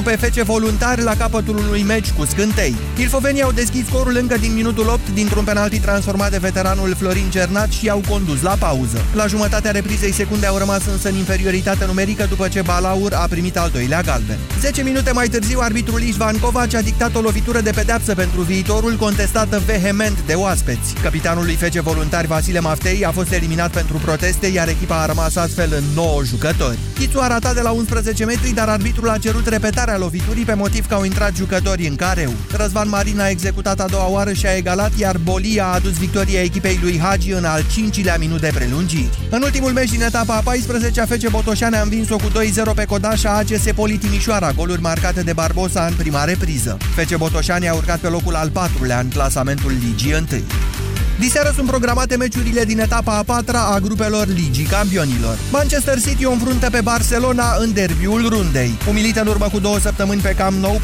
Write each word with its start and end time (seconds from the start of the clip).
1 0.00 0.08
pe 0.08 0.16
fece 0.16 0.42
voluntari 0.42 1.02
la 1.02 1.14
capătul 1.14 1.58
unui 1.58 1.82
meci 1.82 2.10
cu 2.10 2.24
scântei. 2.24 2.74
Ilfovenii 2.96 3.42
au 3.42 3.52
deschis 3.52 3.86
scorul 3.86 4.16
încă 4.16 4.36
din 4.38 4.52
minutul 4.54 4.88
8 4.88 5.10
dintr-un 5.10 5.44
penalti 5.44 5.80
transformat 5.80 6.30
de 6.30 6.38
veteranul 6.38 6.94
Florin 6.98 7.30
Cernat 7.30 7.70
și 7.70 7.88
au 7.88 8.02
condus 8.08 8.42
la 8.42 8.56
pauză. 8.58 9.04
La 9.14 9.26
jumătatea 9.26 9.70
reprizei 9.70 10.12
secunde 10.12 10.46
au 10.46 10.58
rămas 10.58 10.86
însă 10.86 11.08
în 11.08 11.14
inferioritate 11.14 11.84
numerică 11.86 12.26
după 12.28 12.48
ce 12.48 12.62
Balaur 12.62 13.12
a 13.12 13.26
primit 13.30 13.58
al 13.58 13.70
doilea 13.72 14.00
galben. 14.00 14.38
10 14.60 14.82
minute 14.82 15.12
mai 15.12 15.28
târziu, 15.28 15.58
arbitrul 15.60 16.02
Ișvan 16.02 16.38
Kovac 16.38 16.74
a 16.74 16.80
dictat 16.80 17.14
o 17.14 17.20
lovitură 17.20 17.60
de 17.60 17.70
pedeapsă 17.70 18.14
pentru 18.14 18.40
viitorul 18.40 18.96
contestată 18.96 19.62
vehement 19.66 20.20
de 20.26 20.34
oaspeți. 20.34 20.94
Capitanul 21.02 21.44
lui 21.44 21.54
fece 21.54 21.80
voluntari 21.80 22.26
Vasile 22.26 22.60
Maftei 22.60 23.04
a 23.04 23.10
fost 23.10 23.32
eliminat 23.32 23.70
pentru 23.70 23.96
proteste, 23.96 24.46
iar 24.46 24.68
echipa 24.68 25.02
a 25.02 25.06
rămas 25.06 25.36
astfel 25.36 25.72
în 25.76 25.84
9 25.94 26.24
jucători. 26.24 26.78
Chițu 26.94 27.18
a 27.18 27.26
ratat 27.26 27.54
de 27.54 27.60
la 27.60 27.70
11 27.70 28.24
metri, 28.24 28.50
dar 28.50 28.68
arbitrul 28.68 29.08
a 29.08 29.18
cerut 29.18 29.46
repetarea 29.46 29.89
loviturii 29.96 30.44
pe 30.44 30.54
motiv 30.54 30.86
că 30.86 30.94
au 30.94 31.04
intrat 31.04 31.36
jucători 31.36 31.86
în 31.86 31.96
careu. 31.96 32.32
Răzvan 32.56 32.88
Marin 32.88 33.20
a 33.20 33.28
executat 33.28 33.80
a 33.80 33.86
doua 33.86 34.08
oară 34.08 34.32
și 34.32 34.46
a 34.46 34.56
egalat, 34.56 34.98
iar 34.98 35.18
Bolia 35.18 35.64
a 35.64 35.74
adus 35.74 35.98
victoria 35.98 36.42
echipei 36.42 36.78
lui 36.82 36.98
Hagi 36.98 37.32
în 37.32 37.44
al 37.44 37.64
cincilea 37.72 38.16
minut 38.18 38.40
de 38.40 38.50
prelungiri. 38.54 39.18
În 39.30 39.42
ultimul 39.42 39.72
meci 39.72 39.90
din 39.90 40.02
etapa 40.02 40.34
a 40.34 40.40
14, 40.40 41.00
FC 41.00 41.30
Botoșani 41.30 41.76
a 41.76 41.82
învins-o 41.82 42.16
cu 42.16 42.30
2-0 42.70 42.74
pe 42.74 42.84
Codașa 42.84 43.36
ACS 43.36 43.64
Poli 43.74 43.96
Timișoara, 43.96 44.52
goluri 44.52 44.80
marcate 44.80 45.22
de 45.22 45.32
Barbosa 45.32 45.86
în 45.86 45.94
prima 45.94 46.24
repriză. 46.24 46.76
FC 46.96 47.16
Botoșani 47.16 47.68
a 47.68 47.74
urcat 47.74 47.98
pe 47.98 48.08
locul 48.08 48.34
al 48.34 48.50
patrulea 48.50 49.00
în 49.00 49.08
clasamentul 49.08 49.72
Ligii 49.84 50.14
1. 50.14 50.89
Diseară 51.20 51.52
sunt 51.54 51.66
programate 51.66 52.16
meciurile 52.16 52.64
din 52.64 52.80
etapa 52.80 53.16
a 53.16 53.22
patra 53.22 53.60
a 53.60 53.78
grupelor 53.78 54.26
Ligii 54.26 54.64
Campionilor. 54.64 55.38
Manchester 55.52 56.00
City 56.00 56.24
o 56.24 56.32
înfruntă 56.32 56.70
pe 56.70 56.80
Barcelona 56.80 57.56
în 57.58 57.72
derbiul 57.72 58.28
rundei. 58.28 58.78
Umilită 58.88 59.20
în 59.20 59.26
urmă 59.26 59.48
cu 59.52 59.58
două 59.58 59.78
săptămâni 59.78 60.20
pe 60.20 60.34
cam 60.36 60.54
nou 60.54 60.80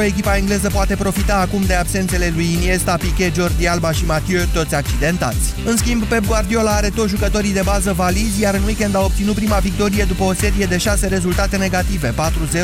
4-0, 0.00 0.04
echipa 0.04 0.36
engleză 0.36 0.68
poate 0.68 0.96
profita 0.96 1.36
acum 1.36 1.62
de 1.66 1.74
absențele 1.74 2.32
lui 2.34 2.52
Iniesta, 2.52 2.96
Piqué, 2.96 3.32
Jordi 3.34 3.66
Alba 3.66 3.92
și 3.92 4.04
Mathieu, 4.04 4.40
toți 4.52 4.74
accidentați. 4.74 5.54
În 5.64 5.76
schimb, 5.76 6.02
Pep 6.02 6.26
Guardiola 6.26 6.70
are 6.70 6.88
toți 6.88 7.10
jucătorii 7.10 7.52
de 7.52 7.62
bază 7.64 7.92
valizi, 7.92 8.40
iar 8.40 8.54
în 8.54 8.62
weekend 8.62 8.94
a 8.94 9.04
obținut 9.04 9.34
prima 9.34 9.56
victorie 9.56 10.04
după 10.04 10.22
o 10.22 10.32
serie 10.32 10.66
de 10.66 10.76
șase 10.76 11.06
rezultate 11.06 11.56
negative, 11.56 12.14
4-0 12.14 12.14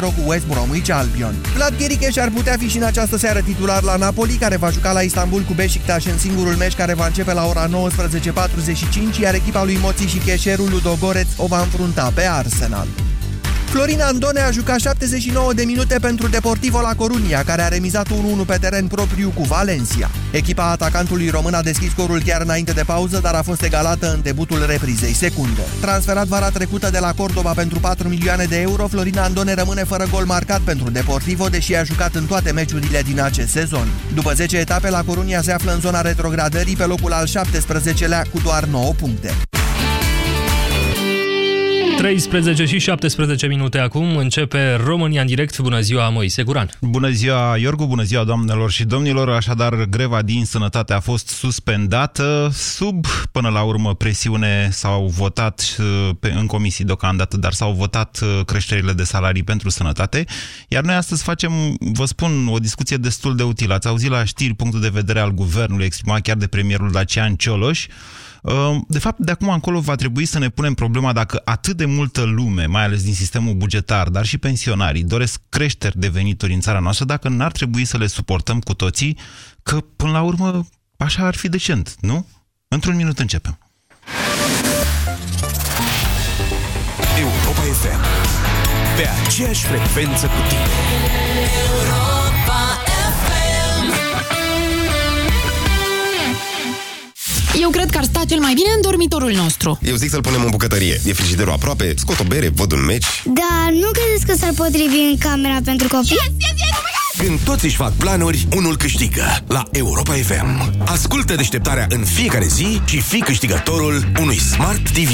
cu 0.00 0.22
West 0.25 0.47
Bromwich 0.47 0.91
Albion. 0.91 1.34
Vlad 1.54 1.77
Ghericheș 1.78 2.16
ar 2.16 2.30
putea 2.30 2.56
fi 2.58 2.69
și 2.69 2.77
în 2.77 2.82
această 2.82 3.16
seară 3.19 3.41
titular 3.41 3.82
la 3.82 3.97
Napoli, 3.97 4.34
care 4.34 4.56
va 4.56 4.70
juca 4.70 4.92
la 4.92 5.00
Istanbul 5.00 5.41
cu 5.41 5.52
Beşiktaş 5.52 6.04
în 6.04 6.19
singurul 6.19 6.54
meci 6.54 6.75
care 6.75 6.94
va 6.94 7.10
începe 7.18 7.32
la 7.32 7.46
ora 7.46 7.68
19.45, 7.68 9.18
iar 9.20 9.34
echipa 9.34 9.64
lui 9.64 9.78
Moții 9.80 10.06
și 10.06 10.18
Cheșerul 10.18 10.70
Ludogoreț 10.70 11.28
o 11.36 11.46
va 11.46 11.60
înfrunta 11.60 12.12
pe 12.14 12.22
Arsenal. 12.22 12.86
Florin 13.73 14.01
Andone 14.01 14.41
a 14.41 14.51
jucat 14.51 14.81
79 14.81 15.53
de 15.53 15.65
minute 15.65 15.98
pentru 16.01 16.28
Deportivo 16.28 16.81
La 16.81 16.95
Coruña, 16.95 17.45
care 17.45 17.62
a 17.62 17.69
remizat 17.69 18.09
1-1 18.09 18.11
pe 18.47 18.56
teren 18.61 18.87
propriu 18.87 19.33
cu 19.34 19.42
Valencia. 19.42 20.11
Echipa 20.31 20.70
atacantului 20.70 21.28
român 21.28 21.55
a 21.55 21.62
deschis 21.62 21.91
scorul 21.91 22.23
chiar 22.23 22.41
înainte 22.41 22.73
de 22.73 22.83
pauză, 22.83 23.19
dar 23.23 23.34
a 23.34 23.43
fost 23.43 23.62
egalată 23.62 24.12
în 24.12 24.23
debutul 24.23 24.67
reprizei 24.67 25.15
secunde. 25.15 25.61
Transferat 25.81 26.27
vara 26.27 26.50
trecută 26.50 26.91
de 26.91 26.98
la 26.98 27.12
Cordova 27.12 27.53
pentru 27.53 27.78
4 27.81 28.09
milioane 28.09 28.45
de 28.45 28.61
euro, 28.61 28.87
Florin 28.87 29.19
Andone 29.19 29.55
rămâne 29.55 29.84
fără 29.84 30.06
gol 30.11 30.25
marcat 30.25 30.61
pentru 30.61 30.91
Deportivo, 30.91 31.48
deși 31.48 31.75
a 31.75 31.83
jucat 31.83 32.15
în 32.15 32.27
toate 32.27 32.53
meciurile 32.53 33.03
din 33.03 33.20
acest 33.20 33.50
sezon. 33.50 33.89
După 34.15 34.33
10 34.33 34.56
etape, 34.56 34.91
La 34.91 35.03
Coruña 35.03 35.41
se 35.43 35.53
află 35.53 35.73
în 35.73 35.81
zona 35.81 36.00
retrogradării 36.00 36.77
pe 36.77 36.84
locul 36.84 37.12
al 37.12 37.27
17-lea 37.28 38.23
cu 38.33 38.39
doar 38.43 38.65
9 38.65 38.93
puncte. 38.93 39.34
13 42.03 42.64
și 42.64 42.78
17 42.78 43.47
minute 43.47 43.78
acum 43.78 44.17
începe 44.17 44.75
România 44.75 45.20
în 45.20 45.27
direct. 45.27 45.58
Bună 45.58 45.81
ziua, 45.81 46.09
Moise 46.09 46.42
Guran. 46.42 46.70
Bună 46.81 47.11
ziua, 47.11 47.56
Iorgu, 47.56 47.86
bună 47.86 48.03
ziua, 48.03 48.25
doamnelor 48.25 48.70
și 48.70 48.84
domnilor. 48.84 49.31
Așadar, 49.31 49.84
greva 49.84 50.22
din 50.22 50.44
sănătate 50.44 50.92
a 50.92 51.00
fost 51.00 51.28
suspendată. 51.28 52.48
Sub, 52.53 53.06
până 53.33 53.48
la 53.48 53.62
urmă, 53.62 53.94
presiune 53.94 54.69
s-au 54.72 55.06
votat 55.06 55.76
uh, 55.78 56.10
pe, 56.21 56.32
în 56.37 56.47
comisii 56.47 56.84
deocamdată, 56.84 57.37
dar 57.37 57.53
s-au 57.53 57.72
votat 57.72 58.19
uh, 58.22 58.44
creșterile 58.44 58.93
de 58.93 59.05
salarii 59.05 59.43
pentru 59.43 59.69
sănătate. 59.69 60.25
Iar 60.69 60.82
noi 60.82 60.94
astăzi 60.94 61.22
facem, 61.22 61.53
vă 61.78 62.05
spun, 62.05 62.49
o 62.49 62.59
discuție 62.59 62.97
destul 62.97 63.37
de 63.37 63.43
utilă. 63.43 63.75
Ați 63.75 63.88
auzit 63.88 64.10
la 64.10 64.25
știri 64.25 64.55
punctul 64.55 64.81
de 64.81 64.91
vedere 64.93 65.21
al 65.21 65.31
guvernului 65.31 65.84
exprimat 65.84 66.21
chiar 66.21 66.37
de 66.37 66.47
premierul 66.47 66.91
Dacian 66.91 67.34
Cioloș. 67.34 67.87
Ehm, 68.42 68.84
de 68.88 68.98
fapt, 68.98 69.19
de 69.19 69.30
acum 69.30 69.48
încolo 69.48 69.80
va 69.80 69.94
trebui 69.94 70.25
să 70.25 70.38
ne 70.38 70.48
punem 70.48 70.75
problema 70.75 71.12
dacă 71.12 71.42
atât 71.44 71.76
de 71.76 71.84
multă 71.84 72.22
lume, 72.22 72.66
mai 72.66 72.84
ales 72.84 73.03
din 73.03 73.14
sistemul 73.14 73.54
bugetar, 73.54 74.08
dar 74.08 74.25
și 74.25 74.38
pensionarii, 74.38 75.04
doresc 75.04 75.41
creșteri 75.48 75.98
de 75.98 76.08
venituri 76.08 76.52
în 76.52 76.60
țara 76.60 76.78
noastră, 76.78 77.04
dacă 77.04 77.28
n-ar 77.28 77.52
trebui 77.52 77.84
să 77.84 77.97
le 77.97 78.06
suportăm 78.06 78.60
cu 78.60 78.75
toții, 78.75 79.19
că 79.62 79.81
până 79.97 80.10
la 80.10 80.22
urmă 80.22 80.66
așa 80.97 81.26
ar 81.26 81.34
fi 81.34 81.48
decent, 81.48 81.97
nu? 82.00 82.26
Într-un 82.69 82.97
minut 82.97 83.19
începem. 83.19 83.58
Europa 87.19 87.60
FM. 87.60 88.00
Pe 88.97 89.08
aceeași 89.26 89.64
frecvență 89.64 90.26
cu 90.26 90.48
tine. 90.48 92.22
Eu 97.62 97.71
cred 97.71 97.91
că 97.91 97.99
ar 97.99 98.05
sta 98.05 98.21
cel 98.28 98.41
mai 98.41 98.55
bine 98.55 98.69
în 98.77 98.81
dormitorul 98.83 99.33
nostru. 99.33 99.78
Eu 99.83 99.95
zic 99.95 100.11
să-l 100.11 100.21
punem 100.21 100.43
în 100.43 100.50
bucătărie. 100.50 101.00
E 101.05 101.12
frigiderul 101.12 101.53
aproape, 101.53 101.95
scot 101.97 102.21
o 102.21 102.25
bere, 102.25 102.49
văd 102.49 102.73
un 102.73 102.84
meci. 102.84 103.06
Da, 103.25 103.69
nu 103.71 103.91
credeți 103.91 104.27
că 104.27 104.34
s-ar 104.39 104.53
potrivi 104.55 104.97
în 105.11 105.19
camera 105.19 105.59
pentru 105.65 105.89
copii? 105.89 106.11
Yes, 106.11 106.33
yes, 106.39 106.61
yes! 106.61 107.27
Când 107.27 107.41
toți 107.41 107.65
își 107.65 107.77
fac 107.77 107.93
planuri, 107.93 108.47
unul 108.56 108.77
câștigă 108.77 109.25
la 109.47 109.62
Europa 109.73 110.12
FM. 110.12 110.73
Ascultă 110.84 111.34
deșteptarea 111.34 111.87
în 111.89 112.05
fiecare 112.05 112.47
zi 112.47 112.81
și 112.84 113.00
fii 113.00 113.21
câștigătorul 113.21 114.12
unui 114.21 114.39
Smart 114.39 114.91
TV. 114.91 115.11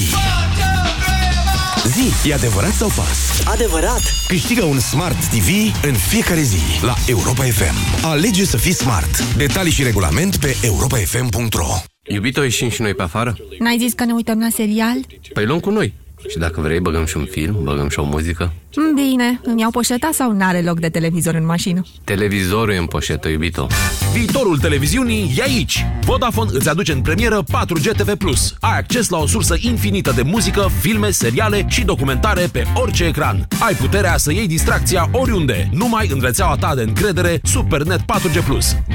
Zi, 1.87 2.29
e 2.29 2.35
adevărat 2.35 2.73
sau 2.73 2.89
fals? 2.89 3.19
Adevărat! 3.45 4.03
Câștigă 4.29 4.65
un 4.65 4.81
Smart 4.81 5.25
TV 5.25 5.49
în 5.83 5.95
fiecare 5.95 6.43
zi 6.43 6.61
la 6.83 6.95
Europa 7.07 7.45
FM. 7.45 8.05
Alege 8.05 8.45
să 8.45 8.57
fii 8.57 8.75
smart. 8.75 9.25
Detalii 9.37 9.73
și 9.73 9.83
regulament 9.83 10.37
pe 10.37 10.57
europafm.ro 10.61 11.83
Iubito, 12.09 12.43
ieșim 12.43 12.69
și 12.69 12.83
noi 12.83 12.95
pe 12.95 13.03
afară? 13.03 13.37
N-ai 13.59 13.79
zis 13.79 13.93
că 13.93 14.05
ne 14.05 14.13
uităm 14.13 14.39
la 14.39 14.49
serial? 14.49 14.97
Păi 15.33 15.45
luăm 15.45 15.61
cu 15.61 15.71
noi. 15.71 15.93
Și 16.29 16.39
dacă 16.39 16.61
vrei, 16.61 16.81
băgăm 16.81 17.05
și 17.05 17.17
un 17.17 17.27
film, 17.31 17.57
băgăm 17.63 17.89
și 17.89 17.99
o 17.99 18.05
muzică. 18.05 18.53
Bine, 18.95 19.41
îmi 19.43 19.61
iau 19.61 19.71
poșeta 19.71 20.11
sau 20.13 20.33
n-are 20.33 20.63
loc 20.63 20.81
de 20.81 20.89
televizor 20.89 21.35
în 21.35 21.45
mașină? 21.47 21.83
Televizorul 22.05 22.73
e 22.73 22.77
în 22.77 22.87
poșetă, 22.87 23.29
iubito. 23.29 23.67
Viitorul 24.13 24.59
televiziunii 24.59 25.35
e 25.37 25.43
aici! 25.43 25.87
Vodafone 26.05 26.51
îți 26.53 26.69
aduce 26.69 26.93
în 26.93 27.01
premieră 27.01 27.43
4G 27.43 27.97
TV+. 27.97 28.13
Ai 28.61 28.79
acces 28.79 29.09
la 29.09 29.19
o 29.19 29.27
sursă 29.27 29.57
infinită 29.61 30.13
de 30.13 30.23
muzică, 30.23 30.69
filme, 30.81 31.11
seriale 31.11 31.67
și 31.69 31.85
documentare 31.85 32.49
pe 32.53 32.65
orice 32.75 33.05
ecran. 33.05 33.49
Ai 33.67 33.75
puterea 33.75 34.17
să 34.17 34.33
iei 34.33 34.47
distracția 34.47 35.09
oriunde, 35.13 35.69
numai 35.73 36.09
în 36.13 36.21
rețeaua 36.23 36.57
ta 36.57 36.75
de 36.75 36.83
încredere 36.83 37.41
Supernet 37.43 38.01
4G+. 38.01 38.45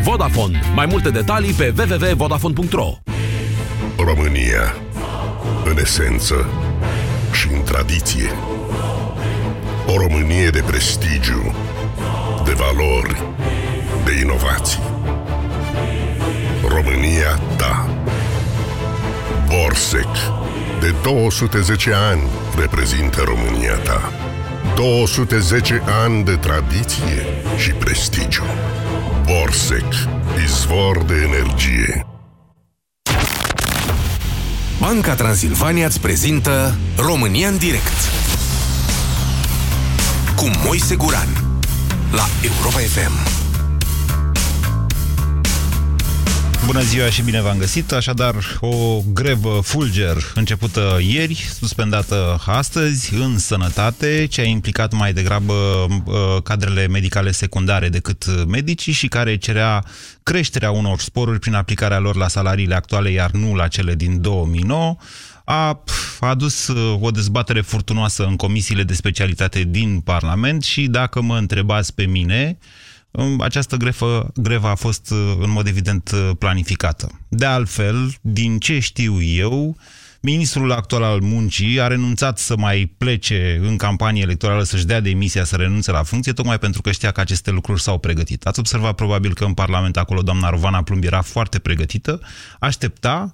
Vodafone. 0.03 0.61
Mai 0.75 0.85
multe 0.85 1.09
detalii 1.09 1.51
pe 1.51 1.73
www.vodafone.ro 1.77 2.93
România. 3.97 4.75
În 5.65 5.77
esență 5.77 6.45
și 7.33 7.47
în 7.53 7.63
tradiție. 7.63 8.29
O 9.87 9.97
Românie 9.97 10.49
de 10.49 10.63
prestigiu, 10.65 11.55
de 12.45 12.51
valori, 12.51 13.23
de 14.05 14.11
inovații. 14.21 14.83
România 16.67 17.39
ta. 17.57 17.89
Borsec. 19.47 20.15
De 20.79 20.93
210 21.03 21.93
ani 21.93 22.21
reprezintă 22.59 23.21
România 23.25 23.75
ta. 23.75 24.11
210 24.75 25.81
ani 26.03 26.23
de 26.23 26.35
tradiție 26.35 27.25
și 27.57 27.71
prestigiu. 27.71 28.43
Borsec. 29.25 29.93
Izvor 30.43 31.03
de 31.03 31.29
energie. 31.31 32.12
Banca 34.85 35.15
Transilvania 35.15 35.85
îți 35.85 35.99
prezintă 35.99 36.75
România 36.97 37.47
în 37.47 37.57
direct 37.57 38.11
cu 40.35 40.49
Moise 40.65 40.95
Guran 40.95 41.27
la 42.11 42.25
Europa 42.41 42.79
FM. 42.79 43.42
Bună 46.65 46.81
ziua 46.81 47.09
și 47.09 47.21
bine 47.21 47.41
v-am 47.41 47.57
găsit. 47.57 47.91
Așadar, 47.91 48.35
o 48.59 49.01
grevă 49.13 49.59
fulger 49.63 50.17
începută 50.35 50.99
ieri, 51.01 51.35
suspendată 51.59 52.41
astăzi 52.45 53.13
în 53.13 53.37
sănătate, 53.37 54.25
ce 54.29 54.41
a 54.41 54.43
implicat 54.43 54.93
mai 54.93 55.13
degrabă 55.13 55.53
uh, 55.53 56.41
cadrele 56.43 56.87
medicale 56.87 57.31
secundare 57.31 57.89
decât 57.89 58.45
medicii 58.47 58.93
și 58.93 59.07
care 59.07 59.37
cerea 59.37 59.83
creșterea 60.23 60.71
unor 60.71 60.99
sporuri 60.99 61.39
prin 61.39 61.53
aplicarea 61.53 61.99
lor 61.99 62.15
la 62.15 62.27
salariile 62.27 62.75
actuale, 62.75 63.09
iar 63.09 63.31
nu 63.31 63.55
la 63.55 63.67
cele 63.67 63.95
din 63.95 64.21
2009. 64.21 64.95
a, 65.45 65.83
a 66.19 66.27
adus 66.27 66.67
uh, 66.67 66.97
o 67.01 67.11
dezbatere 67.11 67.61
furtunoasă 67.61 68.25
în 68.25 68.35
comisiile 68.35 68.83
de 68.83 68.93
specialitate 68.93 69.63
din 69.63 69.99
Parlament 69.99 70.63
și 70.63 70.87
dacă 70.87 71.21
mă 71.21 71.37
întrebați 71.37 71.93
pe 71.93 72.03
mine, 72.03 72.57
um, 72.59 72.67
această 73.39 73.75
grefă, 73.75 74.31
grevă 74.35 74.67
a 74.67 74.75
fost 74.75 75.11
uh, 75.11 75.33
în 75.39 75.49
mod 75.49 75.67
evident 75.67 76.11
uh, 76.13 76.31
planificată. 76.39 77.19
De 77.29 77.45
altfel, 77.45 78.13
din 78.21 78.59
ce 78.59 78.79
știu 78.79 79.21
eu, 79.21 79.77
Ministrul 80.25 80.71
actual 80.71 81.03
al 81.03 81.19
muncii 81.19 81.81
a 81.81 81.87
renunțat 81.87 82.37
să 82.37 82.57
mai 82.57 82.93
plece 82.97 83.59
în 83.61 83.77
campanie 83.77 84.21
electorală, 84.21 84.63
să-și 84.63 84.85
dea 84.85 84.99
demisia, 84.99 85.43
să 85.43 85.55
renunțe 85.55 85.91
la 85.91 86.03
funcție, 86.03 86.33
tocmai 86.33 86.59
pentru 86.59 86.81
că 86.81 86.91
știa 86.91 87.11
că 87.11 87.19
aceste 87.19 87.51
lucruri 87.51 87.81
s-au 87.81 87.97
pregătit. 87.97 88.45
Ați 88.45 88.59
observat 88.59 88.95
probabil 88.95 89.33
că 89.33 89.43
în 89.43 89.53
Parlament 89.53 89.97
acolo 89.97 90.21
doamna 90.21 90.49
Rovana 90.49 90.83
Plumb 90.83 91.03
era 91.03 91.21
foarte 91.21 91.59
pregătită, 91.59 92.21
aștepta, 92.59 93.33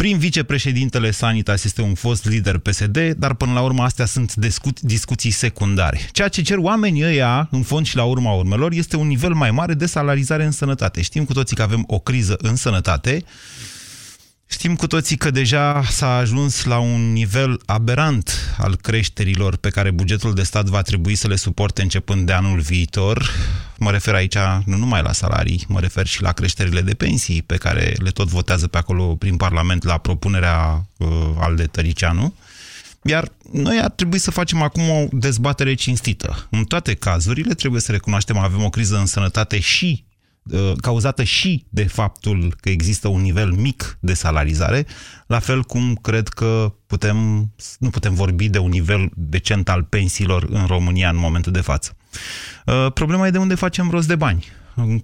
prin 0.00 0.18
vicepreședintele 0.18 1.10
Sanitas 1.10 1.64
este 1.64 1.82
un 1.82 1.94
fost 1.94 2.24
lider 2.24 2.58
PSD, 2.58 2.98
dar 3.16 3.34
până 3.34 3.52
la 3.52 3.60
urmă 3.60 3.82
astea 3.82 4.04
sunt 4.04 4.34
discu- 4.34 4.72
discuții 4.80 5.30
secundare. 5.30 6.00
Ceea 6.12 6.28
ce 6.28 6.42
cer 6.42 6.56
oamenii 6.56 7.04
ăia, 7.04 7.48
în 7.50 7.62
fond 7.62 7.86
și 7.86 7.96
la 7.96 8.04
urma 8.04 8.32
urmelor, 8.32 8.72
este 8.72 8.96
un 8.96 9.06
nivel 9.06 9.32
mai 9.32 9.50
mare 9.50 9.74
de 9.74 9.86
salarizare 9.86 10.44
în 10.44 10.50
sănătate. 10.50 11.02
Știm 11.02 11.24
cu 11.24 11.32
toții 11.32 11.56
că 11.56 11.62
avem 11.62 11.84
o 11.86 11.98
criză 11.98 12.36
în 12.38 12.56
sănătate, 12.56 13.24
Știm 14.50 14.76
cu 14.76 14.86
toții 14.86 15.16
că 15.16 15.30
deja 15.30 15.82
s-a 15.82 16.16
ajuns 16.16 16.64
la 16.64 16.78
un 16.78 17.12
nivel 17.12 17.60
aberant 17.66 18.54
al 18.58 18.76
creșterilor 18.76 19.56
pe 19.56 19.70
care 19.70 19.90
bugetul 19.90 20.34
de 20.34 20.42
stat 20.42 20.66
va 20.66 20.82
trebui 20.82 21.14
să 21.14 21.28
le 21.28 21.36
suporte 21.36 21.82
începând 21.82 22.26
de 22.26 22.32
anul 22.32 22.60
viitor. 22.60 23.30
Mă 23.78 23.90
refer 23.90 24.14
aici 24.14 24.36
nu 24.64 24.76
numai 24.76 25.02
la 25.02 25.12
salarii, 25.12 25.64
mă 25.68 25.80
refer 25.80 26.06
și 26.06 26.22
la 26.22 26.32
creșterile 26.32 26.80
de 26.80 26.94
pensii 26.94 27.42
pe 27.42 27.56
care 27.56 27.94
le 27.98 28.10
tot 28.10 28.28
votează 28.28 28.66
pe 28.68 28.78
acolo 28.78 29.14
prin 29.16 29.36
Parlament 29.36 29.84
la 29.84 29.98
propunerea 29.98 30.86
uh, 30.96 31.08
al 31.38 31.56
de 31.56 31.66
Tăricianu. 31.66 32.34
Iar 33.02 33.32
noi 33.52 33.78
ar 33.82 33.90
trebui 33.90 34.18
să 34.18 34.30
facem 34.30 34.62
acum 34.62 34.90
o 34.90 35.06
dezbatere 35.10 35.74
cinstită. 35.74 36.46
În 36.50 36.64
toate 36.64 36.94
cazurile 36.94 37.54
trebuie 37.54 37.80
să 37.80 37.92
recunoaștem 37.92 38.36
că 38.36 38.42
avem 38.44 38.64
o 38.64 38.70
criză 38.70 38.98
în 38.98 39.06
sănătate 39.06 39.60
și 39.60 40.04
Uh, 40.04 40.09
cauzată 40.80 41.22
și 41.22 41.64
de 41.68 41.84
faptul 41.84 42.54
că 42.60 42.68
există 42.68 43.08
un 43.08 43.20
nivel 43.20 43.52
mic 43.52 43.98
de 44.00 44.14
salarizare, 44.14 44.86
la 45.26 45.38
fel 45.38 45.62
cum 45.62 45.94
cred 45.94 46.28
că 46.28 46.74
putem, 46.86 47.16
nu 47.78 47.90
putem 47.90 48.14
vorbi 48.14 48.48
de 48.48 48.58
un 48.58 48.70
nivel 48.70 49.10
decent 49.14 49.68
al 49.68 49.82
pensiilor 49.82 50.46
în 50.50 50.66
România 50.66 51.08
în 51.08 51.16
momentul 51.16 51.52
de 51.52 51.60
față. 51.60 51.96
Uh, 52.66 52.92
problema 52.92 53.26
e 53.26 53.30
de 53.30 53.38
unde 53.38 53.54
facem 53.54 53.90
rost 53.90 54.08
de 54.08 54.16
bani. 54.16 54.46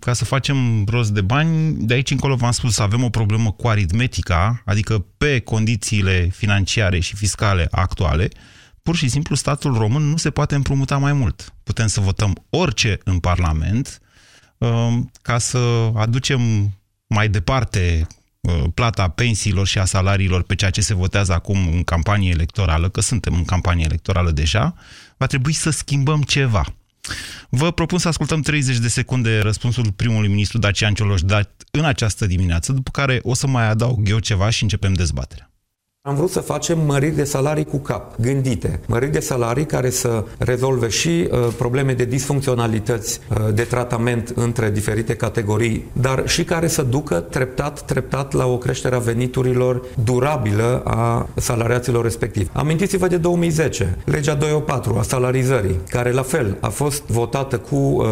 Ca 0.00 0.12
să 0.12 0.24
facem 0.24 0.84
rost 0.84 1.10
de 1.10 1.20
bani, 1.20 1.74
de 1.86 1.94
aici 1.94 2.10
încolo 2.10 2.34
v-am 2.34 2.50
spus, 2.50 2.78
avem 2.78 3.02
o 3.02 3.08
problemă 3.08 3.52
cu 3.52 3.68
aritmetica, 3.68 4.62
adică 4.64 5.04
pe 5.18 5.40
condițiile 5.40 6.30
financiare 6.34 6.98
și 7.00 7.16
fiscale 7.16 7.68
actuale, 7.70 8.28
pur 8.82 8.96
și 8.96 9.08
simplu 9.08 9.34
statul 9.34 9.74
român 9.74 10.02
nu 10.02 10.16
se 10.16 10.30
poate 10.30 10.54
împrumuta 10.54 10.96
mai 10.96 11.12
mult. 11.12 11.54
Putem 11.62 11.86
să 11.86 12.00
votăm 12.00 12.44
orice 12.50 12.98
în 13.04 13.18
Parlament, 13.18 14.00
Um, 14.00 14.05
ca 15.22 15.38
să 15.38 15.90
aducem 15.94 16.72
mai 17.06 17.28
departe 17.28 18.06
uh, 18.40 18.64
plata 18.74 19.08
pensiilor 19.08 19.66
și 19.66 19.78
a 19.78 19.84
salariilor 19.84 20.42
pe 20.42 20.54
ceea 20.54 20.70
ce 20.70 20.80
se 20.80 20.94
votează 20.94 21.32
acum 21.32 21.68
în 21.68 21.82
campanie 21.82 22.30
electorală, 22.30 22.88
că 22.88 23.00
suntem 23.00 23.34
în 23.34 23.44
campanie 23.44 23.84
electorală 23.84 24.30
deja, 24.30 24.74
va 25.16 25.26
trebui 25.26 25.52
să 25.52 25.70
schimbăm 25.70 26.22
ceva. 26.22 26.64
Vă 27.48 27.70
propun 27.70 27.98
să 27.98 28.08
ascultăm 28.08 28.40
30 28.40 28.78
de 28.78 28.88
secunde 28.88 29.40
răspunsul 29.40 29.92
primului 29.92 30.28
ministru 30.28 30.58
Dacian 30.58 30.94
Cioloș 30.94 31.20
dat 31.20 31.64
în 31.70 31.84
această 31.84 32.26
dimineață, 32.26 32.72
după 32.72 32.90
care 32.90 33.20
o 33.22 33.34
să 33.34 33.46
mai 33.46 33.68
adaug 33.68 34.08
eu 34.08 34.18
ceva 34.18 34.50
și 34.50 34.62
începem 34.62 34.92
dezbaterea. 34.92 35.50
Am 36.06 36.14
vrut 36.14 36.30
să 36.30 36.40
facem 36.40 36.78
măriri 36.86 37.14
de 37.14 37.24
salarii 37.24 37.64
cu 37.64 37.76
cap, 37.76 38.20
gândite. 38.20 38.80
Măriri 38.86 39.12
de 39.12 39.20
salarii 39.20 39.66
care 39.66 39.90
să 39.90 40.24
rezolve 40.38 40.88
și 40.88 41.08
uh, 41.30 41.38
probleme 41.56 41.92
de 41.92 42.04
disfuncționalități 42.04 43.20
uh, 43.30 43.54
de 43.54 43.62
tratament 43.62 44.32
între 44.34 44.70
diferite 44.70 45.14
categorii, 45.14 45.90
dar 45.92 46.28
și 46.28 46.44
care 46.44 46.66
să 46.66 46.82
ducă 46.82 47.14
treptat, 47.14 47.80
treptat 47.80 48.32
la 48.32 48.46
o 48.46 48.58
creștere 48.58 48.94
a 48.94 48.98
veniturilor 48.98 49.82
durabilă 50.04 50.82
a 50.84 51.28
salariaților 51.34 52.02
respectivi. 52.02 52.48
Amintiți-vă 52.52 53.06
de 53.06 53.16
2010, 53.16 53.96
legea 54.04 54.34
204 54.34 54.96
a 54.98 55.02
salarizării, 55.02 55.80
care 55.88 56.12
la 56.12 56.22
fel 56.22 56.56
a 56.60 56.68
fost 56.68 57.02
votată 57.06 57.58
cu 57.58 57.76
uh, 57.76 58.06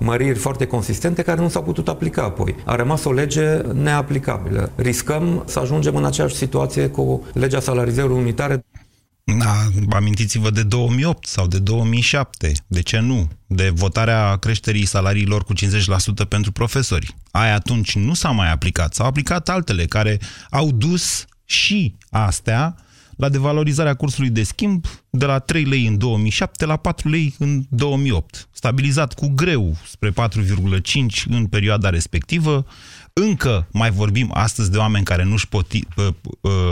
măriri 0.00 0.38
foarte 0.38 0.66
consistente 0.66 1.22
care 1.22 1.40
nu 1.40 1.48
s-au 1.48 1.62
putut 1.62 1.88
aplica 1.88 2.22
apoi. 2.22 2.54
A 2.64 2.76
rămas 2.76 3.04
o 3.04 3.12
lege 3.12 3.60
neaplicabilă. 3.72 4.70
Riscăm 4.76 5.42
să 5.46 5.58
ajungem 5.58 5.96
în 5.96 6.04
aceeași 6.04 6.34
situație 6.34 6.88
cu 6.88 7.22
legea 7.40 7.60
salarizării 7.60 8.16
unitare. 8.16 8.64
Da, 9.38 9.68
amintiți-vă 9.90 10.50
de 10.50 10.62
2008 10.62 11.26
sau 11.26 11.46
de 11.46 11.58
2007, 11.58 12.52
de 12.66 12.82
ce 12.82 12.98
nu? 12.98 13.28
De 13.46 13.68
votarea 13.68 14.36
creșterii 14.36 14.84
salariilor 14.84 15.44
cu 15.44 15.52
50% 15.54 16.28
pentru 16.28 16.52
profesori. 16.52 17.14
Aia 17.30 17.54
atunci 17.54 17.96
nu 17.96 18.14
s-a 18.14 18.30
mai 18.30 18.50
aplicat, 18.50 18.94
s-au 18.94 19.06
aplicat 19.06 19.48
altele 19.48 19.84
care 19.84 20.18
au 20.50 20.72
dus 20.72 21.24
și 21.44 21.94
astea 22.10 22.74
la 23.16 23.28
devalorizarea 23.28 23.94
cursului 23.94 24.30
de 24.30 24.42
schimb 24.42 24.84
de 25.10 25.24
la 25.24 25.38
3 25.38 25.64
lei 25.64 25.86
în 25.86 25.98
2007 25.98 26.66
la 26.66 26.76
4 26.76 27.08
lei 27.08 27.34
în 27.38 27.64
2008, 27.68 28.48
stabilizat 28.52 29.14
cu 29.14 29.32
greu 29.34 29.76
spre 29.86 30.10
4,5 30.10 31.26
în 31.28 31.46
perioada 31.46 31.90
respectivă, 31.90 32.66
încă 33.22 33.66
mai 33.72 33.90
vorbim 33.90 34.30
astăzi 34.34 34.70
de 34.70 34.78
oameni 34.78 35.04
care 35.04 35.22
nu 35.22 35.32
își 35.32 35.48
pot, 35.48 35.66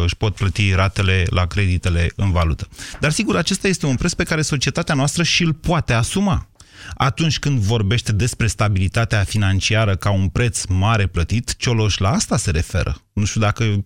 își 0.05 0.17
pot 0.17 0.35
plăti 0.35 0.73
ratele 0.73 1.25
la 1.31 1.47
creditele 1.47 2.13
în 2.17 2.31
valută. 2.31 2.69
Dar 3.01 3.11
sigur, 3.11 3.37
acesta 3.37 3.69
este 3.69 3.87
un 3.87 3.97
preț 3.97 4.13
pe 4.13 4.25
care 4.25 4.43
societatea 4.43 4.95
noastră 4.95 5.23
și 5.23 5.43
îl 5.43 5.53
poate 5.53 5.93
asuma. 5.93 6.49
Atunci 6.97 7.39
când 7.39 7.59
vorbește 7.59 8.13
despre 8.13 8.47
stabilitatea 8.47 9.25
financiară 9.25 9.97
ca 9.97 10.11
un 10.11 10.29
preț 10.29 10.65
mare 10.65 11.07
plătit, 11.07 11.57
Cioloș 11.57 11.97
la 11.97 12.11
asta 12.11 12.37
se 12.37 12.51
referă. 12.51 12.97
Nu 13.13 13.25
știu 13.25 13.41
dacă 13.41 13.85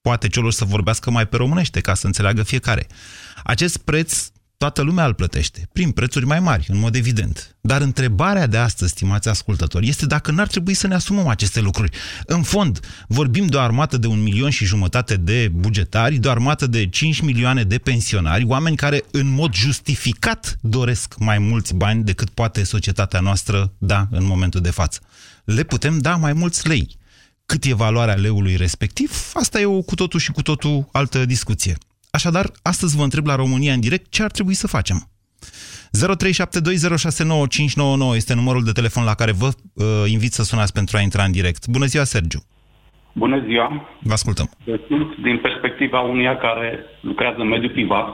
poate 0.00 0.28
Cioloș 0.28 0.54
să 0.54 0.64
vorbească 0.64 1.10
mai 1.10 1.26
pe 1.26 1.36
românește, 1.36 1.80
ca 1.80 1.94
să 1.94 2.06
înțeleagă 2.06 2.42
fiecare. 2.42 2.86
Acest 3.44 3.76
preț 3.76 4.28
Toată 4.60 4.82
lumea 4.82 5.06
îl 5.06 5.14
plătește, 5.14 5.68
prin 5.72 5.90
prețuri 5.90 6.26
mai 6.26 6.40
mari, 6.40 6.66
în 6.68 6.78
mod 6.78 6.94
evident. 6.94 7.56
Dar 7.60 7.80
întrebarea 7.80 8.46
de 8.46 8.56
astăzi, 8.56 8.90
stimați 8.90 9.28
ascultători, 9.28 9.88
este 9.88 10.06
dacă 10.06 10.30
n-ar 10.30 10.46
trebui 10.46 10.74
să 10.74 10.86
ne 10.86 10.94
asumăm 10.94 11.26
aceste 11.26 11.60
lucruri. 11.60 11.96
În 12.26 12.42
fond, 12.42 12.80
vorbim 13.08 13.46
de 13.46 13.56
o 13.56 13.60
armată 13.60 13.96
de 13.96 14.06
un 14.06 14.22
milion 14.22 14.50
și 14.50 14.64
jumătate 14.64 15.16
de 15.16 15.48
bugetari, 15.52 16.16
de 16.16 16.28
o 16.28 16.30
armată 16.30 16.66
de 16.66 16.88
5 16.88 17.20
milioane 17.20 17.62
de 17.62 17.78
pensionari, 17.78 18.44
oameni 18.44 18.76
care 18.76 19.02
în 19.10 19.30
mod 19.34 19.54
justificat 19.54 20.58
doresc 20.60 21.14
mai 21.18 21.38
mulți 21.38 21.74
bani 21.74 22.04
decât 22.04 22.30
poate 22.30 22.64
societatea 22.64 23.20
noastră 23.20 23.72
da 23.78 24.06
în 24.10 24.24
momentul 24.24 24.60
de 24.60 24.70
față. 24.70 25.00
Le 25.44 25.62
putem 25.62 25.98
da 25.98 26.16
mai 26.16 26.32
mulți 26.32 26.68
lei. 26.68 26.98
Cât 27.46 27.64
e 27.64 27.74
valoarea 27.74 28.14
leului 28.14 28.56
respectiv, 28.56 29.30
asta 29.34 29.60
e 29.60 29.64
o 29.64 29.82
cu 29.82 29.94
totul 29.94 30.20
și 30.20 30.32
cu 30.32 30.42
totul 30.42 30.88
altă 30.92 31.24
discuție. 31.24 31.76
Așadar, 32.10 32.46
astăzi 32.62 32.96
vă 32.96 33.02
întreb 33.02 33.26
la 33.26 33.34
România 33.34 33.72
în 33.72 33.80
direct 33.80 34.10
ce 34.10 34.22
ar 34.22 34.30
trebui 34.30 34.54
să 34.54 34.66
facem. 34.66 35.08
0372069599 35.90 38.14
este 38.14 38.34
numărul 38.34 38.64
de 38.64 38.72
telefon 38.72 39.04
la 39.04 39.14
care 39.14 39.32
vă 39.32 39.46
uh, 39.46 39.84
invit 40.06 40.32
să 40.32 40.42
sunați 40.42 40.72
pentru 40.72 40.96
a 40.96 41.00
intra 41.00 41.24
în 41.24 41.32
direct. 41.32 41.66
Bună 41.66 41.84
ziua, 41.84 42.04
Sergiu! 42.04 42.44
Bună 43.12 43.44
ziua! 43.46 43.88
Vă 44.02 44.12
ascultăm! 44.12 44.50
Sunt 44.64 45.16
din 45.22 45.38
perspectiva 45.42 46.00
unuia 46.00 46.36
care 46.36 46.84
lucrează 47.00 47.36
în 47.38 47.48
mediul 47.48 47.70
privat 47.70 48.06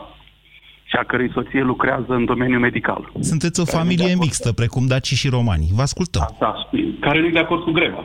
și 0.84 0.96
a 0.96 1.04
cărei 1.04 1.30
soție 1.32 1.62
lucrează 1.62 2.12
în 2.12 2.24
domeniul 2.24 2.60
medical. 2.60 3.12
Sunteți 3.20 3.60
o 3.60 3.64
familie 3.64 4.14
mixtă, 4.14 4.52
precum 4.52 4.86
daci 4.86 5.12
și 5.12 5.28
romani. 5.28 5.68
Vă 5.72 5.82
ascultăm. 5.82 6.36
Da, 6.38 6.68
care 7.00 7.20
nu 7.20 7.26
e 7.26 7.30
de 7.30 7.38
acord 7.38 7.62
cu 7.62 7.70
greva. 7.70 8.04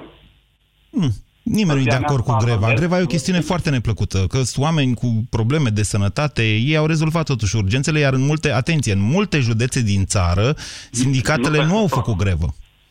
Hmm. 0.91 1.11
Nimeni 1.59 1.77
nu 1.79 1.85
e 1.85 1.95
de 1.95 2.03
acord 2.05 2.23
cu 2.23 2.35
greva. 2.45 2.73
Greva 2.73 2.99
e 2.99 3.09
o 3.09 3.15
chestiune 3.15 3.39
foarte 3.39 3.69
neplăcută, 3.69 4.17
că 4.31 4.37
sunt 4.37 4.65
oameni 4.65 4.93
cu 4.93 5.07
probleme 5.29 5.69
de 5.69 5.83
sănătate, 5.83 6.43
ei 6.69 6.77
au 6.77 6.85
rezolvat 6.85 7.25
totuși 7.25 7.55
urgențele, 7.55 7.99
iar 7.99 8.13
în 8.13 8.25
multe, 8.25 8.51
atenție, 8.51 8.93
în 8.93 9.03
multe 9.15 9.37
județe 9.39 9.81
din 9.83 10.05
țară, 10.05 10.53
sindicatele 10.91 11.57
nu, 11.57 11.65
nu 11.65 11.77
au 11.77 11.87
tot. 11.87 11.97
făcut 11.97 12.15
grevă. 12.23 12.47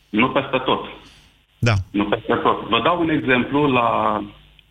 Nu 0.09 0.27
peste 0.29 0.57
tot. 0.65 0.81
Da. 1.59 1.75
Nu 1.91 2.05
peste 2.05 2.33
tot. 2.33 2.57
Vă 2.69 2.81
dau 2.83 2.99
un 3.01 3.09
exemplu 3.09 3.59
la 3.67 3.89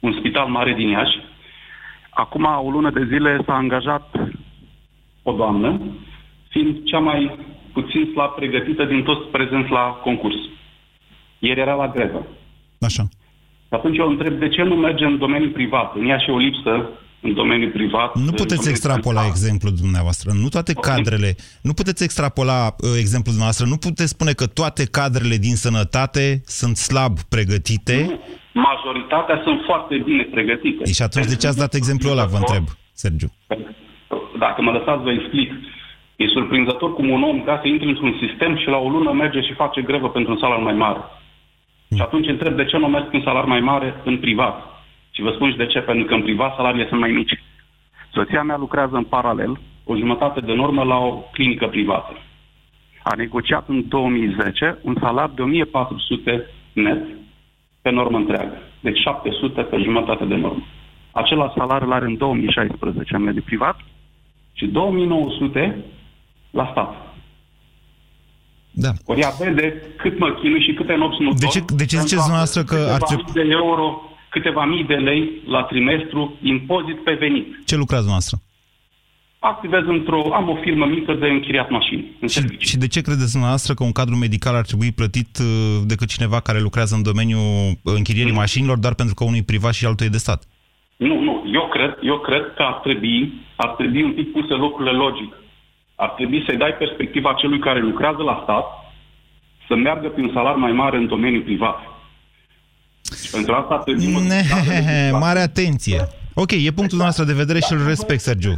un 0.00 0.12
spital 0.18 0.48
mare 0.48 0.74
din 0.74 0.88
Iași. 0.88 1.18
Acum 2.10 2.44
o 2.66 2.70
lună 2.70 2.90
de 2.90 3.04
zile 3.12 3.42
s-a 3.46 3.54
angajat 3.54 4.06
o 5.22 5.32
doamnă, 5.32 5.80
fiind 6.48 6.84
cea 6.84 6.98
mai 6.98 7.38
puțin 7.72 8.10
slab 8.12 8.30
pregătită 8.34 8.84
din 8.84 9.02
toți 9.02 9.28
prezenți 9.28 9.70
la 9.70 10.00
concurs. 10.02 10.40
Ieri 11.38 11.60
era 11.60 11.74
la 11.74 11.88
grevă. 11.88 12.26
Așa. 12.80 13.02
Atunci 13.76 13.98
eu 13.98 14.08
întreb 14.08 14.38
de 14.38 14.48
ce 14.48 14.62
nu 14.62 14.74
merge 14.74 15.04
în 15.04 15.18
domeniul 15.18 15.50
privat. 15.50 15.96
În 15.96 16.06
ea 16.06 16.18
și 16.18 16.30
o 16.30 16.38
lipsă 16.38 16.88
în 17.22 17.34
domeniul 17.34 17.70
privat. 17.70 18.14
Nu 18.14 18.20
în 18.20 18.26
puteți 18.42 18.62
domeniul 18.62 18.74
extrapola 18.74 19.20
privat. 19.20 19.36
exemplul 19.36 19.74
dumneavoastră. 19.82 20.30
Nu 20.42 20.48
toate 20.48 20.72
cadrele. 20.88 21.30
Nu 21.62 21.72
puteți 21.72 22.04
extrapola 22.04 22.60
uh, 22.66 23.02
exemplul 23.04 23.34
dumneavoastră. 23.36 23.66
Nu 23.72 23.76
puteți 23.76 24.14
spune 24.16 24.32
că 24.40 24.46
toate 24.60 24.82
cadrele 24.98 25.36
din 25.46 25.56
sănătate 25.64 26.24
sunt 26.58 26.76
slab 26.76 27.14
pregătite. 27.34 27.96
Nu. 28.08 28.20
Majoritatea 28.52 29.40
sunt 29.46 29.60
foarte 29.68 29.96
bine 30.08 30.22
pregătite. 30.22 30.92
Și 30.92 31.02
atunci 31.02 31.26
de 31.26 31.36
ce 31.36 31.46
ați 31.46 31.58
dat 31.64 31.74
exemplul 31.74 32.12
ăla, 32.12 32.24
vă 32.24 32.36
întreb, 32.36 32.64
Sergiu? 32.92 33.30
Dacă 34.38 34.62
mă 34.62 34.70
lăsați, 34.70 35.02
vă 35.02 35.12
explic. 35.12 35.50
E 36.16 36.26
surprinzător 36.26 36.94
cum 36.94 37.08
un 37.10 37.22
om, 37.22 37.44
ca 37.44 37.58
să 37.62 37.66
intre 37.68 37.88
într-un 37.88 38.14
sistem 38.22 38.56
și 38.56 38.68
la 38.68 38.76
o 38.76 38.88
lună 38.88 39.12
merge 39.12 39.40
și 39.40 39.60
face 39.62 39.80
grevă 39.82 40.08
pentru 40.08 40.32
un 40.32 40.38
salariu 40.38 40.64
mai 40.64 40.74
mare. 40.74 41.00
Și 41.96 42.02
atunci 42.02 42.28
întreb 42.28 42.56
de 42.56 42.64
ce 42.64 42.76
nu 42.76 42.86
merg 42.86 43.10
cu 43.10 43.16
un 43.16 43.22
salariu 43.22 43.48
mai 43.48 43.60
mare 43.60 43.94
în 44.04 44.18
privat. 44.18 44.62
Și 45.10 45.22
vă 45.22 45.30
spun 45.30 45.50
și 45.50 45.56
de 45.56 45.66
ce, 45.66 45.80
pentru 45.80 46.04
că 46.04 46.14
în 46.14 46.22
privat 46.22 46.54
salariile 46.56 46.88
sunt 46.88 47.00
mai 47.00 47.10
mici. 47.10 47.42
Soția 48.12 48.42
mea 48.42 48.56
lucrează 48.56 48.96
în 48.96 49.04
paralel, 49.04 49.60
o 49.84 49.96
jumătate 49.96 50.40
de 50.40 50.52
normă 50.52 50.82
la 50.82 50.96
o 50.96 51.10
clinică 51.32 51.66
privată. 51.66 52.16
A 53.02 53.14
negociat 53.16 53.68
în 53.68 53.88
2010 53.88 54.78
un 54.82 54.96
salariu 55.00 55.34
de 55.34 55.42
1400 55.42 56.46
net 56.72 57.06
pe 57.82 57.90
normă 57.90 58.18
întreagă. 58.18 58.58
Deci 58.80 58.98
700 58.98 59.62
pe 59.62 59.78
jumătate 59.82 60.24
de 60.24 60.34
normă. 60.34 60.62
Același 61.12 61.54
salariu 61.56 61.86
îl 61.86 61.92
are 61.92 62.04
în 62.04 62.16
2016 62.16 63.14
în 63.14 63.22
mediul 63.22 63.42
privat 63.42 63.76
și 64.52 64.66
2900 64.66 65.84
la 66.50 66.68
stat. 66.70 67.09
Da. 68.70 68.90
Ori 69.04 69.20
ea 69.20 69.32
vede 69.38 69.82
cât 69.96 70.18
mă 70.18 70.30
chinui 70.40 70.60
și 70.62 70.72
câte 70.72 70.94
nopți 70.94 71.22
nu 71.22 71.32
De 71.32 71.46
ce- 71.46 71.58
dorm 71.58 71.76
de 71.76 71.84
ce 71.84 71.96
pentru 71.96 72.08
ziceți 72.08 72.14
a- 72.14 72.26
dumneavoastră 72.26 72.62
că 72.62 72.74
ar 72.74 72.98
câteva 72.98 73.06
trebui- 73.06 73.24
mii 73.34 73.42
de 73.42 73.54
euro, 73.62 74.02
câteva 74.30 74.64
mii 74.64 74.84
de 74.84 74.94
lei 74.94 75.30
la 75.46 75.62
trimestru, 75.62 76.38
impozit 76.42 76.98
pe 77.04 77.12
venit. 77.24 77.46
Ce 77.66 77.76
lucrați 77.76 78.02
dumneavoastră? 78.06 78.36
Activez 79.38 79.82
într-o... 79.86 80.34
Am 80.34 80.48
o 80.48 80.56
firmă 80.62 80.86
mică 80.86 81.12
de 81.12 81.26
închiriat 81.26 81.70
mașini. 81.70 82.16
În 82.20 82.28
Și, 82.28 82.40
și 82.58 82.76
de 82.76 82.86
ce 82.86 83.00
credeți 83.00 83.30
dumneavoastră 83.30 83.74
că 83.74 83.84
un 83.84 83.92
cadru 83.92 84.16
medical 84.16 84.54
ar 84.54 84.64
trebui 84.64 84.92
plătit 84.92 85.38
uh, 85.40 85.46
decât 85.86 86.08
cineva 86.08 86.40
care 86.40 86.60
lucrează 86.60 86.94
în 86.94 87.02
domeniul 87.02 87.70
uh, 87.70 87.92
închirierii 87.96 88.32
mașinilor, 88.32 88.76
doar 88.78 88.94
pentru 88.94 89.14
că 89.14 89.24
unul 89.24 89.36
e 89.38 89.42
privat 89.42 89.72
și 89.74 89.86
altul 89.86 90.06
e 90.06 90.08
de 90.08 90.16
stat? 90.26 90.42
Nu, 90.96 91.20
nu. 91.20 91.34
Eu 91.52 91.68
cred, 91.68 91.92
eu 92.02 92.18
cred 92.18 92.42
că 92.56 92.62
ar 92.62 92.72
trebui, 92.72 93.32
ar 93.56 93.68
trebui 93.68 94.02
un 94.02 94.12
pic 94.12 94.32
puse 94.32 94.54
lucrurile 94.54 94.96
logic. 94.96 95.34
Ar 96.04 96.08
trebui 96.08 96.44
să-i 96.46 96.56
dai 96.56 96.74
perspectiva 96.82 97.32
celui 97.32 97.58
care 97.58 97.80
lucrează 97.80 98.22
la 98.22 98.40
stat 98.42 98.66
să 99.68 99.74
meargă 99.74 100.08
pe 100.08 100.20
un 100.20 100.30
salar 100.34 100.54
mai 100.54 100.72
mare 100.72 100.96
în 100.96 101.06
domeniul 101.06 101.42
privat. 101.42 101.78
Și 103.22 103.30
pentru 103.30 103.52
asta 103.54 103.74
ar 103.74 103.82
trebui... 103.82 104.06
Ne, 104.32 104.42
mare 105.26 105.38
atenție. 105.38 106.00
Ok, 106.34 106.50
e 106.50 106.78
punctul 106.80 106.98
nostru 106.98 107.24
de 107.24 107.32
vedere 107.32 107.58
și 107.58 107.72
îl 107.72 107.86
respect, 107.86 108.20
Sergiu. 108.20 108.54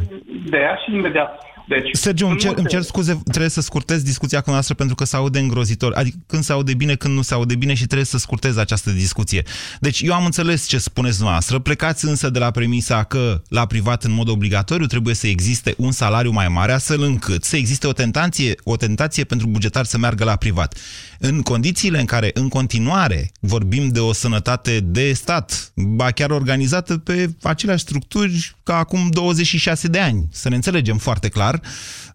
De 0.49 0.57
aia 0.57 0.75
și 0.83 0.95
imediat. 0.95 1.31
Deci, 1.67 1.89
Sergiu, 1.91 2.27
îmi 2.27 2.39
sunt 2.39 2.41
cer, 2.41 2.47
multe- 2.49 2.61
îmi 2.61 2.69
cer 2.69 2.81
scuze, 2.81 3.21
trebuie 3.23 3.49
să 3.49 3.61
scurtez 3.61 4.01
discuția 4.01 4.41
cu 4.41 4.51
noastră 4.51 4.73
pentru 4.73 4.95
că 4.95 5.05
se 5.05 5.15
aude 5.15 5.39
îngrozitor. 5.39 5.93
Adică 5.93 6.17
când 6.27 6.43
se 6.43 6.51
aude 6.51 6.73
bine, 6.73 6.95
când 6.95 7.15
nu 7.15 7.21
se 7.21 7.33
aude 7.33 7.55
bine 7.55 7.73
și 7.73 7.85
trebuie 7.85 8.05
să 8.05 8.17
scurtez 8.17 8.57
această 8.57 8.91
discuție. 8.91 9.43
Deci 9.79 10.01
eu 10.01 10.13
am 10.13 10.25
înțeles 10.25 10.67
ce 10.67 10.77
spuneți 10.77 11.21
noastră, 11.21 11.59
plecați 11.59 12.05
însă 12.05 12.29
de 12.29 12.39
la 12.39 12.51
premisa 12.51 13.03
că 13.03 13.41
la 13.49 13.65
privat 13.65 14.03
în 14.03 14.11
mod 14.11 14.29
obligatoriu 14.29 14.85
trebuie 14.85 15.15
să 15.15 15.27
existe 15.27 15.73
un 15.77 15.91
salariu 15.91 16.31
mai 16.31 16.47
mare 16.47 16.71
astfel 16.71 17.01
încât 17.01 17.43
să 17.43 17.55
existe 17.55 17.87
o 17.87 17.91
tentație, 17.93 18.55
o 18.63 18.75
tentație 18.75 19.23
pentru 19.23 19.47
bugetar 19.47 19.85
să 19.85 19.97
meargă 19.97 20.23
la 20.23 20.35
privat. 20.35 20.77
În 21.19 21.41
condițiile 21.41 21.99
în 21.99 22.05
care 22.05 22.31
în 22.33 22.47
continuare 22.49 23.31
vorbim 23.39 23.87
de 23.87 23.99
o 23.99 24.13
sănătate 24.13 24.79
de 24.79 25.13
stat, 25.13 25.71
ba 25.75 26.11
chiar 26.11 26.29
organizată 26.29 26.97
pe 26.97 27.29
aceleași 27.41 27.83
structuri 27.83 28.55
ca 28.63 28.77
acum 28.77 29.09
26 29.09 29.87
de 29.87 29.99
ani, 29.99 30.27
să 30.31 30.49
ne 30.49 30.55
înțelegem 30.55 30.97
foarte 30.97 31.27
clar, 31.27 31.52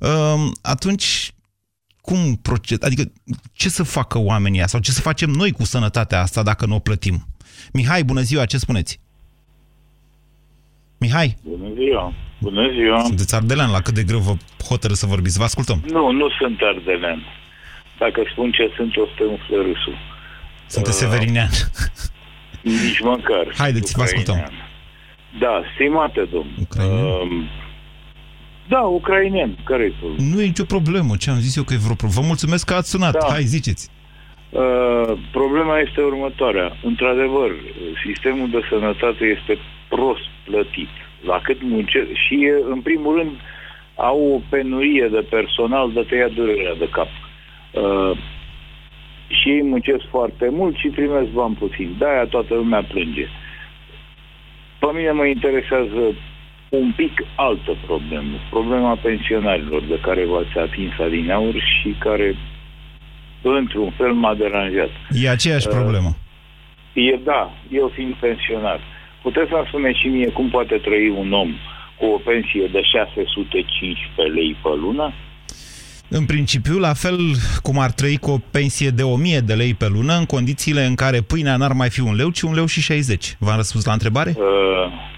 um, 0.01 0.53
atunci 0.63 1.33
cum 2.01 2.35
proced... 2.43 2.85
Adică 2.85 3.13
ce 3.53 3.69
să 3.69 3.83
facă 3.83 4.19
oamenii 4.19 4.69
sau 4.69 4.81
ce 4.81 4.91
să 4.91 5.01
facem 5.01 5.31
noi 5.31 5.53
cu 5.53 5.65
sănătatea 5.65 6.21
asta 6.21 6.43
dacă 6.43 6.67
nu 6.67 6.75
o 6.75 6.79
plătim? 6.79 7.27
Mihai, 7.73 8.05
bună 8.05 8.21
ziua, 8.21 8.45
ce 8.45 8.59
spuneți? 8.59 9.01
Mihai, 10.99 11.37
Bună 11.43 11.75
ziua! 11.75 12.13
Bună 12.41 12.71
ziua! 12.73 13.01
sunteți 13.05 13.35
ardelean, 13.35 13.71
la 13.71 13.81
cât 13.81 13.95
de 13.95 14.03
greu 14.03 14.19
vă 14.19 14.35
hotără 14.69 14.95
să 14.95 15.07
vorbiți? 15.07 15.39
Vă 15.39 15.45
ascultăm. 15.45 15.83
Nu, 15.91 16.11
nu 16.11 16.29
sunt 16.39 16.59
ardelean. 16.61 17.23
Dacă 17.99 18.23
spun 18.33 18.51
ce 18.51 18.73
sunt, 18.77 18.97
o 18.97 19.05
să 19.07 19.13
te 19.17 19.25
umflă 19.25 19.57
râsul. 19.57 19.97
Sunteți 20.67 20.99
severinean. 20.99 21.51
Nici 22.63 23.01
măcar. 23.01 23.55
Haideți, 23.57 23.93
vă 23.97 24.03
ascultăm. 24.03 24.35
Ucrainean. 24.35 24.67
Da, 25.41 25.63
stimate 25.75 26.29
domn. 26.33 26.51
Um, 26.79 27.49
da, 28.69 28.81
ucrainian. 28.81 29.57
care 29.65 29.85
e 29.85 29.93
problema? 29.99 30.35
Nu 30.35 30.41
e 30.41 30.45
nicio 30.45 30.65
problemă. 30.65 31.17
Ce 31.17 31.31
am 31.31 31.39
zis 31.39 31.57
eu 31.57 31.63
că 31.63 31.75
e 31.75 31.85
vreo 31.87 31.95
problemă? 31.95 32.21
Vă 32.21 32.27
mulțumesc 32.27 32.67
că 32.67 32.75
ați 32.75 32.91
sunat. 32.91 33.13
Da. 33.13 33.27
Hai, 33.33 33.43
ziceți. 33.43 33.91
Uh, 34.51 35.13
problema 35.33 35.79
este 35.79 36.01
următoarea. 36.03 36.77
Într-adevăr, 36.83 37.51
sistemul 38.07 38.51
de 38.51 38.61
sănătate 38.71 39.25
este 39.25 39.59
prost 39.89 40.29
plătit. 40.45 40.89
La 41.23 41.41
cât 41.43 41.63
munce 41.63 42.09
și, 42.13 42.53
în 42.71 42.81
primul 42.81 43.17
rând, 43.17 43.31
au 43.95 44.33
o 44.35 44.41
penurie 44.49 45.09
de 45.11 45.27
personal 45.31 45.93
de 45.93 46.01
tăia 46.09 46.29
durerea 46.29 46.75
de 46.75 46.89
cap. 46.89 47.09
Uh, 47.73 48.19
și 49.29 49.49
ei 49.49 49.63
muncesc 49.63 50.05
foarte 50.11 50.49
mult 50.51 50.77
și 50.77 50.89
primesc 50.89 51.31
bani 51.31 51.55
puțin. 51.55 51.95
De-aia 51.99 52.25
toată 52.25 52.55
lumea 52.55 52.83
plânge. 52.83 53.27
Pe 54.79 54.87
mine 54.95 55.11
mă 55.11 55.25
interesează 55.25 56.15
un 56.69 56.93
pic 56.97 57.13
altă 57.35 57.77
problemă. 57.87 58.37
Problema 58.51 58.97
pensionarilor 59.03 59.83
de 59.83 59.99
care 60.01 60.25
v-ați 60.27 60.59
atins 60.59 60.93
adineauri 61.01 61.63
și 61.81 61.95
care 61.99 62.37
într-un 63.43 63.91
fel 63.91 64.13
m-a 64.13 64.35
deranjat. 64.35 64.91
E 65.11 65.29
aceeași 65.29 65.69
Uh, 65.69 65.75
problemă. 65.75 66.11
E 66.93 67.17
da, 67.25 67.51
eu 67.71 67.91
fiind 67.95 68.15
pensionar. 68.15 68.81
Puteți 69.23 69.49
să-mi 69.51 69.67
spuneți 69.67 69.99
și 69.99 70.09
mie 70.09 70.29
cum 70.29 70.49
poate 70.49 70.77
trăi 70.77 71.09
un 71.09 71.33
om 71.33 71.51
cu 71.99 72.05
o 72.07 72.19
pensie 72.25 72.67
de 72.73 72.83
615 72.83 74.35
lei 74.35 74.57
pe 74.63 74.69
lună? 74.81 75.13
În 76.11 76.25
principiu, 76.25 76.79
la 76.79 76.93
fel 76.93 77.19
cum 77.63 77.79
ar 77.79 77.91
trăi 77.91 78.17
cu 78.17 78.31
o 78.31 78.39
pensie 78.51 78.89
de 78.89 79.03
1000 79.03 79.39
de 79.39 79.55
lei 79.55 79.75
pe 79.75 79.89
lună, 79.93 80.15
în 80.19 80.25
condițiile 80.25 80.83
în 80.85 80.95
care 80.95 81.21
pâinea 81.21 81.57
n-ar 81.57 81.73
mai 81.73 81.91
fi 81.91 82.01
un 82.01 82.15
leu, 82.15 82.31
ci 82.31 82.41
un 82.41 82.55
leu 82.55 82.67
și 82.67 82.81
60. 82.81 83.37
V-am 83.39 83.57
răspuns 83.57 83.85
la 83.85 83.93
întrebare? 83.93 84.35
Uh, 84.37 84.45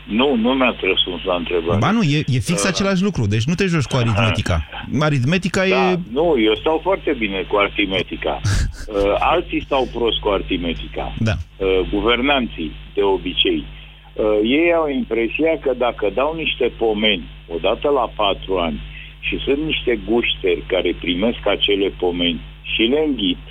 nu, 0.07 0.35
nu 0.35 0.51
mi-ați 0.53 0.79
răspuns 0.83 1.25
la 1.25 1.35
întrebare. 1.35 1.79
Ba 1.79 1.91
nu, 1.91 2.03
e, 2.03 2.19
e 2.27 2.39
fix 2.39 2.63
Uh, 2.63 2.69
același 2.69 3.03
lucru, 3.03 3.27
deci 3.27 3.45
nu 3.45 3.55
te 3.55 3.67
joci 3.67 3.91
cu 3.93 3.97
aritmetica. 3.97 4.57
Aritmetica 5.09 5.63
Da, 5.69 5.91
e... 5.91 5.99
nu, 6.13 6.35
eu 6.49 6.55
stau 6.55 6.81
foarte 6.83 7.15
bine 7.19 7.41
cu 7.49 7.57
aritmetica. 7.57 8.41
Uh, 8.91 9.15
alții 9.19 9.63
stau 9.65 9.89
prost 9.95 10.19
cu 10.19 10.29
aritmetica. 10.29 11.15
Da. 11.19 11.33
Uh, 11.57 11.81
guvernanții, 11.93 12.73
de 12.95 13.03
obicei. 13.03 13.65
Uh, 14.13 14.25
ei 14.43 14.73
au 14.75 14.89
impresia 14.89 15.59
că 15.61 15.73
dacă 15.79 16.11
dau 16.15 16.35
niște 16.37 16.73
pomeni 16.79 17.29
odată 17.49 17.89
la 17.89 18.11
patru 18.17 18.57
ani 18.59 18.81
și 19.27 19.35
sunt 19.45 19.61
niște 19.71 20.01
gușteri 20.09 20.63
care 20.67 20.97
primesc 21.01 21.43
acele 21.57 21.89
pomeni 22.03 22.41
și 22.63 22.83
le 22.83 23.01
înghit 23.09 23.45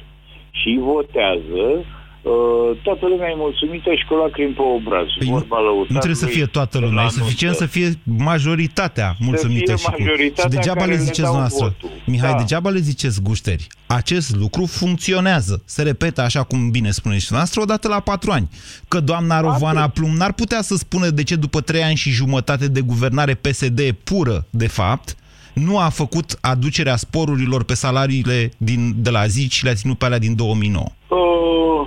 și 0.51 0.67
îi 0.67 0.77
votează, 0.91 1.63
uh, 2.21 2.69
toată 2.83 3.07
lumea 3.07 3.29
e 3.29 3.33
mulțumită 3.37 3.89
și 3.99 4.05
cu 4.05 4.13
lacrimi 4.13 4.53
pe 4.53 4.61
obraz. 4.61 5.07
Păi 5.17 5.27
nu, 5.27 5.33
Vorba 5.33 5.57
nu 5.87 5.97
trebuie 5.97 6.15
să 6.15 6.25
fie 6.25 6.45
toată 6.45 6.79
lumea, 6.79 7.03
e 7.05 7.09
suficient 7.09 7.55
să 7.55 7.65
fie 7.65 7.87
majoritatea 8.03 9.15
mulțumită. 9.19 9.75
fie 9.75 9.83
și, 9.83 9.91
cu... 9.91 10.01
majoritatea 10.01 10.43
și 10.49 10.55
degeaba 10.55 10.79
care 10.79 10.91
le 10.91 10.97
le 10.97 11.03
ziceți 11.03 11.21
dau 11.21 11.35
noastră. 11.35 11.65
votul. 11.65 11.97
Mihai, 12.05 12.31
Da. 12.31 12.37
degeaba 12.37 12.69
le 12.69 12.79
ziceți 12.79 13.21
gușteri. 13.21 13.67
Acest 13.87 14.35
lucru 14.35 14.65
funcționează. 14.65 15.61
Se 15.65 15.83
repetă, 15.83 16.21
așa 16.21 16.43
cum 16.43 16.69
bine 16.69 16.91
spuneți 16.91 17.25
și 17.25 17.33
noastră, 17.33 17.61
odată 17.61 17.87
la 17.87 17.99
patru 17.99 18.31
ani. 18.31 18.49
Că 18.87 18.99
doamna 18.99 19.39
Rovana 19.41 19.87
Plum 19.87 20.15
n-ar 20.15 20.33
putea 20.33 20.61
să 20.61 20.75
spună 20.75 21.09
de 21.09 21.23
ce 21.23 21.35
după 21.35 21.61
trei 21.61 21.83
ani 21.83 21.95
și 21.95 22.09
jumătate 22.09 22.67
de 22.67 22.81
guvernare 22.81 23.33
PSD 23.33 23.91
pură, 24.03 24.45
de 24.49 24.67
fapt, 24.67 25.15
nu 25.53 25.77
a 25.77 25.89
făcut 25.89 26.37
aducerea 26.41 26.95
sporurilor 26.95 27.63
pe 27.63 27.73
salariile 27.73 28.51
din, 28.57 28.81
de 28.95 29.09
la 29.09 29.25
zi 29.25 29.49
și 29.49 29.63
le-a 29.63 29.73
ținut 29.73 29.97
pe 29.97 30.05
alea 30.05 30.19
din 30.19 30.35
2009. 30.35 30.85
Uh, 31.07 31.81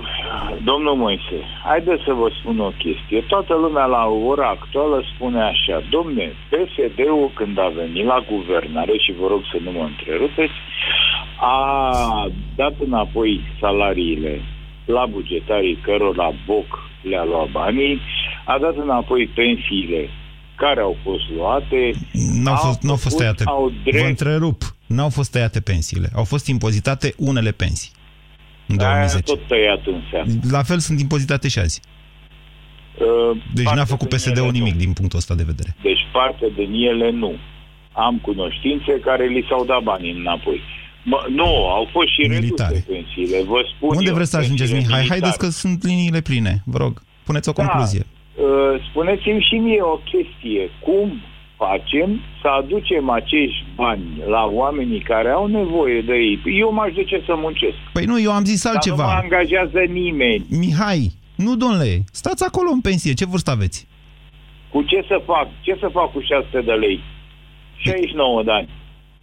domnul 0.63 0.95
Moise, 0.95 1.39
haideți 1.63 2.03
să 2.03 2.13
vă 2.13 2.27
spun 2.39 2.59
o 2.59 2.71
chestie. 2.83 3.19
Toată 3.27 3.53
lumea 3.53 3.85
la 3.85 4.03
ora 4.05 4.47
actuală 4.47 5.03
spune 5.15 5.41
așa, 5.41 5.83
domne, 5.89 6.25
PSD-ul 6.49 7.31
când 7.33 7.59
a 7.59 7.71
venit 7.75 8.05
la 8.05 8.25
guvernare, 8.31 8.97
și 8.97 9.11
vă 9.19 9.27
rog 9.27 9.41
să 9.51 9.57
nu 9.63 9.71
mă 9.71 9.83
întrerupeți, 9.91 10.57
a 11.39 11.57
dat 12.55 12.75
înapoi 12.85 13.41
salariile 13.59 14.41
la 14.85 15.05
bugetarii 15.05 15.79
cărora 15.81 16.33
Boc 16.45 16.69
le-a 17.01 17.23
luat 17.23 17.49
banii, 17.51 18.01
a 18.45 18.57
dat 18.59 18.75
înapoi 18.77 19.31
pensiile 19.35 20.09
care 20.55 20.81
au 20.81 20.97
fost 21.03 21.23
luate. 21.37 21.91
N-au 22.43 22.53
au 22.53 22.59
fost, 22.65 22.81
n-au 22.81 22.95
fost 22.95 23.03
făcut- 23.03 23.17
tăiate. 23.19 23.43
Au 23.45 23.71
Vă 23.83 23.89
drept 23.91 24.07
întrerup. 24.07 24.75
N-au 24.85 25.09
fost 25.09 25.31
tăiate 25.31 25.61
pensiile. 25.61 26.09
Au 26.15 26.23
fost 26.23 26.47
impozitate 26.47 27.13
unele 27.17 27.51
pensii. 27.51 27.91
În 28.67 28.79
Aia 28.79 28.87
2010. 28.89 29.23
tot 29.33 29.47
tăiat 29.47 29.81
înseamnă. 29.85 30.33
La 30.51 30.63
fel 30.63 30.79
sunt 30.79 30.99
impozitate 30.99 31.47
și 31.47 31.59
azi. 31.59 31.81
Uh, 32.97 33.41
Deci 33.53 33.63
parte 33.63 33.79
n-a 33.79 33.85
făcut 33.85 34.09
din 34.09 34.17
PSD-ul 34.17 34.43
ele 34.47 34.51
nimic 34.57 34.73
nu. 34.73 34.79
din 34.79 34.93
punctul 34.93 35.17
ăsta 35.19 35.35
de 35.35 35.43
vedere. 35.43 35.75
Deci 35.81 36.03
parte 36.11 36.45
din 36.55 36.71
ele 36.73 37.11
nu. 37.11 37.33
Am 37.91 38.17
cunoștințe 38.21 38.91
care 38.99 39.25
li 39.27 39.45
s-au 39.49 39.65
dat 39.65 39.81
banii 39.83 40.11
înapoi. 40.11 40.61
Mă, 41.03 41.25
nu, 41.29 41.67
au 41.69 41.87
fost 41.91 42.07
și 42.07 42.21
Militare. 42.27 42.73
reduse 42.73 42.91
pensiile, 42.91 43.43
vă 43.43 43.59
spun 43.75 43.89
Unde 43.97 44.09
eu, 44.09 44.13
vreți 44.15 44.29
să 44.29 44.37
ajungeți, 44.37 44.71
pensiile 44.71 44.87
Mihai? 44.95 44.99
militare. 44.99 45.19
Haideți 45.21 45.37
că 45.43 45.49
sunt 45.61 45.83
liniile 45.83 46.21
pline. 46.21 46.61
Vă 46.65 46.77
rog, 46.77 47.01
puneți 47.23 47.49
o 47.49 47.53
concluzie. 47.53 47.99
Uh, 47.99 48.21
Spuneți-mi 48.89 49.45
și 49.49 49.55
mie 49.55 49.81
o 49.81 49.95
chestie. 50.11 50.69
Cum 50.79 51.21
facem 51.57 52.19
să 52.41 52.47
aducem 52.47 53.09
acești 53.09 53.63
bani 53.75 54.03
la 54.27 54.43
oamenii 54.51 54.99
care 54.99 55.29
au 55.29 55.45
nevoie 55.47 56.01
de 56.01 56.13
ei? 56.13 56.39
Eu 56.59 56.71
m-aș 56.73 56.93
duce 56.93 57.21
să 57.25 57.33
muncesc. 57.35 57.75
Păi 57.93 58.05
nu, 58.05 58.19
eu 58.21 58.31
am 58.31 58.43
zis 58.45 58.63
Dar 58.63 58.73
nu 58.73 58.95
mă 58.95 59.01
altceva. 59.03 59.19
angajează 59.23 59.79
nimeni. 59.91 60.45
Mihai, 60.49 61.11
nu, 61.35 61.55
domnule, 61.55 62.03
stați 62.11 62.43
acolo 62.43 62.69
în 62.71 62.81
pensie. 62.81 63.13
Ce 63.13 63.25
vârstă 63.25 63.51
aveți? 63.51 63.87
Cu 64.69 64.81
ce 64.81 65.03
să 65.07 65.21
fac? 65.25 65.47
Ce 65.61 65.77
să 65.79 65.87
fac 65.91 66.11
cu 66.11 66.19
600 66.19 66.61
de 66.61 66.71
lei? 66.71 66.99
69 67.77 68.43
de 68.43 68.51
ani. 68.51 68.69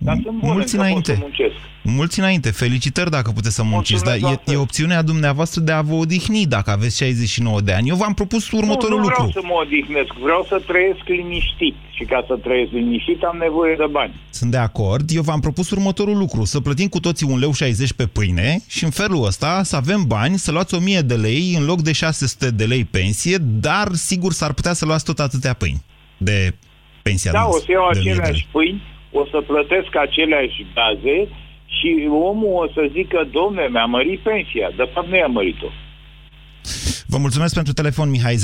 Dar 0.02 0.18
sunt 0.22 0.38
bun, 0.38 0.50
Mulți 0.52 0.74
încă 0.74 0.86
pot 0.86 0.86
înainte. 0.86 1.12
să 1.12 1.18
muncesc. 1.20 1.54
Mulți 1.82 2.18
înainte, 2.18 2.50
felicitări 2.50 3.10
dacă 3.10 3.30
puteți 3.30 3.54
să 3.54 3.62
munciți, 3.62 4.04
dar 4.04 4.16
Mulțumesc, 4.18 4.48
e, 4.48 4.52
e 4.52 4.56
opțiunea 4.56 5.02
dumneavoastră 5.02 5.60
de 5.60 5.72
a 5.72 5.82
vă 5.82 5.94
odihni 5.94 6.46
dacă 6.46 6.70
aveți 6.70 6.96
69 6.96 7.60
de 7.60 7.72
ani. 7.72 7.88
Eu 7.88 7.96
v-am 7.96 8.14
propus 8.14 8.50
următorul 8.50 8.96
nu, 8.96 9.02
nu 9.02 9.08
lucru. 9.08 9.22
vreau 9.22 9.30
să 9.30 9.40
mă 9.52 9.54
odihnesc, 9.64 10.12
vreau 10.22 10.46
să 10.48 10.62
trăiesc 10.66 11.00
liniștit. 11.06 11.74
Și 11.90 12.04
ca 12.04 12.24
să 12.26 12.34
trăiesc 12.42 12.70
liniștit 12.72 13.22
am 13.22 13.36
nevoie 13.40 13.74
de 13.78 13.84
bani. 13.90 14.14
Sunt 14.30 14.50
de 14.50 14.56
acord. 14.56 15.10
Eu 15.10 15.22
v-am 15.22 15.40
propus 15.40 15.70
următorul 15.70 16.16
lucru. 16.18 16.44
Să 16.44 16.60
plătim 16.60 16.88
cu 16.88 17.00
toții 17.00 17.26
un 17.30 17.38
leu 17.38 17.52
60 17.52 17.92
pe 17.92 18.06
pâine 18.06 18.58
și 18.68 18.84
în 18.84 18.90
felul 18.90 19.24
ăsta 19.26 19.62
să 19.62 19.76
avem 19.76 20.04
bani, 20.06 20.38
să 20.38 20.50
luați 20.52 20.74
1000 20.74 21.00
de 21.00 21.14
lei 21.14 21.54
în 21.58 21.64
loc 21.64 21.80
de 21.82 21.92
600 21.92 22.50
de 22.50 22.64
lei 22.64 22.84
pensie, 22.84 23.36
dar 23.40 23.88
sigur 23.92 24.32
s-ar 24.32 24.52
putea 24.52 24.72
să 24.72 24.84
luați 24.86 25.04
tot 25.04 25.18
atâtea 25.18 25.52
pâini 25.52 25.82
de 26.16 26.54
pensia 27.02 27.32
Da, 27.32 27.38
o 27.38 27.42
noastră, 27.42 27.64
să 27.66 27.72
iau 27.72 27.90
de 27.92 27.98
1000 27.98 28.02
de 28.12 28.18
lei. 28.18 28.20
aceleași 28.20 28.46
pâini, 28.52 28.82
o 29.12 29.22
să 29.30 29.38
plătesc 29.50 29.90
aceleași 30.06 30.66
gaze 30.74 31.16
și 31.76 31.90
omul 32.30 32.52
o 32.64 32.66
să 32.74 32.82
zică, 32.92 33.28
domne, 33.32 33.68
mi-a 33.70 33.84
mărit 33.84 34.20
pensia. 34.20 34.68
De 34.76 34.90
fapt, 34.94 35.08
nu 35.08 35.16
i-a 35.16 35.26
mărit-o. 35.26 35.66
Vă 37.06 37.18
mulțumesc 37.18 37.54
pentru 37.54 37.72
telefon, 37.72 38.10
Mihai. 38.10 38.34
0372069599. 38.34 38.38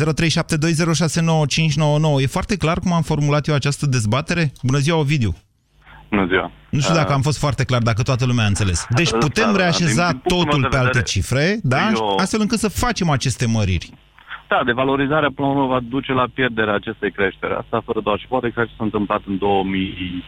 E 2.22 2.26
foarte 2.26 2.56
clar 2.56 2.78
cum 2.78 2.92
am 2.92 3.02
formulat 3.02 3.46
eu 3.48 3.54
această 3.54 3.86
dezbatere? 3.86 4.52
Bună 4.62 4.78
ziua, 4.78 4.98
Ovidiu. 4.98 5.34
Bună 6.10 6.26
ziua. 6.26 6.50
Nu 6.70 6.80
știu 6.80 6.94
dacă 6.94 7.12
am 7.12 7.20
fost 7.20 7.38
foarte 7.38 7.64
clar, 7.64 7.82
dacă 7.82 8.02
toată 8.02 8.26
lumea 8.26 8.44
a 8.44 8.48
înțeles. 8.48 8.86
Deci 8.90 9.10
Da, 9.10 9.18
putem 9.18 9.52
da, 9.52 9.56
reașeza 9.58 10.08
din 10.10 10.18
punctul 10.18 10.44
totul 10.44 10.60
meu 10.60 10.70
de 10.70 10.76
pe 10.76 10.76
alte 10.76 10.86
vedere, 10.98 11.04
cifre, 11.12 11.58
da? 11.62 11.90
eu- 11.94 12.16
Astfel 12.16 12.40
încât 12.40 12.58
să 12.58 12.68
facem 12.68 13.10
aceste 13.10 13.46
măriri. 13.46 13.90
Da, 14.48 14.62
devalorizarea 14.64 15.30
până 15.34 15.48
la 15.48 15.54
urmă 15.54 15.66
va 15.66 15.80
duce 15.88 16.12
la 16.12 16.26
pierderea 16.34 16.74
acestei 16.74 17.12
creșteri. 17.12 17.54
Asta 17.54 17.82
fără 17.84 18.00
doar 18.00 18.18
și 18.18 18.26
poate 18.26 18.50
că 18.54 18.64
ce 18.64 18.70
s-a 18.76 18.84
întâmplat 18.84 19.22
în 19.26 19.38
2000, 19.38 20.24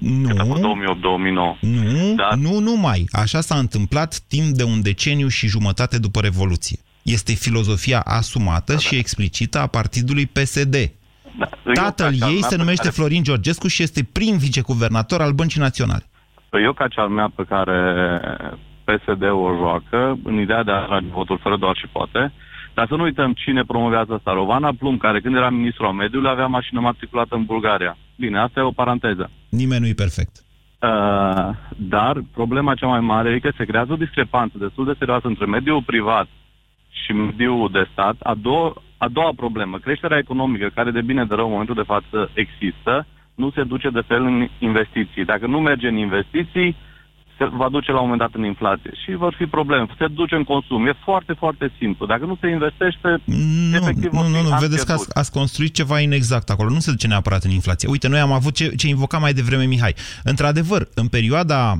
Nu. 0.00 0.56
2008-2009. 0.58 1.56
Nu, 1.60 2.14
Da. 2.16 2.28
nu 2.36 2.58
numai. 2.58 3.04
Așa 3.10 3.40
s-a 3.40 3.54
întâmplat 3.58 4.18
timp 4.28 4.46
de 4.56 4.62
un 4.64 4.82
deceniu 4.82 5.28
și 5.28 5.46
jumătate 5.46 5.98
după 5.98 6.20
Revoluție. 6.20 6.78
Este 7.02 7.32
filozofia 7.32 8.00
asumată 8.00 8.72
Da, 8.72 8.78
și 8.78 8.96
explicită 8.96 9.58
a 9.58 9.66
partidului 9.66 10.26
PSD. 10.26 10.74
Eu, 10.74 11.72
Tatăl 11.74 12.10
ca 12.10 12.16
cea 12.16 12.26
ei 12.28 12.38
mea 12.40 12.48
se 12.48 12.54
pe 12.54 12.60
numește 12.60 12.82
care- 12.82 12.94
Florin 12.94 13.22
Georgescu 13.22 13.68
și 13.68 13.82
este 13.82 14.08
prim 14.12 14.36
viceguvernator 14.36 15.20
al 15.20 15.32
Băncii 15.32 15.60
Naționale. 15.60 16.04
Păi 16.48 16.62
eu 16.62 16.72
ca 16.72 16.88
cea 16.88 17.06
mea 17.06 17.32
pe 17.36 17.44
care 17.48 17.76
PSD-ul 18.84 19.44
o 19.52 19.56
joacă, 19.56 20.18
în 20.24 20.40
ideea 20.40 20.62
de 20.62 20.70
a 20.70 20.74
atrage 20.74 21.06
votul 21.12 21.38
fără 21.42 21.56
doar 21.56 21.76
și 21.76 21.86
poate, 21.92 22.32
dar 22.74 22.86
să 22.88 22.94
nu 22.94 23.02
uităm 23.02 23.32
cine 23.32 23.62
promovează 23.64 24.12
asta. 24.14 24.32
Rovana 24.32 24.72
Plum, 24.78 24.96
care 24.96 25.20
când 25.20 25.34
era 25.36 25.50
ministru 25.50 25.86
al 25.86 25.92
mediului, 25.92 26.30
avea 26.30 26.46
mașină 26.46 26.80
matriculată 26.80 27.34
în 27.34 27.44
Bulgaria. 27.44 27.96
Bine, 28.16 28.38
asta 28.38 28.60
e 28.60 28.62
o 28.62 28.70
paranteză. 28.70 29.30
Nimeni 29.48 29.80
nu 29.80 29.86
e 29.86 29.92
perfect. 29.92 30.44
Uh, 30.80 31.50
dar 31.76 32.22
problema 32.32 32.74
cea 32.74 32.86
mai 32.86 33.00
mare 33.00 33.30
e 33.30 33.38
că 33.38 33.50
se 33.56 33.64
creează 33.64 33.92
o 33.92 33.96
discrepanță 34.04 34.58
destul 34.58 34.84
de 34.84 34.94
serioasă 34.98 35.26
între 35.26 35.46
mediul 35.46 35.82
privat 35.82 36.28
și 36.90 37.12
mediul 37.12 37.70
de 37.72 37.88
stat. 37.92 38.16
A 38.22 38.34
doua, 38.34 38.82
a 38.96 39.08
doua 39.08 39.32
problemă, 39.36 39.78
creșterea 39.78 40.18
economică, 40.18 40.70
care 40.74 40.90
de 40.90 41.00
bine 41.00 41.24
de 41.24 41.34
rău 41.34 41.44
în 41.44 41.50
momentul 41.50 41.74
de 41.74 41.90
față 41.92 42.30
există, 42.34 43.06
nu 43.34 43.50
se 43.50 43.62
duce 43.62 43.90
de 43.90 44.00
fel 44.06 44.24
în 44.24 44.48
investiții. 44.58 45.24
Dacă 45.24 45.46
nu 45.46 45.60
merge 45.60 45.88
în 45.88 45.96
investiții, 45.96 46.76
se 47.38 47.44
va 47.44 47.68
duce 47.68 47.90
la 47.92 47.96
un 48.00 48.08
moment 48.08 48.20
dat 48.20 48.34
în 48.34 48.44
inflație 48.44 48.90
și 49.04 49.14
vor 49.14 49.34
fi 49.38 49.44
probleme. 49.44 49.86
Se 49.98 50.06
duce 50.06 50.34
în 50.34 50.44
consum. 50.44 50.86
E 50.86 50.92
foarte, 51.04 51.32
foarte 51.32 51.72
simplu. 51.78 52.06
Dacă 52.06 52.24
nu 52.24 52.36
se 52.40 52.48
investește, 52.48 53.20
Nu, 53.24 53.76
efectiv 53.76 54.12
nu, 54.12 54.18
vor 54.20 54.28
nu, 54.28 54.36
fi 54.36 54.42
nu. 54.44 54.50
ani 54.52 54.60
vedeți 54.60 54.86
că 54.86 54.92
ați, 54.92 55.04
pierduți. 55.04 55.18
ați 55.18 55.32
construit 55.32 55.74
ceva 55.74 56.00
inexact 56.00 56.50
acolo. 56.50 56.70
Nu 56.70 56.78
se 56.78 56.90
duce 56.90 57.06
neapărat 57.06 57.42
în 57.44 57.50
inflație. 57.50 57.88
Uite, 57.88 58.08
noi 58.08 58.18
am 58.18 58.32
avut 58.32 58.54
ce, 58.54 58.74
ce 58.74 58.88
invoca 58.88 59.18
mai 59.18 59.32
devreme 59.32 59.64
Mihai. 59.64 59.94
Într-adevăr, 60.24 60.88
în 60.94 61.08
perioada 61.08 61.78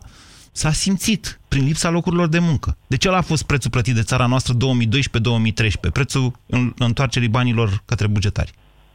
s-a 0.52 0.71
simțit 0.71 1.39
prin 1.47 1.63
lipsa 1.63 1.89
locurilor 1.89 2.28
de 2.28 2.39
muncă. 2.39 2.78
De 2.88 2.97
ce 2.97 3.10
a 3.10 3.21
fost 3.21 3.45
prețul 3.45 3.71
plătit 3.71 3.95
de 3.95 4.02
țara 4.02 4.26
noastră 4.26 4.54
2012-2013? 4.54 5.89
Prețul 5.93 6.32
în- 6.45 6.74
întoarcerii 6.78 7.30
banilor 7.30 7.69
către 7.86 8.08
bugetari. 8.08 8.52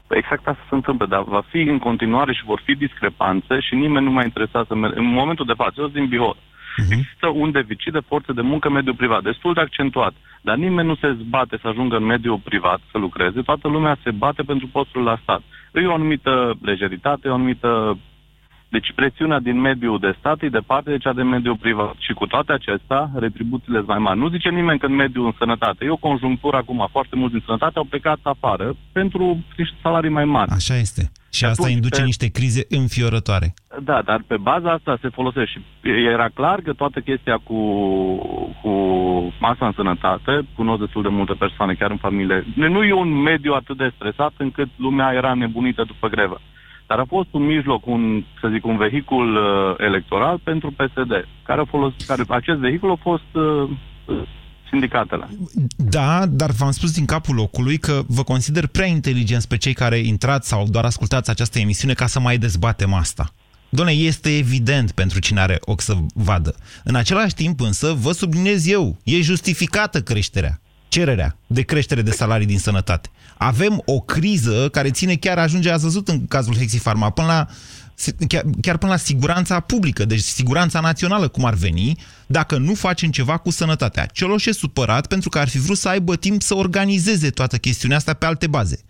Păi 0.07 0.19
Exact 0.19 0.47
asta 0.47 0.67
se 0.69 0.75
întâmplă, 0.75 1.07
dar 1.07 1.23
va 1.23 1.43
fi 1.51 1.59
în 1.61 1.79
continuare 1.79 2.33
și 2.33 2.45
vor 2.45 2.63
fi 2.65 2.75
discrepanțe 2.75 3.61
și 3.61 3.75
nimeni 3.75 4.05
nu 4.05 4.11
mai 4.13 4.25
interesat 4.25 4.67
să 4.67 4.75
merg. 4.75 4.97
În 4.97 5.07
momentul 5.07 5.47
de 5.47 5.53
față, 5.57 5.75
eu 5.77 5.85
sunt 5.85 5.95
din 5.95 6.09
Bihor. 6.09 6.37
Există 6.77 7.27
un 7.35 7.51
deficit 7.51 7.93
de 7.93 8.07
forțe 8.07 8.33
de 8.33 8.41
muncă 8.41 8.69
în 8.69 8.75
mediul 8.75 8.95
privat, 8.95 9.23
destul 9.23 9.55
de 9.55 9.61
accentuat, 9.61 10.15
dar 10.41 10.57
nimeni 10.57 10.89
nu 10.89 10.95
se 10.95 11.13
zbate 11.13 11.59
să 11.61 11.69
ajungă 11.69 11.97
în 11.97 12.05
mediul 12.05 12.41
privat 12.45 12.81
să 12.91 12.99
lucreze, 12.99 13.43
toată 13.43 13.69
lumea 13.69 13.99
se 14.03 14.11
bate 14.11 14.43
pentru 14.43 14.69
postul 14.73 15.03
la 15.03 15.19
stat. 15.23 15.43
E 15.75 15.87
o 15.87 15.93
anumită 15.93 16.59
lejeritate, 16.63 17.29
o 17.29 17.35
anumită... 17.35 17.99
Deci 18.77 18.93
presiunea 18.95 19.41
din 19.49 19.59
mediul 19.61 19.99
de 19.99 20.17
stat 20.19 20.43
e 20.43 20.59
departe 20.61 20.91
de 20.91 20.99
cea 20.99 21.13
de 21.13 21.23
mediul 21.23 21.57
privat. 21.57 21.95
Și 21.99 22.13
cu 22.13 22.27
toate 22.27 22.53
acestea, 22.53 23.11
retribuțiile 23.15 23.77
sunt 23.77 23.89
mai 23.89 23.99
mari. 23.99 24.19
Nu 24.19 24.29
zice 24.29 24.49
nimeni 24.49 24.79
că 24.79 24.87
în 24.87 24.95
mediul 24.95 25.27
în 25.27 25.35
sănătate. 25.39 25.85
E 25.85 25.99
o 25.99 26.07
conjunctură 26.09 26.57
acum, 26.57 26.89
foarte 26.91 27.17
mulți 27.17 27.35
din 27.35 27.43
sănătate 27.47 27.79
au 27.79 27.85
plecat 27.85 28.19
afară 28.23 28.77
pentru 28.93 29.25
niște 29.57 29.77
salarii 29.83 30.11
mai 30.19 30.25
mari. 30.25 30.51
Așa 30.51 30.77
este. 30.77 31.03
Și 31.37 31.45
asta 31.45 31.63
atunci, 31.63 31.77
induce 31.77 32.01
pe- 32.01 32.07
niște 32.07 32.27
crize 32.27 32.63
înfiorătoare. 32.69 33.55
Da, 33.83 34.03
dar 34.03 34.21
pe 34.27 34.37
baza 34.37 34.71
asta 34.73 34.99
se 35.01 35.09
folosește. 35.09 35.61
Și 35.83 35.91
era 36.15 36.29
clar 36.29 36.61
că 36.61 36.73
toată 36.73 37.01
chestia 37.01 37.37
cu, 37.49 37.59
cu 38.63 38.71
masa 39.41 39.67
în 39.67 39.73
sănătate, 39.73 40.33
cunosc 40.57 40.81
destul 40.81 41.03
de 41.03 41.09
multe 41.09 41.33
persoane, 41.33 41.75
chiar 41.75 41.91
în 41.91 41.97
familie, 41.97 42.45
nu 42.55 42.83
e 42.85 42.93
un 42.93 43.13
mediu 43.31 43.53
atât 43.53 43.77
de 43.77 43.93
stresat 43.95 44.33
încât 44.37 44.69
lumea 44.77 45.13
era 45.13 45.35
nebunită 45.35 45.83
după 45.87 46.09
grevă. 46.09 46.41
Dar 46.87 46.99
a 46.99 47.05
fost 47.09 47.29
un 47.31 47.43
mijloc, 47.43 47.87
un, 47.87 48.25
să 48.41 48.49
zic, 48.53 48.65
un 48.65 48.77
vehicul 48.77 49.37
uh, 49.37 49.75
electoral 49.79 50.41
pentru 50.45 50.71
PSD, 50.71 51.13
care 51.43 51.61
a 51.61 51.65
folosit, 51.65 52.03
care, 52.07 52.23
acest 52.29 52.59
vehicul 52.59 52.91
a 52.91 52.99
fost 53.03 53.31
uh, 53.33 53.69
uh, 54.05 54.23
sindicatele. 54.69 55.29
Da, 55.77 56.27
dar 56.27 56.51
v-am 56.51 56.71
spus 56.71 56.93
din 56.93 57.05
capul 57.05 57.35
locului 57.35 57.77
că 57.77 58.03
vă 58.07 58.23
consider 58.23 58.67
prea 58.67 58.87
inteligenți 58.87 59.49
pe 59.49 59.57
cei 59.57 59.73
care 59.73 59.97
intrați 59.97 60.49
sau 60.49 60.65
doar 60.71 60.85
ascultați 60.85 61.31
această 61.31 61.59
emisiune 61.59 61.93
ca 61.93 62.07
să 62.07 62.21
mai 62.21 62.39
dezbatem 62.39 62.95
asta. 62.95 63.31
Doamne, 63.69 63.93
este 63.93 64.37
evident 64.37 64.93
pentru 64.93 65.19
cine 65.19 65.41
are 65.41 65.59
ochi 65.61 65.81
să 65.81 65.95
vadă. 66.15 66.55
În 66.85 66.95
același 66.95 67.35
timp 67.35 67.61
însă, 67.61 67.93
vă 67.93 68.13
subliniez 68.13 68.69
eu, 68.69 68.97
e 69.05 69.21
justificată 69.21 70.03
creșterea, 70.03 70.61
cererea 70.89 71.37
de 71.47 71.63
creștere 71.63 72.03
de 72.03 72.11
salarii 72.11 72.47
din 72.47 72.59
sănătate. 72.59 73.09
Avem 73.39 73.83
o 73.85 74.01
criză 74.01 74.69
care 74.69 74.91
ține 74.91 75.15
chiar, 75.15 75.39
ajunge, 75.39 75.71
ați 75.71 75.83
văzut 75.83 76.09
în 76.09 76.27
cazul 76.27 76.57
Hexifarma, 76.57 77.11
până 77.11 77.27
la 77.27 77.47
chiar, 78.27 78.45
chiar 78.61 78.77
până 78.77 78.93
la 78.93 78.99
siguranța 78.99 79.61
publică, 79.61 80.05
deci 80.05 80.21
siguranța 80.21 80.81
națională, 80.81 81.29
cum 81.29 81.45
ar 81.45 81.55
veni, 81.55 81.99
dacă 82.27 82.59
nu 82.59 82.75
facem 82.75 83.11
ceva 83.11 83.37
cu 83.37 83.51
sănătatea. 83.51 84.07
Cioloș 84.07 84.47
e 84.47 84.53
supărat 84.53 85.07
pentru 85.07 85.29
că 85.29 85.39
ar 85.39 85.49
fi 85.49 85.59
vrut 85.59 85.79
să 85.79 85.89
aibă 85.89 86.17
timp 86.17 86.43
să 86.43 86.55
organizeze 86.55 87.31
toată 87.31 87.57
chestiunea 87.57 87.97
asta 87.97 88.13
pe 88.13 88.27
alte 88.27 88.47
baze. 88.47 88.81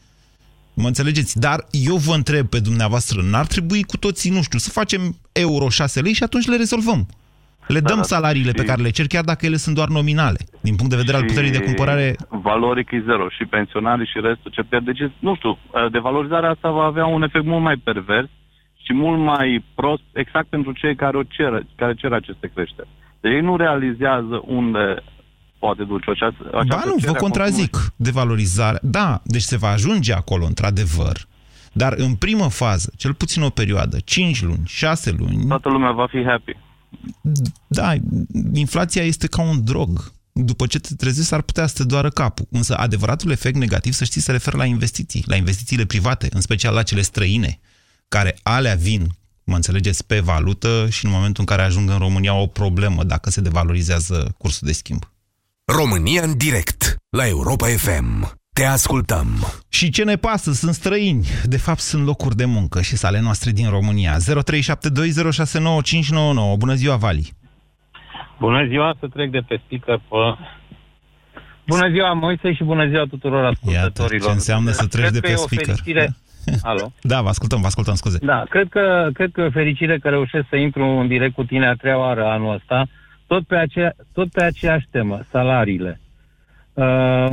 Mă 0.75 0.87
înțelegeți? 0.87 1.39
Dar 1.39 1.67
eu 1.71 1.97
vă 1.97 2.15
întreb 2.15 2.49
pe 2.49 2.59
dumneavoastră, 2.59 3.23
n-ar 3.23 3.47
trebui 3.47 3.83
cu 3.83 3.97
toții, 3.97 4.31
nu 4.31 4.43
știu, 4.43 4.59
să 4.59 4.71
facem 4.71 5.19
euro 5.33 5.69
6 5.69 6.01
lei 6.01 6.13
și 6.13 6.23
atunci 6.23 6.47
le 6.47 6.57
rezolvăm. 6.57 7.09
Le 7.67 7.81
dăm 7.81 7.97
Da, 7.97 8.03
salariile 8.03 8.53
pe 8.53 8.61
și- 8.61 8.67
care 8.67 8.83
le 8.83 8.91
cer, 8.91 9.07
chiar 9.07 9.25
dacă 9.25 9.47
ele 9.47 9.57
sunt 9.57 9.75
doar 9.75 9.89
nominale. 9.89 10.39
Din 10.61 10.75
punct 10.77 10.91
de 10.91 10.97
vedere 10.97 11.17
al 11.17 11.25
puterii 11.25 11.51
de 11.51 11.61
cumpărare, 11.63 12.17
valoric 12.29 12.91
e 12.91 13.03
zero 13.07 13.29
și 13.29 13.45
pensionarii 13.45 14.07
și 14.07 14.21
restul 14.21 14.51
ce 14.51 14.63
pierde. 14.63 14.93
Deci, 14.93 15.11
nu 15.19 15.35
știu, 15.35 15.59
devalorizarea 15.91 16.51
asta 16.51 16.71
va 16.71 16.85
avea 16.85 17.07
un 17.07 17.23
efect 17.23 17.45
mult 17.45 17.63
mai 17.63 17.77
pervers 17.77 18.29
și 18.85 18.93
mult 18.93 19.21
mai 19.21 19.65
prost 19.75 20.03
exact 20.13 20.47
pentru 20.47 20.73
cei 20.73 20.95
care 20.97 21.17
o 21.17 21.23
cer, 21.23 21.67
care 21.77 21.95
cer 21.95 22.13
aceste 22.13 22.51
creșteri. 22.55 22.89
Deci 23.21 23.33
ei 23.33 23.41
nu 23.41 23.57
realizează 23.57 24.43
unde 24.47 25.03
poate 25.59 25.83
duce 25.85 26.11
această, 26.11 26.43
această 26.53 26.75
Ba 26.77 26.83
nu, 26.85 26.93
vă 26.93 26.99
cerere 27.01 27.19
a 27.19 27.21
contrazic 27.21 27.77
de 27.97 28.11
valorizare. 28.11 28.79
Da, 28.83 29.21
deci 29.25 29.43
se 29.43 29.57
va 29.57 29.69
ajunge 29.69 30.13
acolo, 30.13 30.45
într-adevăr, 30.45 31.17
dar 31.73 31.93
în 31.97 32.15
primă 32.15 32.49
fază, 32.51 32.93
cel 32.97 33.15
puțin 33.15 33.43
o 33.43 33.49
perioadă, 33.49 33.97
5 34.05 34.43
luni, 34.43 34.63
6 34.67 35.15
luni, 35.19 35.47
Toată 35.49 35.69
lumea 35.69 35.91
va 35.91 36.07
fi 36.07 36.25
happy. 36.25 36.57
Da, 37.67 37.95
inflația 38.53 39.03
este 39.03 39.27
ca 39.27 39.43
un 39.43 39.65
drog. 39.65 40.13
După 40.33 40.67
ce 40.67 40.79
te 40.79 40.95
trezești, 40.95 41.35
ar 41.35 41.43
putea 41.43 41.67
să 41.67 41.75
te 41.75 41.85
doară 41.85 42.11
capul. 42.11 42.47
Însă 42.51 42.77
adevăratul 42.77 43.31
efect 43.31 43.57
negativ, 43.57 43.93
să 43.93 44.05
știți, 44.05 44.25
se 44.25 44.33
referă 44.33 44.57
la 44.57 44.65
investiții, 44.65 45.25
la 45.27 45.37
investițiile 45.37 45.85
private, 45.85 46.29
în 46.31 46.41
special 46.41 46.75
la 46.75 46.83
cele 46.83 47.03
străine, 47.03 47.61
care 48.09 48.39
alea 48.43 48.75
vin, 48.75 49.17
mă 49.45 49.55
înțelegeți, 49.55 50.07
pe 50.07 50.21
valută 50.21 50.87
și 50.91 51.05
în 51.05 51.11
momentul 51.11 51.41
în 51.41 51.47
care 51.57 51.63
ajung 51.63 51.91
în 51.91 51.99
România 51.99 52.31
au 52.31 52.43
o 52.43 52.47
problemă 52.47 53.05
dacă 53.05 53.31
se 53.31 53.41
devalorizează 53.41 54.35
cursul 54.39 54.67
de 54.67 54.73
schimb. 54.73 55.11
România 55.65 56.23
în 56.23 56.37
direct 56.37 56.97
la 57.11 57.27
Europa 57.27 57.67
FM. 57.69 58.39
Te 58.59 58.65
ascultăm. 58.65 59.27
Și 59.69 59.91
ce 59.91 60.05
ne 60.05 60.17
pasă? 60.17 60.53
Sunt 60.53 60.75
străini. 60.75 61.27
De 61.45 61.57
fapt, 61.57 61.79
sunt 61.79 62.07
locuri 62.07 62.37
de 62.37 62.45
muncă 62.45 62.81
și 62.81 62.97
sale 62.97 63.21
noastre 63.21 63.51
din 63.51 63.69
România. 63.71 64.13
0372069599. 64.17 64.19
Bună 66.59 66.75
ziua, 66.75 66.97
Vali! 66.97 67.33
Bună 68.39 68.67
ziua, 68.67 68.97
să 69.01 69.07
trec 69.09 69.31
de 69.31 69.39
pe 69.49 69.61
speaker 69.65 70.01
pe... 70.09 70.17
Bună 71.67 71.89
ziua, 71.91 72.13
Moise, 72.13 72.53
și 72.53 72.65
bună 72.65 72.89
ziua 72.89 73.05
tuturor 73.05 73.43
Iată, 73.43 73.53
ascultătorilor. 73.53 74.29
ce 74.29 74.35
înseamnă 74.35 74.71
să 74.71 74.87
treci 74.87 75.05
Cred 75.05 75.13
de 75.13 75.21
că 75.21 75.27
pe 75.27 75.33
e 75.33 75.35
o 75.35 75.37
speaker. 75.37 75.75
Fericire... 75.75 76.17
Alo? 76.71 76.93
Da, 77.01 77.21
vă 77.23 77.29
ascultăm, 77.29 77.61
vă 77.61 77.67
ascultăm, 77.67 77.95
scuze. 77.95 78.19
Da, 78.23 78.45
cred 78.49 78.69
că, 78.69 79.09
cred 79.13 79.31
că 79.33 79.41
e 79.41 79.45
o 79.45 79.51
fericire 79.51 79.99
că 79.99 80.09
reușesc 80.09 80.47
să 80.49 80.57
intru 80.57 80.85
în 80.85 81.09
direct 81.09 81.35
cu 81.35 81.45
tine 81.45 81.67
a 81.67 81.75
treia 81.75 81.99
oară 81.99 82.25
anul 82.25 82.55
ăsta, 82.55 82.87
tot 83.27 83.47
pe, 83.47 83.57
acea, 83.57 83.93
tot 84.13 84.31
pe 84.31 84.43
aceeași 84.43 84.87
temă, 84.91 85.21
salariile. 85.31 86.01
Uh, 86.73 87.29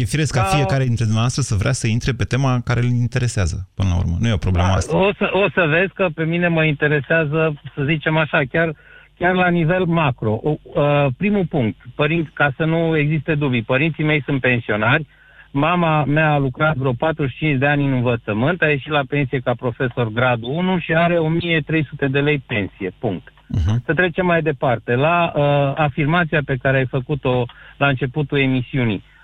E 0.00 0.04
firesc 0.04 0.32
ca 0.34 0.40
Da. 0.40 0.46
fiecare 0.56 0.84
dintre 0.84 1.04
dumneavoastră 1.04 1.42
să 1.42 1.54
vrea 1.54 1.72
să 1.72 1.86
intre 1.86 2.12
pe 2.12 2.24
tema 2.24 2.60
care 2.64 2.80
îl 2.80 2.90
interesează, 3.06 3.68
până 3.74 3.88
la 3.88 3.96
urmă. 3.96 4.16
Nu 4.20 4.28
e 4.28 4.32
o 4.32 4.46
problemă 4.46 4.68
asta. 4.68 4.96
o, 4.96 5.10
să, 5.18 5.30
o 5.32 5.48
să 5.54 5.66
vezi 5.68 5.92
că 5.92 6.06
pe 6.14 6.24
mine 6.24 6.48
mă 6.48 6.64
interesează, 6.64 7.54
să 7.74 7.82
zicem 7.84 8.16
așa, 8.16 8.40
chiar, 8.50 8.74
chiar 9.18 9.34
la 9.34 9.48
nivel 9.48 9.84
macro. 9.84 10.40
O, 10.42 10.54
uh, 10.62 11.06
primul 11.16 11.46
punct, 11.46 11.76
părinți, 11.94 12.30
ca 12.30 12.52
să 12.56 12.64
nu 12.64 12.96
existe 12.96 13.34
dubii, 13.34 13.62
părinții 13.62 14.04
mei 14.04 14.22
sunt 14.22 14.40
pensionari, 14.40 15.06
mama 15.50 16.04
mea 16.04 16.32
a 16.32 16.38
lucrat 16.38 16.76
vreo 16.76 16.92
45 16.92 17.58
de 17.58 17.66
ani 17.66 17.84
în 17.84 17.92
învățământ, 17.92 18.62
a 18.62 18.68
ieșit 18.68 18.90
la 18.90 19.02
pensie 19.08 19.38
ca 19.38 19.54
profesor 19.54 20.08
gradul 20.08 20.50
1 20.50 20.78
și 20.78 20.94
are 20.94 21.18
1300 21.18 22.06
de 22.06 22.20
lei 22.20 22.38
pensie, 22.46 22.92
punct. 22.98 23.28
Uh-huh. 23.28 23.84
Să 23.84 23.94
trecem 23.94 24.26
mai 24.26 24.42
departe, 24.42 24.94
la 24.94 25.32
uh, 25.34 25.72
afirmația 25.76 26.40
pe 26.44 26.56
care 26.62 26.76
ai 26.76 26.86
făcut-o 26.86 27.44
la 27.76 27.88
începutul 27.88 28.38
emisiunii. 28.38 29.02
Uh, 29.04 29.15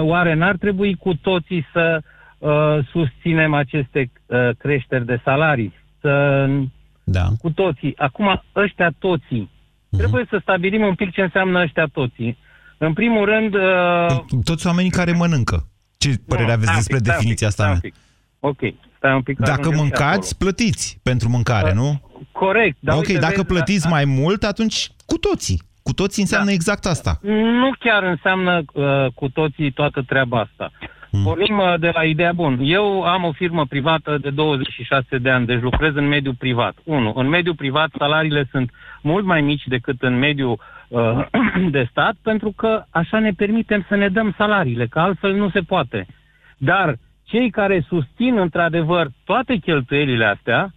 oare 0.00 0.34
n-ar 0.34 0.56
trebui 0.56 0.94
cu 0.94 1.14
toții 1.14 1.66
să 1.72 2.00
uh, 2.38 2.78
susținem 2.90 3.54
aceste 3.54 4.10
uh, 4.26 4.48
creșteri 4.58 5.06
de 5.06 5.20
salarii? 5.24 5.74
Să, 6.00 6.46
da. 7.04 7.24
Cu 7.38 7.50
toții. 7.50 7.94
Acum, 7.96 8.42
ăștia 8.54 8.90
toții. 8.98 9.50
Uh-huh. 9.50 9.98
Trebuie 9.98 10.26
să 10.28 10.38
stabilim 10.42 10.82
un 10.82 10.94
pic 10.94 11.12
ce 11.12 11.20
înseamnă 11.22 11.60
ăștia 11.60 11.86
toții. 11.92 12.38
În 12.78 12.92
primul 12.92 13.24
rând... 13.24 13.54
Uh, 13.54 14.42
Toți 14.44 14.66
oamenii 14.66 14.90
care 14.90 15.12
mănâncă. 15.12 15.68
Ce 15.98 16.14
părere 16.26 16.52
aveți 16.52 16.62
stai 16.62 16.74
un 16.74 16.82
despre 16.82 16.96
pic, 16.96 17.04
stai 17.04 17.16
un 17.16 17.20
definiția 17.20 17.48
pic, 17.48 17.58
asta 17.58 17.62
stai 17.62 17.66
mea? 17.66 17.74
un 17.74 17.90
pic. 17.90 17.94
Ok, 18.40 18.74
stai 18.96 19.14
un 19.14 19.22
pic. 19.22 19.36
că 19.36 19.42
Dacă 19.42 19.60
ajungem 19.60 19.78
și 19.78 19.82
mâncați, 19.82 20.38
plătiți 20.38 20.98
pentru 21.02 21.28
mâncare, 21.28 21.72
nu? 21.72 22.00
Corect. 22.32 22.76
Dar 22.80 22.96
ok, 22.96 23.06
uite, 23.06 23.18
dacă 23.18 23.34
vezi, 23.34 23.46
plătiți 23.46 23.88
mai 23.88 24.04
mult, 24.04 24.42
atunci 24.42 24.88
cu 25.06 25.18
toții. 25.18 25.62
Cu 25.88 25.92
toții 25.92 26.22
înseamnă 26.22 26.50
exact 26.50 26.84
asta. 26.84 27.18
Nu 27.60 27.70
chiar 27.78 28.02
înseamnă 28.02 28.62
uh, 28.72 29.06
cu 29.14 29.28
toții 29.28 29.70
toată 29.70 30.02
treaba 30.02 30.40
asta. 30.40 30.70
Hmm. 31.10 31.22
Pornim 31.22 31.58
uh, 31.58 31.74
de 31.78 31.90
la 31.94 32.04
ideea 32.04 32.32
bun. 32.32 32.58
Eu 32.62 33.02
am 33.02 33.24
o 33.24 33.32
firmă 33.32 33.66
privată 33.66 34.18
de 34.20 34.30
26 34.30 35.18
de 35.18 35.30
ani, 35.30 35.46
deci 35.46 35.60
lucrez 35.60 35.94
în 35.94 36.08
mediul 36.08 36.34
privat. 36.34 36.74
Unu, 36.84 37.12
în 37.16 37.28
mediul 37.28 37.54
privat 37.54 37.90
salariile 37.98 38.48
sunt 38.50 38.70
mult 39.02 39.24
mai 39.24 39.40
mici 39.40 39.66
decât 39.66 40.02
în 40.02 40.18
mediul 40.18 40.58
uh, 40.88 41.26
de 41.76 41.86
stat, 41.90 42.14
pentru 42.22 42.52
că 42.56 42.84
așa 42.90 43.18
ne 43.18 43.30
permitem 43.30 43.84
să 43.88 43.94
ne 43.94 44.08
dăm 44.08 44.34
salariile, 44.36 44.86
că 44.86 44.98
altfel 44.98 45.34
nu 45.34 45.50
se 45.50 45.60
poate. 45.60 46.06
Dar 46.56 46.96
cei 47.24 47.50
care 47.50 47.84
susțin 47.88 48.38
într-adevăr 48.38 49.10
toate 49.24 49.56
cheltuielile 49.56 50.24
astea 50.24 50.72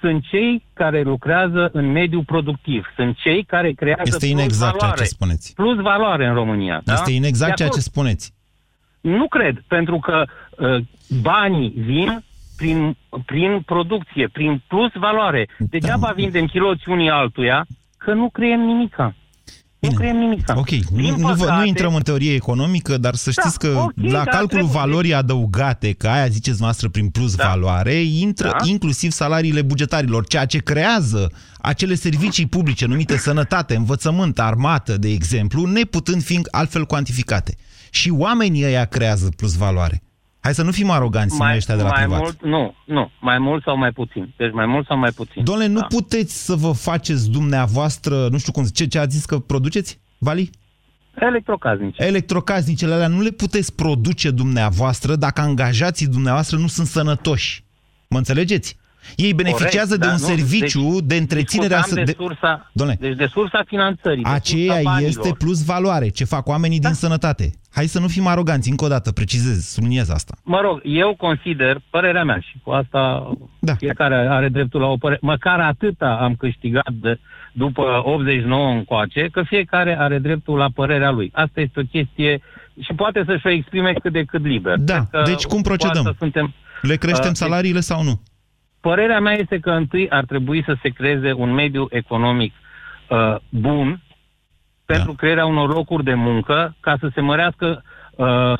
sunt 0.00 0.22
cei 0.30 0.64
care 0.72 1.02
lucrează 1.02 1.70
în 1.72 1.90
mediul 1.92 2.24
productiv, 2.24 2.86
sunt 2.96 3.16
cei 3.16 3.44
care 3.44 3.72
creează 3.72 4.02
Este 4.04 4.18
plus 4.18 4.30
inexact 4.30 4.60
ceea 4.78 4.80
valoare. 4.80 5.02
ce 5.02 5.08
spuneți. 5.08 5.54
Plus 5.54 5.76
valoare 5.80 6.26
în 6.26 6.34
România. 6.34 6.80
Da? 6.84 6.92
Este 6.92 7.10
inexact 7.12 7.50
De 7.50 7.56
ceea 7.56 7.68
ce 7.68 7.74
acord. 7.78 7.92
spuneți. 7.92 8.34
Nu 9.00 9.28
cred, 9.28 9.62
pentru 9.68 9.98
că 9.98 10.24
uh, 10.58 10.78
banii 11.22 11.72
vin 11.76 12.24
prin, 12.56 12.96
prin 13.26 13.60
producție, 13.66 14.28
prin 14.28 14.62
plus 14.68 14.90
valoare. 14.94 15.48
Degeaba 15.58 16.12
vindem 16.16 16.46
chiloți 16.46 16.88
unii 16.88 17.10
altuia, 17.10 17.66
că 17.98 18.12
nu 18.12 18.30
creăm 18.30 18.60
nimica. 18.60 19.14
Nu 19.88 19.96
creăm 19.96 20.16
nimica. 20.16 20.58
Ok, 20.58 20.70
nu, 20.70 21.16
nu, 21.16 21.34
vă- 21.34 21.50
nu 21.58 21.64
intrăm 21.64 21.94
în 21.94 22.02
teorie 22.02 22.34
economică, 22.34 22.96
dar 22.98 23.14
să 23.14 23.30
știți 23.30 23.58
că 23.58 23.68
Da, 23.68 23.80
ok, 23.82 23.92
la 23.96 24.10
dar 24.10 24.24
calculul 24.24 24.48
trebuie- 24.48 24.70
valorii 24.80 25.14
adăugate, 25.14 25.92
că 25.92 26.08
aia 26.08 26.26
ziceți 26.26 26.60
noastră 26.60 26.88
prin 26.88 27.08
plus 27.08 27.34
valoare, 27.34 27.94
intră 27.94 28.48
Da. 28.48 28.68
inclusiv 28.68 29.10
salariile 29.10 29.62
bugetarilor, 29.62 30.26
ceea 30.26 30.44
ce 30.44 30.58
creează 30.58 31.32
acele 31.58 31.94
servicii 31.94 32.46
publice 32.46 32.86
numite 32.86 33.16
sănătate, 33.16 33.74
învățământ, 33.76 34.38
armată, 34.40 34.96
de 34.96 35.08
exemplu, 35.08 35.64
neputând 35.64 36.22
fi 36.22 36.40
altfel 36.50 36.84
cuantificate. 36.84 37.56
Și 37.90 38.10
oamenii 38.10 38.64
ăia 38.64 38.84
creează 38.84 39.28
plus 39.36 39.54
valoare. 39.56 40.02
Hai 40.46 40.54
să 40.54 40.62
nu 40.62 40.70
fim 40.70 40.90
aroganți 40.90 41.38
noi 41.38 41.56
ăștia 41.56 41.76
de 41.76 41.82
la 41.82 41.88
mai 41.88 42.02
privat. 42.02 42.20
mult, 42.20 42.42
nu, 42.42 42.74
nu, 42.84 43.10
mai 43.20 43.38
mult 43.38 43.62
sau 43.62 43.76
mai 43.76 43.90
puțin. 43.90 44.34
Deci 44.36 44.52
mai 44.52 44.66
mult 44.66 44.86
sau 44.86 44.98
mai 44.98 45.10
puțin. 45.10 45.44
Doamne, 45.44 45.66
nu 45.66 45.82
puteți 45.82 46.44
să 46.44 46.54
vă 46.54 46.72
faceți 46.72 47.30
dumneavoastră, 47.30 48.28
nu 48.28 48.38
știu 48.38 48.52
cum, 48.52 48.64
ce, 48.64 48.86
ce 48.86 48.98
ați 48.98 49.16
zis 49.16 49.24
că 49.24 49.38
produceți, 49.38 50.00
Vali? 50.18 50.50
Electrocasnice. 51.14 52.02
Electrocasnicele 52.02 52.92
alea 52.92 53.06
nu 53.06 53.20
le 53.20 53.30
puteți 53.30 53.74
produce 53.74 54.30
dumneavoastră 54.30 55.16
dacă 55.16 55.40
angajații 55.40 56.06
dumneavoastră 56.06 56.56
nu 56.56 56.66
sunt 56.66 56.86
sănătoși. 56.86 57.64
Mă 58.08 58.18
înțelegeți? 58.18 58.76
Ei 59.16 59.34
beneficiază 59.34 59.96
Corect, 59.96 60.00
de 60.00 60.06
dar 60.06 60.14
un 60.14 60.20
nu- 60.20 60.26
serviciu 60.36 60.90
deci 60.90 61.00
de 61.08 61.16
întreținere 61.16 61.74
a... 61.74 61.76
discutam 61.76 62.04
de 62.04 62.12
de- 62.12 62.16
sursa, 62.18 62.70
Doamne, 62.72 62.96
deci 63.00 63.16
de 63.16 63.26
sursa 63.26 63.62
finanțării. 63.66 64.22
de 64.22 64.28
aceea 64.30 64.74
sursa 64.74 64.90
banilor. 64.90 65.08
este 65.08 65.34
plus 65.38 65.64
valoare, 65.64 66.08
ce 66.08 66.24
fac 66.24 66.48
oamenii 66.48 66.78
din 66.80 66.92
sănătate. 66.92 67.50
Hai 67.72 67.86
să 67.86 68.00
nu 68.00 68.06
fim 68.08 68.26
aroganți, 68.26 68.70
încă 68.70 68.84
o 68.84 68.88
dată, 68.88 69.12
precizez, 69.12 69.64
subliniez 69.66 70.08
asta. 70.10 70.34
Mă 70.44 70.60
rog, 70.62 70.80
eu 70.84 71.14
consider, 71.18 71.80
părerea 71.90 72.24
mea, 72.24 72.38
și 72.40 72.58
cu 72.62 72.70
asta 72.70 73.30
da. 73.58 73.74
fiecare 73.74 74.14
are 74.30 74.48
dreptul 74.48 74.80
la 74.80 74.86
o 74.86 74.96
părere, 74.96 75.18
măcar 75.22 75.60
atâta 75.60 76.18
am 76.20 76.34
câștigat 76.34 76.90
de, 76.92 77.18
după 77.52 77.82
89 78.04 78.70
încoace, 78.70 79.28
că 79.32 79.42
fiecare 79.46 79.96
are 79.98 80.18
dreptul 80.18 80.56
la 80.58 80.68
părerea 80.74 81.10
lui. 81.10 81.30
Asta 81.34 81.60
este 81.60 81.80
o 81.80 81.82
chestie 81.82 82.40
și 82.80 82.92
poate 82.96 83.22
să-și 83.26 83.46
o 83.46 83.50
exprime 83.50 83.92
cât 83.92 84.12
de 84.12 84.22
cât 84.22 84.44
liber. 84.46 84.76
Da, 84.78 84.94
Cred 84.94 85.22
că 85.22 85.30
deci 85.30 85.44
cum 85.44 85.56
cu 85.56 85.62
procedăm? 85.68 85.96
asta 86.06 86.14
Suntem, 86.18 86.54
Le 86.82 86.96
creștem 86.96 87.30
Uh, 87.30 87.36
salariile 87.36 87.80
sau 87.80 88.02
nu? 88.02 88.22
Părerea 88.88 89.20
mea 89.20 89.32
este 89.32 89.58
că 89.58 89.70
întâi 89.70 90.10
ar 90.10 90.24
trebui 90.24 90.62
să 90.64 90.76
se 90.82 90.88
creeze 90.88 91.32
un 91.32 91.50
mediu 91.52 91.86
economic 91.90 92.52
uh, 93.08 93.36
bun 93.48 94.02
pentru 94.84 95.10
Da. 95.10 95.16
crearea 95.16 95.46
unor 95.46 95.68
locuri 95.74 96.04
de 96.04 96.14
muncă 96.14 96.76
ca 96.80 96.96
să 97.00 97.10
se 97.14 97.20
mărească 97.20 97.82
uh, 98.16 98.54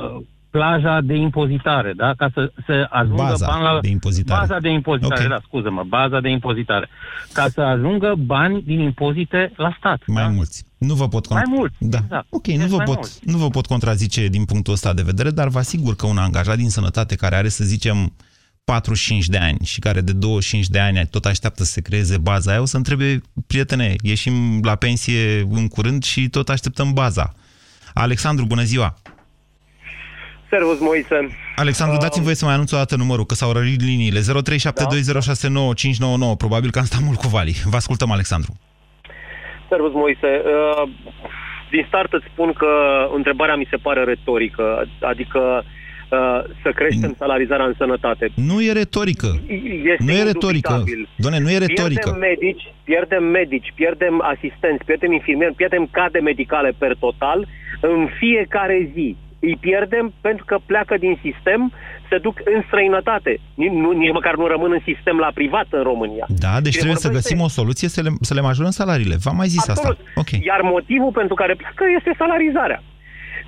plaja 0.50 1.00
de 1.00 1.14
impozitare, 1.14 1.92
da? 1.96 2.14
Ca 2.16 2.28
să, 2.34 2.52
să 2.66 2.86
ajungă 2.90 3.22
Baza 3.22 3.46
bani 3.46 3.62
la... 3.62 3.78
de 3.80 3.88
impozitare. 3.88 4.40
Baza 4.40 4.60
de 4.60 4.68
impozitare, 4.68 5.22
Ok. 5.22 5.28
da, 5.28 5.38
scuză-mă, 5.46 5.82
baza 5.88 6.20
de 6.20 6.28
impozitare. 6.28 6.88
Ca 7.32 7.48
să 7.48 7.60
ajungă 7.60 8.14
bani 8.18 8.62
din 8.62 8.80
impozite 8.80 9.52
la 9.56 9.74
stat. 9.78 10.02
Mai 10.06 10.28
mulți. 10.28 10.64
Nu 10.78 10.94
vă 10.94 11.08
pot 11.08 11.28
Mai 11.30 11.42
mulți, 11.46 11.76
Da. 11.80 11.98
exact. 12.04 12.26
Ok, 12.30 12.42
Deci 12.46 12.56
nu 12.56 12.66
vă, 12.66 12.76
mai 12.76 12.84
pot, 12.84 12.94
mulți. 12.94 13.20
nu 13.24 13.36
vă 13.36 13.48
pot 13.48 13.66
contrazice 13.66 14.26
din 14.26 14.44
punctul 14.44 14.72
ăsta 14.72 14.94
de 14.94 15.02
vedere, 15.02 15.30
dar 15.30 15.48
vă 15.48 15.58
asigur 15.58 15.96
că 15.96 16.06
un 16.06 16.18
angajat 16.18 16.56
din 16.56 16.68
sănătate 16.70 17.14
care 17.14 17.34
are, 17.34 17.48
să 17.48 17.64
zicem, 17.64 18.12
45 18.66 19.26
de 19.26 19.38
ani 19.38 19.58
și 19.64 19.80
care 19.80 20.00
de 20.00 20.12
25 20.12 20.66
de 20.66 20.78
ani 20.78 21.06
tot 21.10 21.24
așteaptă 21.24 21.62
să 21.62 21.70
se 21.70 21.80
creeze 21.80 22.18
baza 22.18 22.50
aia, 22.50 22.60
o 22.60 22.64
să 22.64 22.76
întrebe, 22.76 23.20
prietene, 23.46 23.94
ieșim 24.02 24.34
la 24.62 24.74
pensie 24.74 25.20
în 25.50 25.68
curând 25.68 26.02
și 26.02 26.28
tot 26.28 26.48
așteptăm 26.48 26.92
baza. 26.92 27.32
Alexandru, 27.94 28.44
bună 28.44 28.62
ziua! 28.62 28.94
Servus, 30.50 30.80
Moise. 30.80 31.18
Alexandru, 31.56 31.96
dați-mi 31.96 32.24
voie 32.24 32.36
să 32.36 32.44
mai 32.44 32.54
anunț 32.54 32.72
o 32.72 32.76
dată 32.76 32.96
numărul, 32.96 33.24
că 33.24 33.34
s-au 33.34 33.52
rărit 33.52 33.80
liniile. 33.80 34.20
0372069599. 34.20 34.24
Probabil 36.38 36.70
că 36.70 36.78
am 36.78 36.84
stat 36.84 37.00
mult 37.00 37.18
cu 37.18 37.28
Vali. 37.28 37.54
Vă 37.64 37.76
ascultăm, 37.76 38.10
Alexandru. 38.10 38.52
Servus, 39.68 39.92
Moise. 39.92 40.42
Uh, 40.44 40.82
din 41.70 41.84
start 41.86 42.12
îți 42.12 42.30
spun 42.32 42.52
că 42.52 42.66
întrebarea 43.14 43.56
mi 43.56 43.66
se 43.70 43.76
pare 43.76 44.04
retorică, 44.04 44.88
adică 45.00 45.40
uh, 45.62 45.64
să 46.62 46.70
creștem 46.74 47.14
salarizarea 47.18 47.66
în 47.66 47.74
sănătate. 47.78 48.30
Nu 48.34 48.62
e 48.62 48.72
retorică. 48.72 49.40
Este 49.92 50.04
nu 50.06 50.12
e 50.12 50.22
retorică. 50.22 50.72
indubitabil. 50.72 51.08
Doamne, 51.16 51.38
nu 51.40 51.50
e 51.50 51.58
retorică. 51.58 52.10
Pierdem 52.10 52.28
medici, 52.28 52.64
pierdem 52.84 53.24
medici, 53.24 53.72
pierdem 53.74 54.14
asistenți, 54.34 54.84
pierdem 54.84 55.12
infirmieri, 55.12 55.54
pierdem 55.54 55.88
cadre 55.90 56.20
medicale 56.20 56.70
per 56.78 56.92
total 56.98 57.46
în 57.80 58.08
fiecare 58.18 58.90
zi. 58.94 59.16
Îi 59.40 59.56
pierdem 59.60 60.12
pentru 60.20 60.44
că 60.44 60.56
pleacă 60.66 60.96
din 60.98 61.18
sistem, 61.22 61.72
se 62.10 62.18
duc 62.18 62.36
în 62.54 62.62
străinătate. 62.66 63.38
Nici, 63.54 63.70
nu, 63.70 63.90
nici 63.90 64.12
măcar 64.12 64.34
nu 64.36 64.46
rămân 64.46 64.72
în 64.72 64.82
sistem 64.94 65.16
la 65.18 65.30
privat 65.34 65.66
în 65.70 65.82
România. 65.82 66.26
Da, 66.28 66.60
deci 66.60 66.72
Și 66.72 66.78
trebuie 66.78 66.96
să 67.04 67.08
vorbește- 67.08 67.28
găsim 67.34 67.44
o 67.44 67.48
soluție 67.48 67.88
să 67.88 68.00
le, 68.02 68.10
să 68.20 68.34
le 68.34 68.40
majorăm 68.40 68.70
salariile. 68.70 69.16
V-am 69.24 69.36
mai 69.36 69.46
zis 69.46 69.68
Absolut. 69.68 69.98
asta. 69.98 70.10
Ok. 70.22 70.30
Iar 70.50 70.60
motivul 70.62 71.12
pentru 71.20 71.34
care 71.34 71.54
pleacă 71.54 71.84
este 71.98 72.10
salarizarea. 72.18 72.82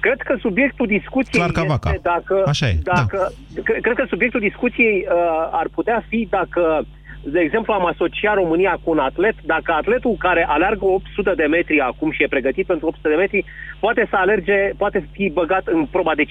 Cred 0.01 0.21
că 0.21 0.37
subiectul 0.41 0.87
discuției 0.87 1.43
Clar 1.43 1.51
ca 1.51 1.65
vaca. 1.65 1.91
este 1.91 2.09
dacă... 2.15 2.43
Așa 2.47 2.67
e, 2.69 2.79
da. 2.83 2.93
dacă 2.93 3.33
cre- 3.65 3.81
Cred 3.81 3.97
că 3.97 4.05
subiectul 4.09 4.41
discuției 4.41 5.07
uh, 5.09 5.49
ar 5.51 5.69
putea 5.75 6.05
fi 6.09 6.27
dacă, 6.31 6.87
de 7.23 7.41
exemplu, 7.41 7.73
am 7.73 7.87
asociat 7.87 8.35
România 8.35 8.79
cu 8.83 8.91
un 8.91 8.99
atlet, 8.99 9.35
dacă 9.45 9.73
atletul 9.73 10.15
care 10.19 10.47
alergă 10.49 10.85
800 10.85 11.33
de 11.37 11.45
metri 11.45 11.81
acum 11.81 12.11
și 12.11 12.23
e 12.23 12.29
pregătit 12.37 12.67
pentru 12.67 12.87
800 12.87 13.09
de 13.09 13.15
metri, 13.15 13.45
poate 13.81 14.07
să 14.11 14.17
alerge, 14.17 14.71
poate 14.77 15.09
fi 15.13 15.31
băgat 15.31 15.67
în 15.67 15.87
proba 15.87 16.15
de 16.15 16.25
5.000. 16.25 16.29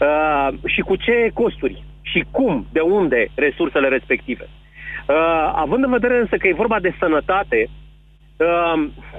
Uh, 0.00 0.48
și 0.66 0.80
cu 0.80 0.96
ce 0.96 1.30
costuri? 1.34 1.84
Și 2.02 2.24
cum? 2.30 2.66
De 2.72 2.80
unde 2.80 3.28
resursele 3.34 3.88
respective? 3.88 4.48
Uh, 4.48 5.52
având 5.54 5.84
în 5.84 5.90
vedere 5.90 6.18
însă 6.18 6.36
că 6.36 6.48
e 6.48 6.62
vorba 6.64 6.80
de 6.80 6.94
sănătate, 6.98 7.68
uh, 7.68 7.89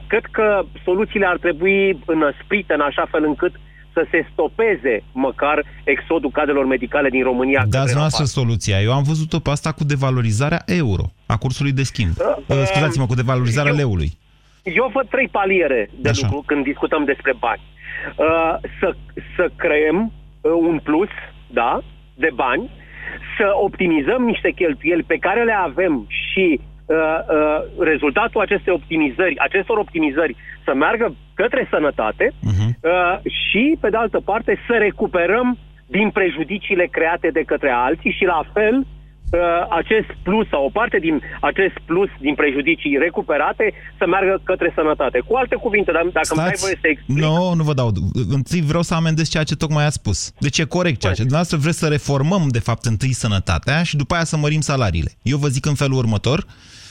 cred 0.08 0.26
că 0.32 0.64
soluțiile 0.84 1.26
ar 1.26 1.38
trebui 1.38 2.00
înăsprite 2.06 2.74
în 2.74 2.82
așa 2.82 3.08
fel 3.12 3.24
încât 3.24 3.54
să 3.94 4.06
se 4.12 4.28
stopeze 4.32 5.04
măcar 5.14 5.64
exodul 5.84 6.32
cadrelor 6.32 6.66
medicale 6.66 7.10
din 7.10 7.24
România. 7.24 7.60
Dați 7.60 7.86
către 7.86 8.00
noastră 8.00 8.24
afară. 8.24 8.40
soluția. 8.40 8.82
Eu 8.82 8.94
am 8.94 9.04
văzut-o 9.04 9.40
pe 9.40 9.50
asta 9.50 9.72
cu 9.72 9.84
devalorizarea 9.84 10.62
euro, 10.66 11.04
a 11.26 11.38
cursului 11.38 11.72
de 11.72 11.84
schimb. 11.84 12.14
Uh, 12.48 12.64
Scuzați-mă, 12.66 13.06
cu 13.06 13.16
devalorizarea 13.16 13.72
eu- 13.72 13.78
leului. 13.78 14.10
Eu 14.64 14.92
văd 14.94 15.08
trei 15.10 15.28
paliere 15.28 15.90
de 15.96 16.10
Așa. 16.10 16.22
lucru 16.28 16.44
când 16.46 16.64
discutăm 16.64 17.04
despre 17.04 17.34
bani. 17.40 17.62
Uh, 18.16 18.56
să, 18.80 18.96
să 19.36 19.50
creăm 19.56 19.98
uh, 20.42 20.52
un 20.70 20.80
plus, 20.84 21.10
da, 21.48 21.82
de 22.16 22.30
bani, 22.34 22.70
să 23.38 23.46
optimizăm 23.64 24.22
niște 24.24 24.52
cheltuieli 24.52 25.04
pe 25.04 25.18
care 25.18 25.44
le 25.44 25.54
avem 25.54 26.08
și 26.10 26.60
uh, 26.86 26.96
uh, 26.96 27.64
rezultatul 27.80 28.42
acestei 28.42 28.74
optimizări, 28.74 29.40
acestor 29.40 29.78
optimizări 29.78 30.36
să 30.66 30.74
meargă 30.74 31.16
către 31.34 31.68
sănătate 31.70 32.32
uh, 32.46 33.32
și, 33.50 33.78
pe 33.82 33.90
de 33.90 33.98
altă 33.98 34.20
parte, 34.20 34.60
să 34.68 34.74
recuperăm 34.78 35.58
din 35.86 36.10
prejudiciile 36.10 36.86
create 36.86 37.28
de 37.28 37.42
către 37.42 37.70
alții 37.70 38.12
și, 38.12 38.26
la 38.26 38.42
fel, 38.54 38.76
uh, 38.78 39.01
acest 39.70 40.10
plus 40.24 40.48
sau 40.50 40.66
o 40.66 40.70
parte 40.70 40.98
din 41.00 41.22
acest 41.42 41.76
plus 41.86 42.10
din 42.20 42.36
prejudicii 42.36 42.98
recuperate 42.98 43.74
să 43.98 44.06
meargă 44.08 44.42
către 44.44 44.72
sănătate. 44.76 45.20
Cu 45.28 45.36
alte 45.36 45.56
cuvinte, 45.56 45.92
dar 45.92 46.06
dacă 46.14 46.28
îmi 46.32 46.44
dai 46.46 46.56
voie 46.60 46.78
să 46.82 46.88
explic, 46.88 47.18
Nu, 47.18 47.54
nu 47.54 47.64
vă 47.64 47.74
dau. 47.74 47.92
Întâi 48.30 48.62
vreau 48.62 48.82
să 48.82 48.94
amendez 48.94 49.30
ceea 49.30 49.44
ce 49.44 49.56
tocmai 49.56 49.86
ați 49.86 49.96
spus. 49.96 50.32
Deci 50.40 50.58
e 50.58 50.64
corect 50.64 51.00
ceea 51.00 51.14
ce. 51.14 51.20
Dumneavoastră 51.28 51.58
vreți 51.58 51.78
să 51.80 51.88
reformăm, 51.88 52.48
de 52.48 52.60
fapt, 52.60 52.86
întâi 52.86 53.14
sănătatea 53.14 53.84
și 53.84 53.96
după 53.96 54.14
aia 54.14 54.24
să 54.24 54.38
mărim 54.38 54.62
salariile. 54.62 55.12
Eu 55.22 55.38
vă 55.38 55.48
zic 55.48 55.66
în 55.66 55.76
felul 55.76 55.98
următor. 55.98 56.46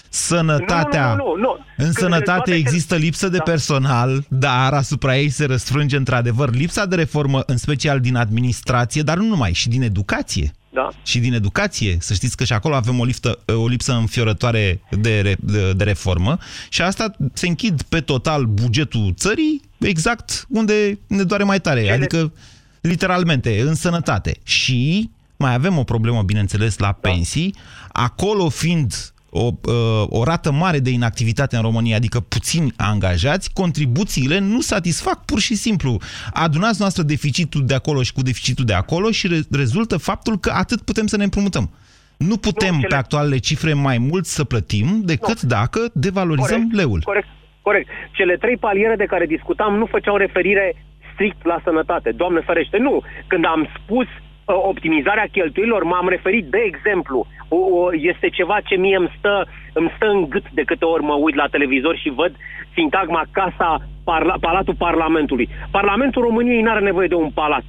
Sănătatea. 0.09 1.15
Nu, 1.15 1.25
nu, 1.25 1.35
nu, 1.35 1.41
nu. 1.41 1.57
În 1.77 1.85
Când 1.85 1.93
sănătate 1.97 2.25
toate- 2.25 2.55
există 2.55 2.97
lipsă 2.97 3.29
de 3.29 3.39
personal, 3.45 4.25
dar 4.29 4.73
asupra 4.73 5.17
ei 5.17 5.29
se 5.29 5.45
răsfrânge 5.45 5.97
într-adevăr 5.97 6.51
lipsa 6.55 6.87
de 6.87 6.95
reformă, 6.95 7.43
în 7.47 7.57
special 7.57 8.01
din 8.01 8.17
administrație, 8.17 9.03
dar 9.03 9.17
nu 9.17 9.25
numai, 9.27 9.53
și 9.53 9.69
din 9.69 9.83
educație. 9.83 10.51
Da. 10.73 10.89
Și 11.03 11.19
din 11.19 11.33
educație, 11.33 11.97
să 12.01 12.15
știți 12.15 12.37
că 12.37 12.45
și 12.45 12.53
acolo 12.53 12.75
avem 12.75 12.99
o 12.99 13.05
lipsă, 13.05 13.39
o 13.47 13.67
lipsă 13.67 13.93
înfiorătoare 13.93 14.81
de, 14.91 15.21
re, 15.21 15.37
de, 15.41 15.73
de 15.73 15.85
reformă 15.85 16.39
și 16.69 16.83
asta 16.83 17.17
se 17.33 17.49
închid 17.49 17.83
pe 17.83 18.01
total 18.01 18.45
bugetul 18.45 19.15
țării 19.17 19.61
exact 19.79 20.47
unde 20.49 20.99
ne 21.07 21.23
doare 21.23 21.45
mai 21.45 21.61
tare, 21.61 21.91
adică 21.91 22.33
literalmente, 22.81 23.61
în 23.61 23.75
sănătate. 23.75 24.37
Și 24.43 25.11
mai 25.37 25.55
avem 25.55 25.79
o 25.79 25.85
problemă, 25.85 26.23
bineînțeles, 26.23 26.79
la 26.79 26.93
pensii, 26.93 27.55
acolo 27.93 28.49
fiind 28.49 29.13
o, 29.31 29.51
uh, 29.65 30.07
o 30.09 30.25
rată 30.25 30.53
mare 30.53 30.79
de 30.79 30.91
inactivitate 30.91 31.57
în 31.57 31.63
România, 31.63 31.97
adică 31.97 32.21
puțini 32.21 32.73
angajați, 32.77 33.53
contribuțiile 33.53 34.39
nu 34.39 34.61
satisfac 34.61 35.25
pur 35.25 35.41
și 35.41 35.55
simplu. 35.55 35.99
Adunați 36.33 36.81
noastră 36.81 37.03
deficitul 37.03 37.67
de 37.67 37.75
acolo 37.75 38.03
și 38.03 38.13
cu 38.13 38.23
deficitul 38.23 38.65
de 38.65 38.75
acolo 38.75 39.11
și 39.11 39.27
re- 39.27 39.41
rezultă 39.51 39.97
faptul 39.97 40.39
că 40.39 40.51
atât 40.55 40.83
putem 40.83 41.07
să 41.07 41.17
ne 41.17 41.25
împrumutăm. 41.25 41.71
Nu 42.17 42.37
putem 42.37 42.75
Nu, 42.75 42.81
pe 42.81 42.87
cele- 42.87 43.01
actualele 43.01 43.39
cifre 43.39 43.73
mai 43.73 43.99
mult 43.99 44.25
să 44.27 44.45
plătim 44.45 45.01
decât 45.05 45.43
dacă 45.43 45.81
devalorizăm 45.95 46.57
Corect, 46.57 46.75
leul. 46.75 47.01
Corect, 47.05 47.29
corect. 47.63 47.89
Cele 48.13 48.37
trei 48.37 48.57
paliere 48.57 48.97
de 48.97 49.05
care 49.05 49.27
discutam 49.27 49.75
nu 49.75 49.87
făceau 49.87 50.17
referire 50.17 50.75
strict 51.13 51.45
la 51.45 51.61
sănătate. 51.65 52.11
Doamne 52.13 52.41
ferește, 52.41 52.77
nu. 52.79 53.03
Când 53.27 53.45
am 53.45 53.69
spus 53.79 54.07
uh, 54.07 54.30
optimizarea 54.53 55.29
cheltuielor, 55.33 55.83
m-am 55.83 56.09
referit, 56.09 56.45
de 56.45 56.63
exemplu, 56.65 57.27
o, 57.49 57.57
o, 57.57 57.89
este 57.95 58.29
ceva 58.29 58.57
ce 58.65 58.77
mie 58.77 58.97
îmi 58.97 59.15
stă, 59.19 59.47
îmi 59.73 59.93
stă 59.97 60.07
în 60.07 60.29
gât 60.29 60.51
de 60.51 60.63
câte 60.63 60.85
ori 60.85 61.03
mă 61.03 61.15
uit 61.15 61.35
la 61.35 61.47
televizor 61.47 61.97
și 61.97 62.11
văd 62.11 62.33
sintagma 62.75 63.23
Casa 63.33 63.79
parla, 64.05 64.35
Palatul 64.41 64.75
Parlamentului. 64.75 65.49
Parlamentul 65.71 66.23
României 66.23 66.63
nu 66.63 66.71
are 66.71 66.81
nevoie 66.81 67.09
de 67.09 67.15
un 67.15 67.31
palat. 67.31 67.65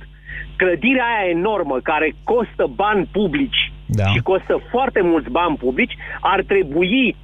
Clădirea 0.55 1.05
aia 1.05 1.29
enormă 1.29 1.79
care 1.83 2.13
costă 2.23 2.65
bani 2.75 3.09
publici 3.11 3.71
Da. 3.85 4.05
și 4.05 4.19
costă 4.19 4.61
foarte 4.69 5.01
mulți 5.01 5.29
bani 5.29 5.57
publici 5.57 5.97
ar 6.19 6.43
trebui 6.47 7.15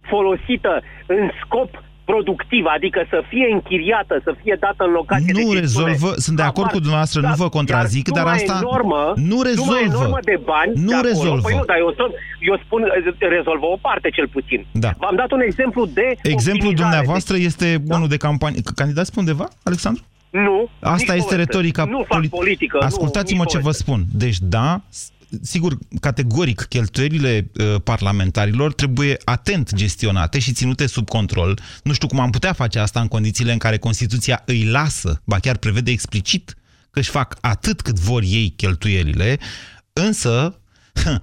folosită 0.00 0.82
în 1.06 1.30
scop 1.44 1.82
productiv, 2.10 2.64
adică 2.76 3.00
să 3.12 3.18
fie 3.30 3.46
închiriată, 3.56 4.14
să 4.26 4.30
fie 4.42 4.56
dată 4.64 4.80
în 4.88 4.92
locație 5.00 5.32
Nu 5.40 5.52
de 5.52 5.58
rezolvă, 5.60 6.10
sunt 6.24 6.36
de 6.36 6.46
acord 6.50 6.70
cu 6.70 6.78
dumneavoastră, 6.84 7.20
nu 7.20 7.34
vă 7.42 7.48
contrazic, 7.58 8.06
dar 8.08 8.22
suma 8.24 8.34
asta 8.38 8.54
enormă, 8.62 9.02
nu 9.30 9.36
suma 9.36 9.48
rezolvă. 9.50 9.78
enormă 9.90 10.18
de 10.30 10.36
bani 10.52 10.72
Nu 10.74 10.86
de 10.86 10.94
acolo, 10.94 11.08
rezolvă. 11.10 11.46
Păi 11.48 11.56
nu, 11.58 11.64
dar 11.70 11.78
eu, 11.84 11.90
spun- 11.96 12.14
eu 12.50 12.56
spun, 12.64 12.80
rezolvă 13.36 13.66
o 13.74 13.78
parte 13.86 14.08
cel 14.16 14.28
puțin. 14.36 14.60
Da. 14.84 14.90
V-am 15.02 15.16
dat 15.22 15.30
un 15.36 15.40
exemplu 15.50 15.80
de 15.98 16.06
Exemplul 16.22 16.70
optimizare. 16.70 16.82
dumneavoastră 16.82 17.34
este 17.50 17.66
unul 17.96 18.08
de 18.14 18.16
campanie. 18.26 18.60
Candidați 18.80 19.10
pe 19.12 19.18
undeva, 19.24 19.46
Alexandru? 19.62 20.02
Nu. 20.30 20.68
Asta 20.80 21.12
nici 21.12 21.22
este 21.22 21.34
poveste. 21.34 21.36
retorica 21.36 21.84
Nu 21.84 22.04
fac 22.08 22.18
poli- 22.20 22.28
politică. 22.28 22.78
Ascultați-mă 22.90 23.42
nu, 23.42 23.48
ce 23.52 23.56
nici 23.56 23.64
vă 23.66 23.70
poveste. 23.72 23.82
spun. 23.82 24.00
Deci, 24.24 24.36
da, 24.40 24.80
s- 24.88 25.10
sigur, 25.42 25.78
categoric, 26.00 26.60
cheltuielile 26.60 27.50
uh, 27.58 27.74
parlamentarilor 27.84 28.74
trebuie 28.74 29.16
atent 29.24 29.74
gestionate 29.74 30.38
și 30.38 30.52
ținute 30.52 30.86
sub 30.86 31.08
control. 31.08 31.60
Nu 31.82 31.92
știu 31.92 32.08
cum 32.08 32.20
am 32.20 32.30
putea 32.30 32.52
face 32.52 32.78
asta 32.78 33.00
în 33.00 33.08
condițiile 33.08 33.52
în 33.52 33.58
care 33.58 33.78
Constituția 33.78 34.42
îi 34.46 34.64
lasă, 34.64 35.22
ba 35.24 35.38
chiar 35.38 35.56
prevede 35.56 35.90
explicit 35.90 36.56
că 36.90 36.98
își 36.98 37.10
fac 37.10 37.36
atât 37.40 37.80
cât 37.80 37.98
vor 37.98 38.22
ei 38.22 38.50
cheltuielile, 38.56 39.38
însă 39.92 40.60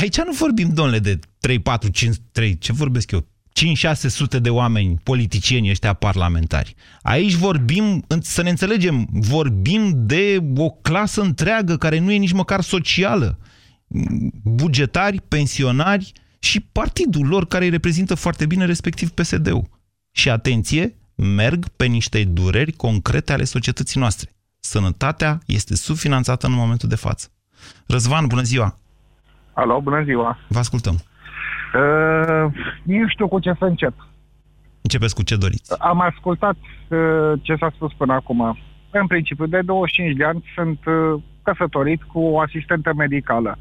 aici 0.00 0.16
nu 0.16 0.32
vorbim, 0.32 0.68
domnule, 0.68 0.98
de 0.98 1.18
3, 1.40 1.58
4, 1.58 1.88
5, 1.88 2.16
3, 2.32 2.58
ce 2.58 2.72
vorbesc 2.72 3.10
eu? 3.10 3.26
5-600 3.60 4.38
de 4.40 4.50
oameni, 4.50 4.98
politicieni 5.02 5.70
ăștia 5.70 5.92
parlamentari. 5.92 6.74
Aici 7.02 7.32
vorbim, 7.34 8.04
în- 8.06 8.20
să 8.20 8.42
ne 8.42 8.50
înțelegem, 8.50 9.06
vorbim 9.10 9.92
de 9.94 10.42
o 10.56 10.70
clasă 10.70 11.20
întreagă 11.20 11.76
care 11.76 11.98
nu 11.98 12.12
e 12.12 12.16
nici 12.16 12.32
măcar 12.32 12.60
socială. 12.60 13.38
Bugetari, 14.44 15.20
pensionari 15.28 16.12
și 16.38 16.60
partidul 16.60 17.26
lor 17.26 17.46
care 17.46 17.64
îi 17.64 17.70
reprezintă 17.70 18.14
foarte 18.14 18.46
bine, 18.46 18.64
respectiv 18.64 19.10
PSD-ul. 19.10 19.68
Și 20.12 20.30
atenție, 20.30 20.96
merg 21.14 21.68
pe 21.68 21.86
niște 21.86 22.24
dureri 22.24 22.72
concrete 22.72 23.32
ale 23.32 23.44
societății 23.44 24.00
noastre. 24.00 24.30
Sănătatea 24.60 25.38
este 25.46 25.76
subfinanțată 25.76 26.46
în 26.46 26.52
momentul 26.52 26.88
de 26.88 26.94
față. 26.94 27.28
Răzvan, 27.86 28.26
bună 28.26 28.42
ziua! 28.42 28.78
Alo, 29.54 29.80
bună 29.80 30.02
ziua! 30.04 30.38
Vă 30.48 30.58
ascultăm. 30.58 31.00
Uh, 31.74 32.52
nu 32.82 33.08
știu 33.08 33.28
cu 33.28 33.38
ce 33.38 33.52
să 33.58 33.64
încep. 33.64 33.94
Începeți 34.82 35.14
cu 35.14 35.22
ce 35.22 35.36
doriți. 35.36 35.74
Am 35.82 36.00
ascultat 36.00 36.54
uh, 36.88 37.32
ce 37.42 37.54
s-a 37.54 37.70
spus 37.74 37.92
până 37.92 38.12
acum. 38.12 38.58
În 38.90 39.06
principiu, 39.06 39.46
de 39.46 39.60
25 39.60 40.16
de 40.16 40.24
ani 40.24 40.44
sunt 40.54 40.78
uh, 40.86 41.22
căsătorit 41.42 42.02
cu 42.02 42.20
o 42.20 42.40
asistentă 42.40 42.92
medicală. 42.96 43.58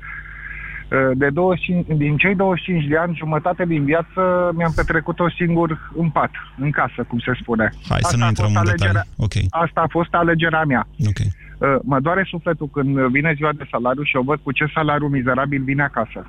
Uh, 0.92 1.18
de 1.18 1.30
25, 1.30 1.86
din 1.98 2.18
cei 2.18 2.36
25 2.36 2.86
de 2.86 2.98
ani, 2.98 3.16
jumătate 3.18 3.66
din 3.66 3.86
viață 3.86 4.52
mi-am 4.56 4.72
petrecut-o 4.76 5.30
singur 5.30 5.92
în 5.98 6.10
pat, 6.10 6.32
în 6.58 6.72
casă, 6.72 7.04
cum 7.08 7.20
se 7.20 7.32
spune. 7.42 7.70
Hai 7.90 8.00
să 8.02 8.18
nu 8.18 8.24
a 8.24 8.28
intrăm 8.28 8.46
fost 8.52 8.58
în 8.60 8.68
alegerea- 8.68 8.92
detalii. 9.18 9.46
Ok. 9.50 9.64
Asta 9.64 9.82
a 9.82 9.88
fost 9.90 10.14
alegerea 10.14 10.64
mea. 10.64 10.88
Ok. 11.08 11.20
Uh, 11.20 11.76
mă 11.84 12.00
doare 12.00 12.26
sufletul 12.30 12.68
când 12.74 13.00
vine 13.00 13.34
ziua 13.36 13.52
de 13.54 13.68
salariu 13.72 14.04
și 14.04 14.16
eu 14.16 14.22
văd 14.22 14.40
cu 14.44 14.52
ce 14.52 14.66
salariu 14.74 15.08
mizerabil 15.08 15.64
vine 15.64 15.84
acasă. 15.84 16.26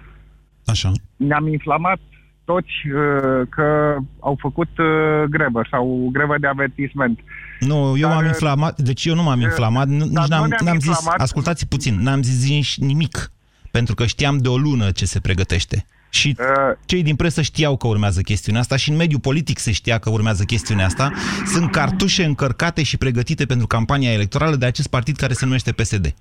Așa. 0.70 0.92
Ne-am 1.16 1.46
inflamat 1.48 1.98
toți 2.44 2.72
uh, 2.94 3.46
că 3.48 3.96
au 4.20 4.36
făcut 4.40 4.68
uh, 4.78 5.22
grevă 5.28 5.66
sau 5.70 6.08
grevă 6.12 6.34
de 6.40 6.46
avertisment. 6.46 7.18
Nu, 7.60 7.96
eu 7.96 8.08
Dar, 8.08 8.16
m-am 8.16 8.24
inflamat, 8.26 8.80
deci 8.80 9.04
eu 9.04 9.14
nu 9.14 9.22
m-am 9.22 9.38
uh, 9.38 9.44
inflamat, 9.44 9.88
nu- 9.88 9.98
dar 9.98 10.06
nici 10.06 10.30
nu 10.30 10.36
n-am, 10.36 10.48
ne-am 10.48 10.64
n-am 10.64 10.78
zis, 10.78 10.88
inflamat. 10.88 11.20
ascultați 11.20 11.68
puțin, 11.68 11.94
n-am 12.02 12.22
zis 12.22 12.48
nici 12.48 12.78
nimic, 12.78 13.32
pentru 13.70 13.94
că 13.94 14.06
știam 14.06 14.36
de 14.38 14.48
o 14.48 14.56
lună 14.56 14.90
ce 14.90 15.04
se 15.06 15.20
pregătește. 15.20 15.86
Și 16.12 16.36
Uh. 16.38 16.76
cei 16.84 17.02
din 17.02 17.16
presă 17.16 17.42
știau 17.42 17.76
că 17.76 17.86
urmează 17.86 18.20
chestiunea 18.20 18.60
asta 18.60 18.76
și 18.76 18.90
în 18.90 18.96
mediul 18.96 19.20
politic 19.20 19.58
se 19.58 19.72
știa 19.72 19.98
că 19.98 20.10
urmează 20.10 20.44
chestiunea 20.44 20.86
asta. 20.86 21.12
Sunt 21.46 21.70
cartușe 21.70 22.24
încărcate 22.24 22.82
și 22.82 22.96
pregătite 22.96 23.46
pentru 23.46 23.66
campania 23.66 24.12
electorală 24.12 24.56
de 24.56 24.66
acest 24.66 24.88
partid 24.88 25.16
care 25.16 25.32
se 25.32 25.44
numește 25.44 25.72
PSD. 25.72 26.14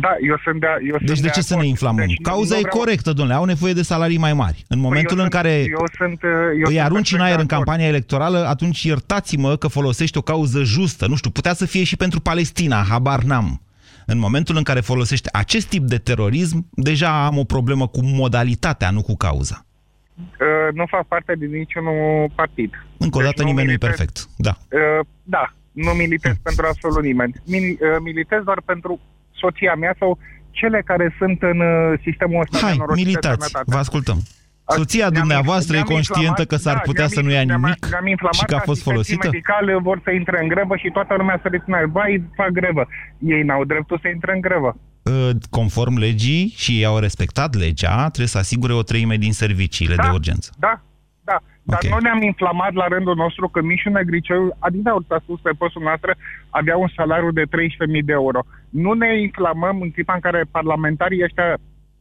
Da, 0.00 0.08
eu 0.28 0.36
sunt 0.44 0.60
de, 0.60 0.66
eu 0.88 0.96
Deci 0.98 1.08
sunt 1.08 1.20
de 1.20 1.28
ce 1.28 1.40
să 1.40 1.48
ne 1.52 1.54
acord. 1.58 1.68
inflamăm? 1.70 2.06
Deci 2.06 2.16
Cauza 2.22 2.54
nu 2.54 2.60
e 2.60 2.62
vreau- 2.64 2.78
corectă, 2.78 3.12
domnule, 3.12 3.36
au 3.38 3.44
nevoie 3.44 3.72
de 3.72 3.82
salarii 3.82 4.18
mai 4.18 4.32
mari. 4.32 4.64
În 4.68 4.78
momentul 4.78 5.16
eu 5.18 5.24
în 5.24 5.30
sunt- 5.30 5.42
care 5.42 5.52
eu 5.58 5.84
sunt, 5.96 6.22
uh, 6.22 6.30
eu 6.30 6.58
îi 6.58 6.64
sunt 6.64 6.78
arunci 6.78 7.12
în 7.12 7.18
perfect 7.18 7.22
aer 7.22 7.38
în 7.40 7.46
de 7.46 7.54
acord. 7.54 7.66
campania 7.66 7.86
electorală, 7.86 8.46
atunci 8.48 8.82
iertați-mă 8.82 9.56
că 9.56 9.68
folosești 9.68 10.18
o 10.18 10.20
cauză 10.20 10.62
justă. 10.62 11.06
Nu 11.06 11.16
știu, 11.16 11.30
putea 11.30 11.54
să 11.54 11.66
fie 11.66 11.84
și 11.84 11.96
pentru 11.96 12.20
Palestina, 12.20 12.84
habar 12.88 13.22
n-am. 13.22 13.62
În 14.06 14.18
momentul 14.18 14.56
în 14.56 14.62
care 14.62 14.80
folosești 14.80 15.28
acest 15.32 15.68
tip 15.68 15.82
de 15.82 15.96
terorism, 15.98 16.68
deja 16.70 17.24
am 17.26 17.38
o 17.38 17.44
problemă 17.44 17.86
cu 17.86 18.00
modalitatea, 18.04 18.90
nu 18.90 19.02
cu 19.02 19.16
cauza. 19.16 19.66
Uh, 20.18 20.74
nu 20.74 20.84
fac 20.88 21.06
parte 21.06 21.34
din 21.38 21.50
niciunul 21.50 22.30
partid. 22.34 22.70
Încă 22.96 23.16
o 23.18 23.20
Deci 23.20 23.28
dată, 23.30 23.42
nu 23.42 23.48
nimeni 23.48 23.66
nu 23.66 23.72
e 23.72 23.76
militez- 23.76 23.88
perfect. 23.88 24.26
Da. 24.36 24.56
Uh, 24.72 25.06
da, 25.22 25.54
nu 25.72 25.90
militez 25.90 26.34
pentru 26.42 26.66
absolut 26.66 27.02
nimeni. 27.02 27.32
Mil, 27.46 27.62
uh, 27.62 27.78
militez 28.02 28.42
doar 28.44 28.60
pentru 28.64 29.00
soția 29.42 29.74
mea 29.82 29.94
sau 29.98 30.10
cele 30.60 30.80
care 30.90 31.06
sunt 31.18 31.38
în 31.52 31.58
uh, 31.60 31.98
sistemul 32.06 32.40
ăsta 32.44 32.58
de 32.58 32.64
Hai, 32.64 32.76
norocire 32.76 33.02
de 33.04 33.08
militați, 33.08 33.46
sănătate. 33.46 33.70
vă 33.74 33.78
ascultăm. 33.86 34.18
A- 34.64 34.74
Soția 34.80 35.06
ne-am- 35.08 35.18
dumneavoastră 35.20 35.72
e 35.74 35.76
ne-am 35.78 35.92
conștientă 35.94 36.42
inflamat- 36.42 36.50
că 36.52 36.56
s-ar 36.64 36.74
da, 36.80 36.80
putea 36.88 37.06
ne-am 37.06 37.16
să 37.16 37.20
nu 37.26 37.30
ia 37.36 37.44
ne-am- 37.44 37.60
nimic 37.60 37.86
ne-am 37.94 38.06
inflamat 38.14 38.34
și 38.40 38.44
că 38.50 38.54
a 38.54 38.58
fost 38.58 38.80
asistenții 38.80 38.90
folosită? 38.92 39.26
medicale 39.30 39.72
vor 39.88 39.98
să 40.04 40.10
intre 40.10 40.36
în 40.42 40.48
grevă 40.54 40.74
și 40.82 40.88
toată 40.96 41.12
lumea 41.20 41.38
să 41.42 41.48
le 41.52 41.58
spună, 41.62 41.78
vai, 41.96 42.12
fac 42.40 42.50
grevă. 42.60 42.82
Ei 43.34 43.42
n-au 43.42 43.64
dreptul 43.64 43.98
să 44.02 44.08
intre 44.08 44.32
în 44.34 44.40
grevă. 44.40 44.70
Uh, 45.02 45.30
Conform 45.50 45.96
legii 46.06 46.52
și 46.56 46.70
ei 46.78 46.84
au 46.84 46.98
respectat 46.98 47.50
legea, 47.64 47.96
trebuie 48.08 48.34
să 48.36 48.38
asigure 48.38 48.72
o 48.72 48.82
treime 48.82 49.16
din 49.16 49.32
serviciile 49.32 49.94
de 49.94 50.08
urgență. 50.12 50.50
Da, 50.58 50.66
da. 50.68 50.74
Dar 51.62 51.78
Ok. 51.84 51.90
nu 51.90 51.98
ne-am 51.98 52.22
inflamat 52.22 52.72
la 52.72 52.86
rândul 52.86 53.14
nostru 53.16 53.48
că 53.48 53.62
Mișu 53.62 53.88
Negriceu, 53.90 54.56
Adidas 54.58 54.94
a 55.08 55.18
spus 55.22 55.40
pe 55.40 55.50
postul 55.58 55.82
noastră, 55.82 56.14
avea 56.50 56.76
un 56.76 56.88
salariu 56.96 57.30
de 57.30 57.42
13.000 57.42 58.04
de 58.04 58.12
euro. 58.12 58.40
Nu 58.70 58.92
ne 58.92 59.20
inflamăm 59.20 59.80
în 59.80 59.90
clipa 59.90 60.14
în 60.14 60.20
care 60.20 60.44
parlamentarii 60.50 61.22
ăștia, 61.24 61.56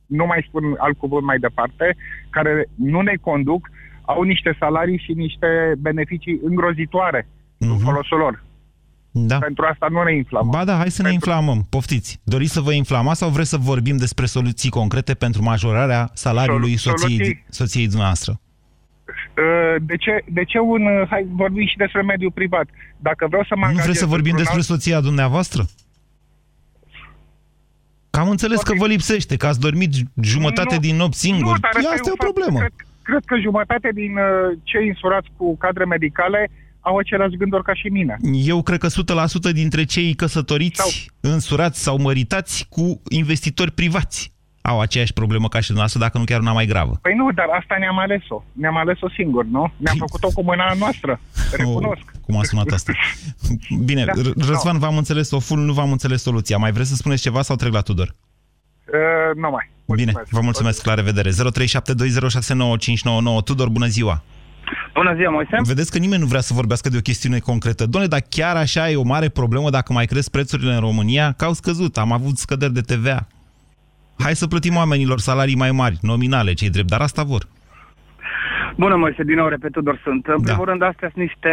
nu 0.06 0.26
mai 0.26 0.46
spun 0.48 0.64
alt 0.78 0.98
cuvânt 0.98 1.24
mai 1.24 1.38
departe, 1.38 1.96
care 2.30 2.68
nu 2.76 3.02
ne 3.02 3.14
conduc, 3.22 3.70
au 4.06 4.22
niște 4.22 4.56
salarii 4.60 4.98
și 5.06 5.12
niște 5.14 5.48
beneficii 5.78 6.40
îngrozitoare 6.44 7.28
în 7.58 7.78
folosul 7.78 8.18
lor. 8.18 8.44
Da. 9.14 9.38
Pentru 9.38 9.66
asta 9.72 9.88
nu 9.90 10.04
ne 10.04 10.16
inflamăm. 10.16 10.50
Ba 10.52 10.64
da, 10.66 10.76
hai 10.76 10.90
să 10.90 11.02
ne 11.02 11.12
inflamăm. 11.14 11.66
Poftiți. 11.70 12.22
Doriți 12.24 12.52
să 12.54 12.62
vă 12.62 12.72
inflamați 12.74 13.20
sau 13.20 13.30
vreți 13.30 13.50
să 13.50 13.58
vorbim 13.58 13.98
despre 13.98 14.26
soluții 14.26 14.70
concrete 14.70 15.14
pentru 15.14 15.44
majorarea 15.44 16.10
salariului 16.14 16.76
Sol- 16.78 16.98
soției, 16.98 17.18
soluții. 17.18 17.46
soției 17.50 17.86
dumneavoastră? 17.88 18.41
Uh, 19.42 19.76
De 19.82 19.96
ce, 19.98 20.24
de 20.38 20.44
ce 20.44 20.60
un... 20.60 20.82
uh, 20.86 21.08
Hai, 21.10 21.26
vorbim 21.30 21.68
și 21.68 21.78
despre 21.78 22.02
mediul 22.02 22.32
privat. 22.32 22.68
Dacă 22.98 23.26
vreau 23.28 23.44
să 23.44 23.54
mă 23.56 23.60
Nu 23.62 23.66
angajez 23.66 23.86
vreți 23.86 24.00
să 24.00 24.06
vorbim 24.16 24.32
într-un 24.36 24.44
despre 24.56 24.74
alt- 24.74 24.82
soția 24.82 25.00
dumneavoastră? 25.02 25.62
Că 28.10 28.20
am 28.20 28.30
înțeles 28.30 28.62
că 28.62 28.74
vă 28.74 28.88
lipsește, 28.88 29.36
că 29.38 29.48
ați 29.48 29.60
dormit 29.60 29.92
jumătate 30.22 30.74
Nu, 30.74 30.80
din 30.80 30.96
nopți 30.96 31.30
Nu, 31.30 31.36
singur. 31.36 31.60
dar 31.60 31.72
Ia, 31.74 31.80
asta 31.80 31.92
Asta 31.94 32.08
e 32.08 32.12
o 32.12 32.16
un 32.18 32.18
fapt. 32.26 32.32
problemă. 32.34 32.60
Cred, 32.60 32.74
cred 33.02 33.24
că 33.26 33.36
jumătate 33.40 33.90
din 33.94 34.12
uh, 34.18 34.58
cei 34.64 34.88
însurați 34.88 35.28
cu 35.38 35.58
cadre 35.58 35.86
medicale 35.86 36.50
au 36.80 36.98
aceleași 36.98 37.36
gânduri 37.38 37.64
ca 37.64 37.74
și 37.74 37.88
mine. 37.88 38.18
Eu 38.46 38.62
cred 38.62 38.80
că 38.80 38.88
100% 38.88 39.52
dintre 39.54 39.84
cei 39.84 40.14
căsătoriți, 40.14 41.12
însurați 41.20 41.84
sau 41.84 41.98
măritați 41.98 42.66
cu 42.70 43.02
investitori 43.10 43.72
privați 43.72 44.32
au 44.62 44.80
aceeași 44.80 45.14
problemă 45.14 45.48
ca 45.48 45.60
și 45.60 45.66
dumneavoastră, 45.66 46.02
dacă 46.02 46.18
nu 46.18 46.24
chiar 46.24 46.40
una 46.40 46.52
mai 46.52 46.66
gravă. 46.66 47.00
Păi 47.02 47.14
nu, 47.16 47.32
dar 47.32 47.46
asta 47.60 47.76
ne-am 47.80 48.00
ales-o. 48.00 48.44
Ne-am 48.52 48.78
ales-o 48.78 49.10
singur, 49.10 49.46
nu? 49.46 49.72
Ne-am 49.78 49.98
făcut-o 49.98 50.28
cu 50.34 50.44
mâna 50.44 50.74
noastră. 50.80 51.20
Recunosc. 51.58 52.02
Oh, 52.06 52.20
cum 52.26 52.38
a 52.38 52.44
sunat 52.44 52.68
asta? 52.72 52.92
Bine, 53.90 54.06
Da, 54.06 54.12
R- 54.12 54.48
Răzvan, 54.48 54.80
v-am 54.80 54.98
înțeles 54.98 55.32
o 55.32 55.40
full, 55.40 55.62
nu 55.62 55.74
v-am 55.74 55.92
înțeles 55.92 56.22
soluția. 56.22 56.58
Mai 56.58 56.72
vreți 56.72 56.90
să 56.90 56.96
spuneți 56.96 57.22
ceva 57.22 57.42
sau 57.42 57.56
trec 57.56 57.74
la 57.74 57.82
Tudor? 57.82 58.16
Uh, 58.88 59.36
nu 59.42 59.50
mai. 59.50 59.70
Bine, 59.96 60.12
vă 60.30 60.40
mulțumesc, 60.42 60.86
la 60.86 60.94
revedere. 60.94 61.30
0372069599. 61.30 61.34
Tudor, 63.44 63.70
bună 63.70 63.86
ziua! 63.86 64.24
Bună 64.94 65.16
ziua, 65.16 65.32
Moise. 65.32 65.58
Vedeți 65.64 65.92
că 65.92 65.98
nimeni 65.98 66.22
nu 66.22 66.28
vrea 66.28 66.40
să 66.42 66.54
vorbească 66.54 66.90
de 66.90 66.98
o 66.98 67.02
chestiune 67.02 67.40
concretă. 67.40 67.86
Doamne, 67.86 68.10
dar 68.10 68.22
chiar 68.30 68.56
așa 68.56 68.90
e 68.90 68.96
o 68.96 69.04
mare 69.04 69.30
problemă 69.30 69.70
dacă 69.70 69.94
mai 69.94 70.06
cresc 70.06 70.30
prețurile 70.32 70.74
în 70.74 70.80
România? 70.80 71.32
Că 71.32 71.46
au 71.46 71.54
scăzut, 71.54 71.98
am 71.98 72.12
avut 72.12 72.38
scăderi 72.38 72.74
de 72.74 72.82
TVA. 72.82 73.28
Hai 74.24 74.36
să 74.36 74.48
plătim 74.48 74.76
oamenilor 74.76 75.20
salarii 75.20 75.56
mai 75.56 75.72
mari, 75.72 75.98
nominale, 76.02 76.54
cei 76.54 76.70
drept, 76.70 76.88
dar 76.90 77.02
asta 77.02 77.24
vor. 77.24 77.44
Bună, 78.78 78.96
Moise, 78.96 79.24
din 79.24 79.36
nou 79.36 79.48
repet, 79.48 79.72
Tudor 79.72 80.00
sunt. 80.04 80.26
În 80.28 80.36
Da. 80.38 80.44
primul 80.50 80.66
rând, 80.66 80.82
astea 80.82 81.10
sunt 81.14 81.24
niște 81.24 81.52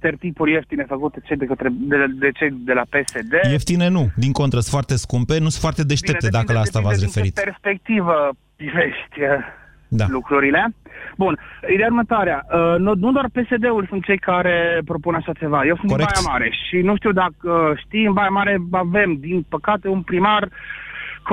tertipuri 0.00 0.52
ieftine 0.52 0.84
făcute 0.88 1.20
cei 1.26 1.36
de, 1.36 1.44
către, 1.44 1.68
de, 1.72 1.96
de 2.18 2.30
cei 2.38 2.50
de 2.52 2.72
la 2.72 2.82
PSD. 2.90 3.32
Ieftine 3.50 3.88
nu, 3.88 4.08
din 4.16 4.32
contră, 4.32 4.58
sunt 4.58 4.72
foarte 4.72 4.96
scumpe, 4.96 5.32
nu 5.32 5.48
sunt 5.48 5.62
foarte 5.66 5.82
deștepte, 5.84 6.26
Bine, 6.26 6.38
dacă 6.38 6.52
la 6.52 6.60
asta 6.60 6.80
v-ați 6.80 6.98
depinde 7.00 7.20
din 7.20 7.32
referit. 7.32 7.36
ce 7.38 7.42
perspectivă 7.50 8.14
privești 8.56 9.18
uh, 9.20 9.44
Da. 9.88 10.04
lucrurile. 10.08 10.74
Bun, 11.16 11.38
ideea 11.72 11.86
următoarea. 11.86 12.46
Uh, 12.52 12.78
nu, 12.78 12.92
nu 12.94 13.12
doar 13.12 13.26
PSD-ul 13.36 13.86
sunt 13.88 14.04
cei 14.04 14.18
care 14.18 14.80
propun 14.84 15.14
așa 15.14 15.32
ceva. 15.32 15.60
Eu 15.66 15.76
sunt 15.76 15.90
Corect. 15.90 16.12
din 16.14 16.22
Baia 16.24 16.32
Mare 16.32 16.50
și 16.68 16.76
nu 16.88 16.96
știu 16.96 17.12
dacă 17.12 17.74
știi, 17.84 18.04
în 18.06 18.12
Baia 18.12 18.28
Mare 18.28 18.58
avem, 18.70 19.16
din 19.20 19.46
păcate, 19.48 19.88
un 19.88 20.02
primar 20.02 20.48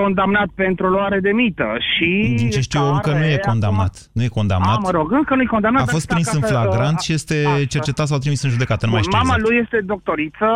condamnat 0.02 0.50
pentru 0.64 0.86
luare 0.96 1.20
de 1.20 1.32
mită 1.42 1.68
și 1.92 2.10
Din 2.38 2.50
ce 2.50 2.62
știu 2.62 2.80
eu, 2.80 2.94
încă 2.94 3.10
nu 3.12 3.24
e 3.26 3.30
care 3.30 3.48
condamnat. 3.52 3.94
Nu 4.14 4.22
e 4.22 4.26
Acum, 4.26 4.38
condamnat. 4.42 4.78
a, 4.78 4.80
mă 4.88 4.92
rog, 5.00 5.08
încă 5.12 5.36
nu-i 5.36 5.46
condamnat. 5.56 5.82
A 5.82 5.86
dar 5.86 5.94
fost 5.94 6.08
dacă- 6.08 6.14
prins 6.20 6.34
în 6.40 6.42
flagrant 6.52 7.00
și 7.00 7.14
este 7.14 7.38
Așa. 7.48 7.64
cercetat 7.74 8.08
sau 8.08 8.18
trimis 8.18 8.42
în 8.44 8.50
judecată, 8.56 8.86
nu 8.86 8.92
mai 8.92 9.02
Bun, 9.02 9.10
știu 9.12 9.22
mama 9.24 9.36
exact. 9.38 9.50
lui 9.50 9.62
este 9.64 9.78
doctoriță 9.94 10.48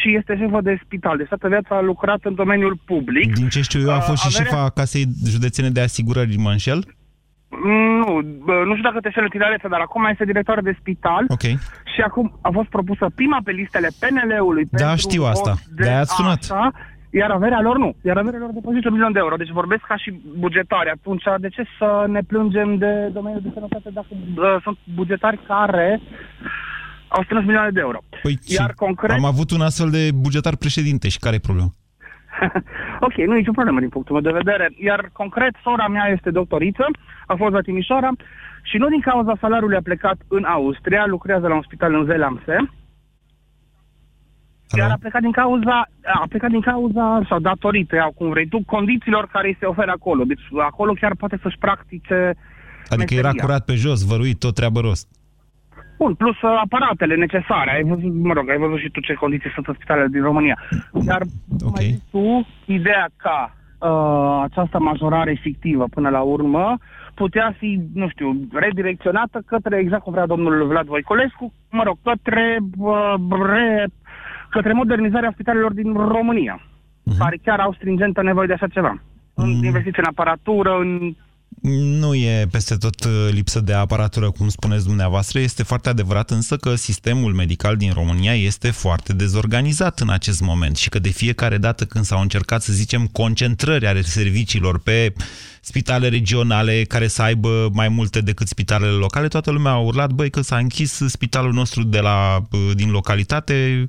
și 0.00 0.08
este 0.18 0.32
șefă 0.40 0.60
de 0.68 0.74
spital. 0.84 1.16
De 1.16 1.22
toată 1.22 1.48
viața 1.48 1.72
a 1.76 1.80
lucrat 1.90 2.20
în 2.22 2.34
domeniul 2.34 2.78
public. 2.84 3.34
Din 3.34 3.48
ce 3.48 3.60
știu 3.68 3.80
eu, 3.80 3.90
a 3.92 3.96
Uh, 3.96 4.02
fost 4.08 4.20
și 4.22 4.28
averea- 4.30 4.44
șefa 4.56 4.70
Casei 4.78 5.04
Județene 5.34 5.70
de 5.70 5.80
Asigurări, 5.80 6.36
mă 6.36 6.50
înșel? 6.50 6.80
Nu, 8.00 8.12
bă, 8.46 8.54
nu 8.66 8.72
știu 8.76 8.88
dacă 8.88 9.00
te 9.02 9.10
șel 9.10 9.28
tinerețe, 9.28 9.68
dar 9.68 9.80
acum 9.80 10.04
este 10.04 10.24
directoare 10.24 10.60
de 10.60 10.76
spital 10.80 11.24
Ok. 11.28 11.42
și 11.92 12.00
acum 12.06 12.38
a 12.42 12.50
fost 12.52 12.68
propusă 12.68 13.06
prima 13.14 13.38
pe 13.44 13.50
listele 13.50 13.88
PNL-ului 14.00 14.64
Da, 14.70 14.76
pentru 14.86 14.96
știu 15.08 15.22
asta. 15.24 15.50
post 15.50 15.64
de 15.68 15.82
De-aia 15.82 16.00
ați 16.00 16.14
sunat. 16.14 16.38
Așa, 16.50 16.72
iar 17.10 17.30
averea 17.30 17.60
lor 17.60 17.78
nu. 17.78 17.94
Iar 18.02 18.16
averea 18.16 18.38
lor 18.38 18.50
depășește 18.50 18.88
un 18.88 18.94
milion 18.94 19.12
de 19.12 19.18
euro. 19.18 19.36
Deci 19.36 19.58
vorbesc 19.60 19.82
ca 19.82 19.96
și 19.96 20.20
bugetari. 20.38 20.90
Atunci, 20.90 21.22
de 21.38 21.48
ce 21.48 21.62
să 21.78 22.04
ne 22.08 22.20
plângem 22.26 22.76
de 22.76 23.10
domeniul 23.12 23.42
de 23.42 23.50
sănătate 23.54 23.90
dacă 23.92 24.06
uh, 24.10 24.56
sunt 24.62 24.78
bugetari 24.94 25.40
care 25.46 26.00
au 27.08 27.22
strâns 27.22 27.44
milioane 27.44 27.70
de 27.70 27.80
euro? 27.80 27.98
Păi, 28.22 28.38
Iar 28.46 28.68
și 28.68 28.74
concret- 28.74 29.16
am 29.16 29.24
avut 29.24 29.50
un 29.50 29.60
astfel 29.60 29.90
de 29.90 30.10
bugetar 30.14 30.56
președinte 30.56 31.08
și 31.08 31.18
care 31.18 31.34
e 31.36 31.48
problema? 31.48 31.70
ok, 33.06 33.14
nu 33.14 33.34
e 33.34 33.38
nicio 33.38 33.58
problemă 33.58 33.80
din 33.80 33.88
punctul 33.88 34.14
meu 34.14 34.32
de 34.32 34.38
vedere. 34.42 34.70
Iar 34.80 35.10
concret, 35.12 35.54
sora 35.62 35.88
mea 35.88 36.06
este 36.16 36.30
doctoriță, 36.30 36.84
a 37.26 37.34
fost 37.34 37.52
la 37.52 37.60
Timișoara 37.60 38.10
și 38.62 38.76
nu 38.76 38.88
din 38.88 39.00
cauza 39.00 39.36
salariului 39.40 39.76
a 39.76 39.88
plecat 39.88 40.16
în 40.28 40.44
Austria, 40.44 41.06
lucrează 41.06 41.46
la 41.46 41.54
un 41.54 41.62
spital 41.62 41.94
în 41.94 42.04
Zelamse, 42.04 42.56
iar 44.76 44.90
a 44.90 44.96
plecat 45.00 45.20
din 45.20 45.30
cauza, 45.30 45.88
a 46.02 46.26
plecat 46.28 46.50
din 46.50 46.60
cauza, 46.60 47.20
sau 47.28 47.38
datorită, 47.38 47.94
ia 47.94 48.10
cum 48.14 48.30
vrei 48.30 48.46
tu, 48.48 48.62
condițiilor 48.66 49.26
care 49.32 49.48
îi 49.48 49.56
se 49.58 49.66
oferă 49.66 49.90
acolo. 49.90 50.24
Deci 50.24 50.40
acolo 50.58 50.92
chiar 51.00 51.14
poate 51.14 51.38
să-și 51.42 51.58
practice 51.58 52.34
Adică 52.88 53.14
era 53.14 53.22
meseria. 53.22 53.44
curat 53.44 53.64
pe 53.64 53.74
jos, 53.74 54.04
văruit, 54.04 54.38
tot 54.38 54.54
treabă 54.54 54.80
rost. 54.80 55.08
Bun, 55.98 56.14
plus 56.14 56.40
uh, 56.42 56.60
aparatele 56.64 57.14
necesare. 57.14 57.70
Ai 57.70 57.82
văzut, 57.82 58.14
mă 58.14 58.32
rog, 58.32 58.50
ai 58.50 58.58
văzut 58.58 58.78
și 58.78 58.90
tu 58.90 59.00
ce 59.00 59.12
condiții 59.14 59.50
sunt 59.50 59.66
în 59.66 59.74
spitalele 59.74 60.08
din 60.10 60.22
România. 60.22 60.58
Dar 60.92 61.20
Ok. 61.64 61.78
tu, 62.10 62.46
ideea 62.64 63.08
ca 63.16 63.56
uh, 63.78 64.42
această 64.42 64.78
majorare 64.78 65.38
fictivă 65.42 65.84
până 65.90 66.08
la 66.08 66.20
urmă 66.20 66.78
putea 67.14 67.54
fi, 67.58 67.80
nu 67.94 68.08
știu, 68.08 68.28
redirecționată 68.52 69.42
către, 69.46 69.78
exact 69.78 70.02
cum 70.02 70.12
vrea 70.12 70.26
domnul 70.26 70.66
Vlad 70.66 70.86
Voiculescu, 70.86 71.52
mă 71.70 71.82
rog, 71.82 71.96
către, 72.02 72.58
uh, 72.78 73.14
re, 73.52 73.86
către 74.58 74.72
modernizarea 74.72 75.30
spitalelor 75.32 75.72
din 75.72 75.92
România, 75.92 76.56
Mhm. 77.02 77.18
care 77.18 77.36
chiar 77.44 77.60
au 77.60 77.72
stringentă 77.78 78.22
nevoie 78.22 78.46
de 78.46 78.52
așa 78.52 78.66
ceva. 78.66 79.02
În 79.34 79.48
investiții 79.48 80.02
în 80.02 80.10
aparatură, 80.14 80.70
în 80.84 81.14
Nu 82.00 82.14
e 82.14 82.46
peste 82.50 82.74
tot 82.74 83.04
uh, 83.04 83.28
lipsă 83.30 83.60
de 83.60 83.72
aparatură, 83.72 84.30
cum 84.30 84.48
spuneți 84.48 84.86
dumneavoastră. 84.86 85.38
Este 85.38 85.62
foarte 85.62 85.88
adevărat 85.88 86.30
însă 86.30 86.56
că 86.56 86.74
sistemul 86.74 87.32
medical 87.32 87.76
din 87.76 87.92
România 87.94 88.34
este 88.34 88.70
foarte 88.70 89.12
dezorganizat 89.12 90.00
în 90.00 90.10
acest 90.10 90.40
moment 90.40 90.76
și 90.76 90.88
că 90.88 90.98
de 90.98 91.08
fiecare 91.08 91.58
dată 91.58 91.84
când 91.84 92.04
s-au 92.04 92.20
încercat, 92.20 92.62
să 92.62 92.72
zicem, 92.72 93.06
concentrări 93.06 93.86
ale 93.86 94.00
serviciilor 94.00 94.78
pe 94.80 95.12
spitale 95.60 96.08
regionale 96.08 96.84
care 96.88 97.06
să 97.06 97.22
aibă 97.22 97.68
mai 97.72 97.88
multe 97.88 98.20
decât 98.20 98.46
spitalele 98.46 98.90
locale, 98.92 99.28
toată 99.28 99.50
lumea 99.50 99.72
a 99.72 99.78
urlat, 99.78 100.10
băi, 100.12 100.30
că 100.30 100.40
s-a 100.40 100.56
închis 100.56 100.92
spitalul 101.06 101.52
nostru 101.52 101.82
de 101.82 102.00
la, 102.00 102.36
uh, 102.50 102.70
din 102.74 102.90
localitate, 102.90 103.88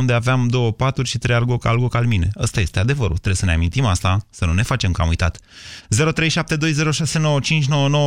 unde 0.00 0.12
aveam 0.12 0.46
două 0.50 0.70
paturi 0.72 1.08
și 1.08 1.18
trei 1.18 1.36
algo, 1.36 1.56
algo 1.62 1.88
calmine. 1.88 2.28
Ăsta 2.40 2.60
este 2.60 2.78
adevărul. 2.78 3.16
Trebuie 3.16 3.34
să 3.34 3.44
ne 3.44 3.52
amintim 3.52 3.84
asta, 3.84 4.18
să 4.30 4.44
nu 4.46 4.52
ne 4.52 4.62
facem 4.62 4.92
că 4.92 5.02
am 5.02 5.08
uitat. 5.08 5.36
0372069599. 5.36 5.40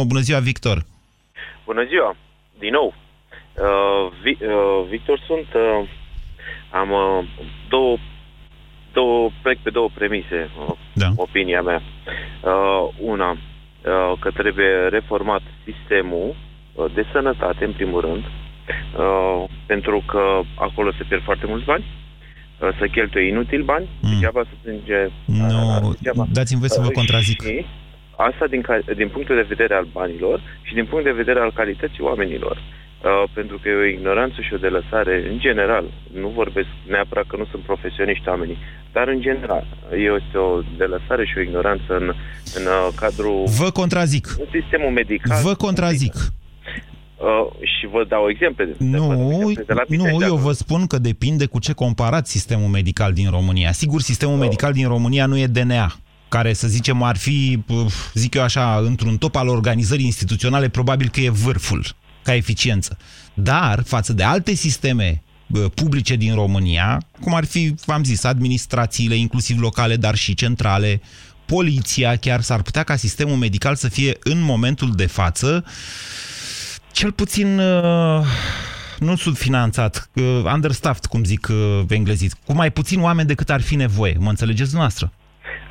Bună 0.08 0.20
ziua, 0.20 0.40
Victor! 0.40 0.86
Bună 1.66 1.84
ziua! 1.92 2.16
Din 2.60 2.72
nou. 2.72 2.94
Uh, 2.94 4.12
Vi, 4.24 4.30
uh, 4.30 4.88
Victor 4.90 5.24
sunt. 5.28 5.48
Uh, 5.54 5.90
am 6.72 6.92
uh, 6.92 7.26
două, 7.70 7.98
două, 8.94 9.30
plec 9.42 9.58
pe 9.60 9.70
două 9.70 9.90
premise, 9.94 10.50
uh, 10.60 10.76
da. 10.94 11.08
opinia 11.16 11.62
mea. 11.62 11.82
Uh, 12.44 12.88
una, 12.98 13.32
uh, 13.32 14.14
că 14.20 14.32
trebuie 14.32 14.88
reformat 14.90 15.42
sistemul 15.66 16.36
uh, 16.74 16.86
de 16.94 17.06
sănătate, 17.12 17.66
în 17.66 17.74
primul 17.74 18.02
rând, 18.02 18.24
uh, 18.70 19.50
pentru 19.66 20.04
că 20.08 20.22
acolo 20.56 20.92
se 20.92 21.04
pierd 21.08 21.24
foarte 21.24 21.46
mulți 21.48 21.66
bani, 21.66 21.86
uh, 21.86 22.70
să 22.80 22.88
cheltuie 22.88 23.28
inutil 23.28 23.64
bani, 23.64 23.90
mm. 24.02 24.10
degeaba 24.10 24.42
să 24.50 24.56
plânge... 24.62 25.00
Nu, 25.26 26.28
dați-mi 26.32 26.60
voi 26.60 26.70
să 26.70 26.82
vă 26.82 26.88
Uh, 26.88 26.94
contrazic. 26.94 27.42
Și 27.42 27.66
asta 28.16 28.46
din, 28.50 28.62
ca- 28.62 28.94
din 28.96 29.10
punctul 29.10 29.36
de 29.36 29.46
vedere 29.54 29.74
al 29.76 29.88
banilor 29.92 30.42
și 30.62 30.74
din 30.74 30.86
punct 30.86 31.04
de 31.04 31.20
vedere 31.22 31.40
al 31.40 31.52
calității 31.54 32.04
oamenilor. 32.04 32.58
Uh, 33.04 33.30
pentru 33.34 33.58
că 33.58 33.70
e 33.70 33.84
o 33.84 33.94
ignoranță 33.96 34.42
și 34.42 34.54
o 34.54 34.58
delăsare 34.68 35.16
în 35.32 35.40
general. 35.40 35.86
Nu 36.22 36.28
vorbesc 36.28 36.68
neapărat 36.88 37.26
că 37.28 37.36
nu 37.38 37.46
sunt 37.52 37.64
profesioniști 37.64 38.30
oamenii, 38.30 38.58
dar 38.92 39.08
în 39.08 39.22
general 39.22 39.66
este 40.14 40.38
o 40.38 40.62
delăsare 40.78 41.26
și 41.26 41.38
o 41.38 41.42
ignoranță 41.42 41.90
în, 42.02 42.08
în 42.58 42.66
uh, 42.66 42.88
cadrul... 42.96 43.44
Vă 43.62 43.70
contrazic. 43.70 44.26
În 44.40 44.62
sistemul 44.62 44.92
medical. 44.92 45.42
Vă 45.44 45.54
contrazic. 45.54 46.14
Uh, 47.20 47.52
și 47.62 47.88
vă 47.92 48.06
dau 48.08 48.30
exemple. 48.30 48.66
De, 48.66 48.76
Nu, 48.78 49.52
de 49.66 49.74
la 49.74 49.82
Pitești, 49.82 49.96
nu, 49.96 50.04
de 50.04 50.26
eu 50.26 50.34
acolo. 50.34 50.36
vă 50.36 50.52
spun 50.52 50.88
că 50.88 50.98
depinde 50.98 51.46
cu 51.46 51.60
ce 51.60 51.74
comparați 51.74 52.32
sistemul 52.32 52.68
medical 52.68 53.14
din 53.14 53.30
România. 53.30 53.72
Sigur, 53.72 54.02
sistemul 54.02 54.38
medical 54.38 54.74
din 54.74 54.88
România 54.88 55.26
nu 55.26 55.38
e 55.38 55.48
DNA, 55.48 55.96
care, 56.30 56.54
să 56.54 56.68
zicem, 56.68 57.04
ar 57.04 57.18
fi, 57.18 57.64
pf, 57.66 58.14
zic 58.14 58.34
eu 58.34 58.42
așa, 58.42 58.78
într-un 58.78 59.18
top 59.18 59.36
al 59.36 59.48
organizării 59.48 60.06
instituționale, 60.06 60.70
probabil 60.70 61.10
că 61.10 61.20
e 61.20 61.30
vârful, 61.30 61.86
ca 62.24 62.36
eficiență. 62.36 62.98
Dar, 63.34 63.84
față 63.86 64.14
de 64.14 64.24
alte 64.24 64.54
sisteme 64.54 65.22
bă, 65.48 65.60
publice 65.60 66.16
din 66.16 66.34
România, 66.34 67.02
cum 67.22 67.34
ar 67.34 67.46
fi, 67.46 67.76
v-am 67.86 68.04
zis, 68.04 68.24
administrațiile, 68.24 69.16
inclusiv 69.16 69.60
locale, 69.60 69.96
dar 69.96 70.16
și 70.16 70.34
centrale, 70.34 71.02
poliția, 71.46 72.16
chiar 72.16 72.42
s-ar 72.42 72.62
putea 72.62 72.84
ca 72.84 72.96
sistemul 72.96 73.36
medical 73.36 73.76
să 73.76 73.88
fie, 73.88 74.18
în 74.24 74.42
momentul 74.42 74.92
de 74.96 75.06
față, 75.06 75.64
cel 76.92 77.12
puțin 77.12 77.60
uh, 77.60 78.22
nu 79.00 79.16
subfinanțat, 79.16 80.10
uh, 80.16 80.24
understaffed, 80.54 81.06
cum 81.06 81.24
zic 81.24 81.48
uh, 81.52 81.82
englezit, 81.90 82.34
cu 82.46 82.54
mai 82.54 82.72
puțin 82.72 83.02
oameni 83.02 83.28
decât 83.28 83.50
ar 83.50 83.62
fi 83.62 83.76
nevoie. 83.76 84.16
Mă 84.20 84.30
înțelegeți 84.30 84.76
noastră? 84.76 85.12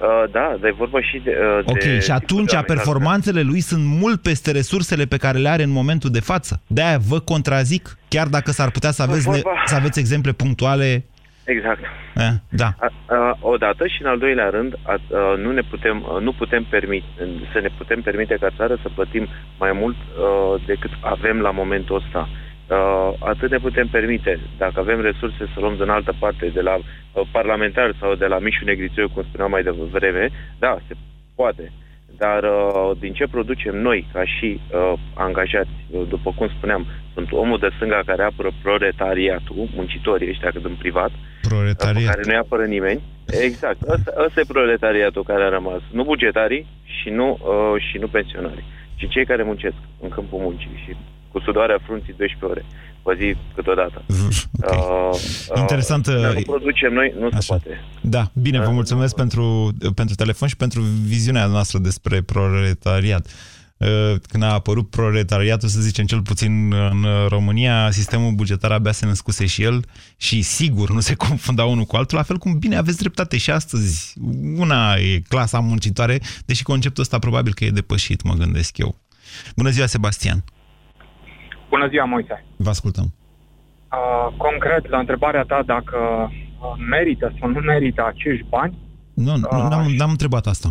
Uh, 0.00 0.30
da, 0.32 0.56
dar 0.60 0.70
e 0.70 0.74
vorba 0.78 1.00
și 1.02 1.20
de... 1.24 1.30
Uh, 1.58 1.64
Ok, 1.64 1.78
de 1.78 1.98
și 2.00 2.10
atunci 2.10 2.56
performanțele 2.66 3.42
lui 3.42 3.60
sunt 3.60 3.84
mult 3.84 4.22
peste 4.22 4.50
resursele 4.50 5.04
pe 5.04 5.16
care 5.16 5.38
le 5.38 5.48
are 5.48 5.62
în 5.62 5.70
momentul 5.70 6.10
de 6.10 6.20
față. 6.20 6.62
De-aia 6.66 6.98
vă 7.08 7.18
contrazic, 7.18 7.98
chiar 8.08 8.26
dacă 8.26 8.50
s-ar 8.50 8.70
putea 8.70 8.90
să 8.90 9.02
aveți, 9.02 9.28
ne- 9.28 9.34
vorba- 9.34 9.62
să 9.64 9.74
aveți 9.74 9.98
exemple 9.98 10.32
punctuale. 10.32 11.04
Exact. 11.54 11.82
Eh, 12.14 12.34
da. 12.48 12.68
A, 12.78 12.88
a, 13.16 13.38
odată 13.40 13.86
și 13.86 14.02
în 14.02 14.08
al 14.08 14.18
doilea 14.18 14.48
rând, 14.48 14.74
a, 14.82 14.92
a, 14.92 15.34
nu 15.34 15.50
ne 15.52 15.60
putem, 15.70 16.04
a, 16.08 16.18
nu 16.18 16.32
putem 16.32 16.64
permite, 16.64 17.06
să 17.52 17.58
ne 17.60 17.70
putem 17.76 18.00
permite 18.00 18.36
ca 18.40 18.50
țară 18.56 18.78
să 18.82 18.88
plătim 18.94 19.26
mai 19.58 19.72
mult 19.72 19.96
a, 19.96 20.60
decât 20.66 20.90
avem 21.00 21.40
la 21.40 21.50
momentul 21.50 21.96
ăsta. 21.96 22.28
A, 22.68 23.14
atât 23.18 23.50
ne 23.50 23.58
putem 23.58 23.86
permite, 23.86 24.40
dacă 24.58 24.80
avem 24.80 25.00
resurse 25.00 25.44
să 25.54 25.60
luăm 25.60 25.76
din 25.76 25.88
altă 25.88 26.14
parte, 26.18 26.46
de 26.54 26.60
la 26.60 26.72
a, 26.72 26.80
parlamentari 27.32 27.96
sau 28.00 28.14
de 28.14 28.26
la 28.26 28.38
Mișu 28.38 28.64
Negrițoiu, 28.64 29.08
cum 29.08 29.22
spuneam 29.22 29.50
mai 29.50 29.62
devreme, 29.62 30.30
da, 30.58 30.78
se 30.86 30.94
poate. 31.34 31.72
Dar 32.18 32.42
uh, 32.42 32.90
din 32.98 33.12
ce 33.12 33.26
producem 33.26 33.76
noi, 33.88 34.06
ca 34.12 34.24
și 34.24 34.60
uh, 34.60 34.92
angajați, 35.14 35.76
uh, 35.90 36.02
după 36.08 36.32
cum 36.36 36.48
spuneam, 36.56 36.86
sunt 37.14 37.32
omul 37.32 37.58
de 37.58 37.68
stânga 37.76 38.02
care 38.06 38.22
apără 38.22 38.50
proletariatul, 38.62 39.68
muncitorii 39.74 40.28
ăștia 40.28 40.50
cât 40.50 40.64
în 40.64 40.76
privat, 40.78 41.10
Proletariat. 41.48 42.10
care 42.10 42.22
nu-i 42.26 42.42
apără 42.44 42.64
nimeni. 42.64 43.00
Exact. 43.26 43.78
Ăsta, 43.88 44.10
ăsta 44.24 44.40
e 44.40 44.54
proletariatul 44.56 45.24
care 45.24 45.42
a 45.42 45.48
rămas. 45.48 45.80
Nu 45.90 46.04
bugetarii 46.04 46.66
și 46.84 47.08
nu, 47.10 47.28
uh, 47.42 47.82
și 47.90 47.98
nu 47.98 48.08
pensionarii, 48.08 48.64
ci 48.96 49.08
cei 49.08 49.26
care 49.26 49.42
muncesc 49.42 49.76
în 50.00 50.08
câmpul 50.08 50.38
muncii 50.38 50.82
și 50.84 50.96
cu 51.32 51.38
sudoarea 51.40 51.78
frunții 51.86 52.14
12 52.16 52.44
ore 52.44 52.64
pe 53.08 53.14
zi 53.24 53.36
câteodată. 53.54 54.04
Okay. 54.62 54.78
Uh, 54.78 55.14
uh, 55.50 55.60
Interesantă- 55.60 56.20
Dacă 56.20 56.34
nu 56.34 56.40
producem 56.40 56.92
noi, 56.92 57.14
nu 57.20 57.30
se 57.30 57.44
poate. 57.46 57.68
Da, 58.00 58.30
bine, 58.34 58.60
vă 58.60 58.70
mulțumesc 58.70 59.14
pentru, 59.14 59.72
pentru 59.94 60.14
telefon 60.14 60.48
și 60.48 60.56
pentru 60.56 60.80
viziunea 61.04 61.46
noastră 61.46 61.78
despre 61.78 62.22
proletariat. 62.22 63.26
Uh, 63.76 64.14
Când 64.28 64.42
a 64.42 64.52
apărut 64.52 64.90
proletariatul, 64.90 65.68
să 65.68 65.80
zicem, 65.80 66.04
cel 66.06 66.22
puțin 66.22 66.72
în 66.72 67.06
România, 67.28 67.90
sistemul 67.90 68.32
bugetar 68.32 68.70
abia 68.72 68.92
se 68.92 69.06
născuse 69.06 69.46
și 69.46 69.62
el 69.62 69.84
și 70.16 70.42
sigur 70.42 70.90
nu 70.90 71.00
se 71.00 71.14
confunda 71.14 71.64
unul 71.64 71.84
cu 71.84 71.96
altul, 71.96 72.16
la 72.16 72.22
fel 72.24 72.36
cum 72.36 72.58
bine 72.58 72.76
aveți 72.76 72.98
dreptate 72.98 73.36
și 73.36 73.50
astăzi. 73.50 74.14
Una 74.56 74.94
e 74.94 75.22
clasa 75.28 75.58
muncitoare, 75.60 76.20
deși 76.44 76.62
conceptul 76.62 77.02
ăsta 77.02 77.18
probabil 77.18 77.54
că 77.54 77.64
e 77.64 77.70
depășit, 77.70 78.22
mă 78.22 78.34
gândesc 78.34 78.78
eu. 78.78 78.96
Bună 79.56 79.70
ziua, 79.70 79.86
Sebastian! 79.86 80.44
Bună 81.68 81.88
ziua, 81.88 82.04
Moise. 82.04 82.44
Vă 82.56 82.68
ascultăm. 82.68 83.14
Uh, 83.92 84.36
concret, 84.36 84.88
la 84.88 84.98
întrebarea 84.98 85.42
ta 85.42 85.62
dacă 85.66 85.98
uh, 86.30 86.74
merită 86.90 87.34
sau 87.40 87.48
nu 87.48 87.58
merită 87.58 88.04
acești 88.06 88.46
bani, 88.48 88.78
Nu, 89.14 89.36
nu 89.36 89.68
n-am, 89.68 89.90
n-am 89.96 90.10
întrebat 90.10 90.46
asta. 90.46 90.68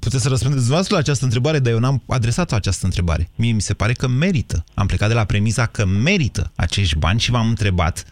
Puteți 0.00 0.22
să 0.22 0.28
răspundeți 0.28 0.60
dumneavoastră 0.60 0.94
la 0.94 1.00
această 1.00 1.24
întrebare, 1.24 1.58
dar 1.58 1.72
eu 1.72 1.78
n-am 1.78 2.02
adresat 2.08 2.52
această 2.52 2.86
întrebare. 2.86 3.28
Mie 3.36 3.52
mi 3.52 3.60
se 3.60 3.74
pare 3.74 3.92
că 3.92 4.08
merită. 4.08 4.64
Am 4.74 4.86
plecat 4.86 5.08
de 5.08 5.14
la 5.14 5.24
premiza 5.24 5.66
că 5.66 5.86
merită 5.86 6.52
acești 6.56 6.98
bani 6.98 7.20
și 7.20 7.30
v-am 7.30 7.48
întrebat 7.48 8.04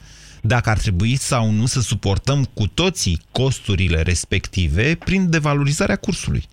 dacă 0.42 0.70
ar 0.70 0.78
trebui 0.78 1.16
sau 1.16 1.50
nu 1.50 1.66
să 1.66 1.80
suportăm 1.80 2.44
cu 2.54 2.66
toții 2.66 3.20
costurile 3.32 4.02
respective 4.02 4.98
prin 5.04 5.30
devalorizarea 5.30 5.96
cursului. 5.96 6.48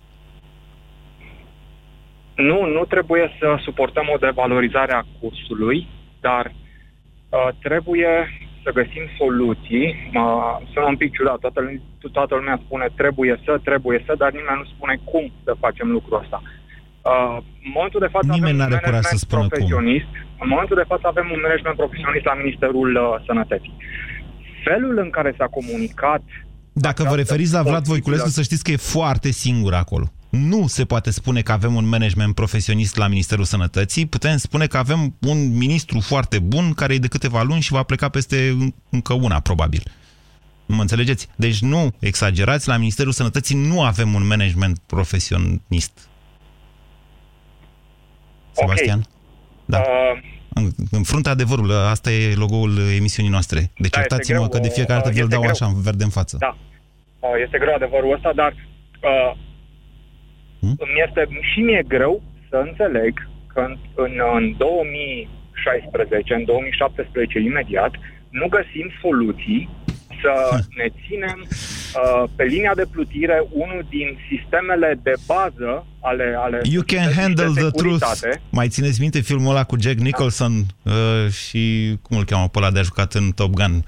Nu, 2.50 2.58
nu 2.76 2.84
trebuie 2.84 3.24
să 3.38 3.48
suportăm 3.66 4.06
o 4.14 4.22
devalorizare 4.26 4.92
a 4.92 5.06
cursului, 5.20 5.86
dar 6.20 6.44
uh, 6.46 7.48
trebuie 7.66 8.12
să 8.62 8.70
găsim 8.80 9.04
soluții. 9.20 9.86
Uh, 10.14 10.52
sună 10.72 10.86
un 10.86 10.96
pic 10.96 11.10
ciudat, 11.16 11.38
toată, 11.38 11.60
lu- 11.60 12.10
toată 12.18 12.34
lumea 12.34 12.60
spune 12.64 12.86
trebuie 13.00 13.40
să, 13.44 13.52
trebuie 13.68 13.98
să, 14.06 14.12
dar 14.22 14.30
nimeni 14.30 14.60
nu 14.62 14.66
spune 14.74 14.94
cum 15.10 15.24
să 15.44 15.62
facem 15.64 15.88
lucrul 15.96 16.20
ăsta. 16.22 16.42
Uh, 16.42 17.36
în 17.66 17.70
momentul 17.76 18.00
de 18.06 18.12
față 18.14 18.26
Nimeni 18.26 18.42
avem 18.42 18.54
un 18.56 18.60
n-are 18.62 18.84
curaj 18.84 19.02
să 19.02 19.16
management 19.16 19.26
spună 19.26 19.40
cum. 19.40 19.48
profesionist. 19.48 20.12
În 20.42 20.48
momentul 20.54 20.76
de 20.82 20.90
față 20.92 21.04
avem 21.06 21.26
un 21.34 21.40
management 21.46 21.76
profesionist 21.82 22.24
la 22.30 22.34
Ministerul 22.42 22.88
uh, 22.96 23.04
Sănătății. 23.28 23.74
Felul 24.68 24.94
în 25.04 25.10
care 25.16 25.30
s-a 25.38 25.48
comunicat 25.58 26.22
Dacă 26.72 27.00
vă 27.10 27.16
referiți 27.22 27.52
la 27.58 27.62
Vlad 27.62 27.84
Voiculescu, 27.92 28.28
să 28.28 28.42
știți 28.42 28.64
că 28.64 28.70
e 28.70 28.92
foarte 28.98 29.30
singur 29.44 29.74
acolo. 29.84 30.06
Nu 30.28 30.66
se 30.66 30.84
poate 30.84 31.10
spune 31.10 31.40
că 31.42 31.52
avem 31.52 31.74
un 31.74 31.88
management 31.88 32.34
profesionist 32.34 32.96
la 32.96 33.06
Ministerul 33.08 33.44
Sănătății, 33.44 34.06
putem 34.06 34.36
spune 34.36 34.66
că 34.66 34.76
avem 34.76 35.14
un 35.26 35.56
ministru 35.56 36.00
foarte 36.00 36.38
bun 36.38 36.72
care 36.72 36.94
e 36.94 36.98
de 36.98 37.08
câteva 37.08 37.42
luni 37.42 37.60
și 37.60 37.72
va 37.72 37.82
pleca 37.82 38.08
peste 38.08 38.48
în- 38.48 38.74
încă 38.90 39.12
una, 39.12 39.40
probabil. 39.40 39.82
Mă 40.66 40.80
înțelegeți? 40.80 41.28
Deci 41.36 41.58
nu 41.60 41.94
exagerați, 41.98 42.68
la 42.68 42.76
Ministerul 42.76 43.12
Sănătății 43.12 43.56
nu 43.56 43.82
avem 43.82 44.14
un 44.14 44.26
management 44.26 44.78
profesionist. 44.86 46.08
Sebastian? 48.52 49.06
Da. 49.64 49.78
Uh, 49.78 49.86
În, 50.54 50.70
în 50.90 51.02
fruntea 51.02 51.32
adevărului, 51.32 51.74
asta 51.74 52.10
e 52.10 52.34
logo-ul 52.34 52.78
emisiunii 52.96 53.30
noastre. 53.30 53.58
Deci 53.58 53.70
Da, 53.76 53.84
este 53.84 53.98
iertați-mă 53.98 54.36
greu, 54.38 54.48
că 54.48 54.58
de 54.58 54.68
fiecare 54.68 54.94
dată 55.00 55.08
uh, 55.08 55.14
vi-l 55.14 55.22
este 55.24 55.34
dau 55.34 55.40
greu. 55.40 55.52
așa, 55.54 55.66
în 55.66 55.82
verde 55.82 56.04
în 56.04 56.10
față. 56.10 56.36
Da. 56.40 56.56
Uh, 57.20 57.28
Este 57.44 57.58
greu 57.58 57.74
adevărul 57.74 58.14
ăsta, 58.14 58.32
dar 58.34 58.52
uh, 58.52 59.38
îmi 60.60 61.02
este 61.06 61.28
și 61.52 61.60
mie 61.60 61.84
greu 61.88 62.22
să 62.48 62.56
înțeleg 62.56 63.28
că 63.52 63.60
în, 63.60 63.76
în, 63.94 64.12
în 64.34 64.54
2016, 64.56 66.34
în 66.34 66.44
2017 66.44 67.38
imediat, 67.38 67.92
nu 68.28 68.46
găsim 68.48 68.90
soluții 69.02 69.68
să 70.22 70.34
ne 70.78 70.86
ținem 71.06 71.38
uh, 71.48 72.30
pe 72.36 72.44
linia 72.44 72.72
de 72.74 72.86
plutire, 72.90 73.46
unul 73.50 73.86
din 73.88 74.18
sistemele 74.28 75.00
de 75.02 75.12
bază 75.26 75.86
ale... 76.00 76.34
ale 76.38 76.60
You 76.62 76.82
can 76.86 77.12
handle 77.12 77.52
the 77.54 77.70
truth. 77.70 78.06
Mai 78.50 78.68
țineți 78.68 79.00
minte 79.00 79.20
filmul 79.20 79.50
ăla 79.50 79.64
cu 79.64 79.76
Jack 79.80 79.98
Nicholson 79.98 80.52
da. 80.82 80.92
uh, 80.92 81.30
și 81.30 81.94
cum 82.02 82.16
îl 82.16 82.24
cheamă 82.24 82.48
pe 82.48 82.58
ăla 82.58 82.70
de 82.70 82.78
a 82.78 82.82
jucat 82.82 83.12
în 83.12 83.30
Top 83.30 83.50
Gun? 83.50 83.84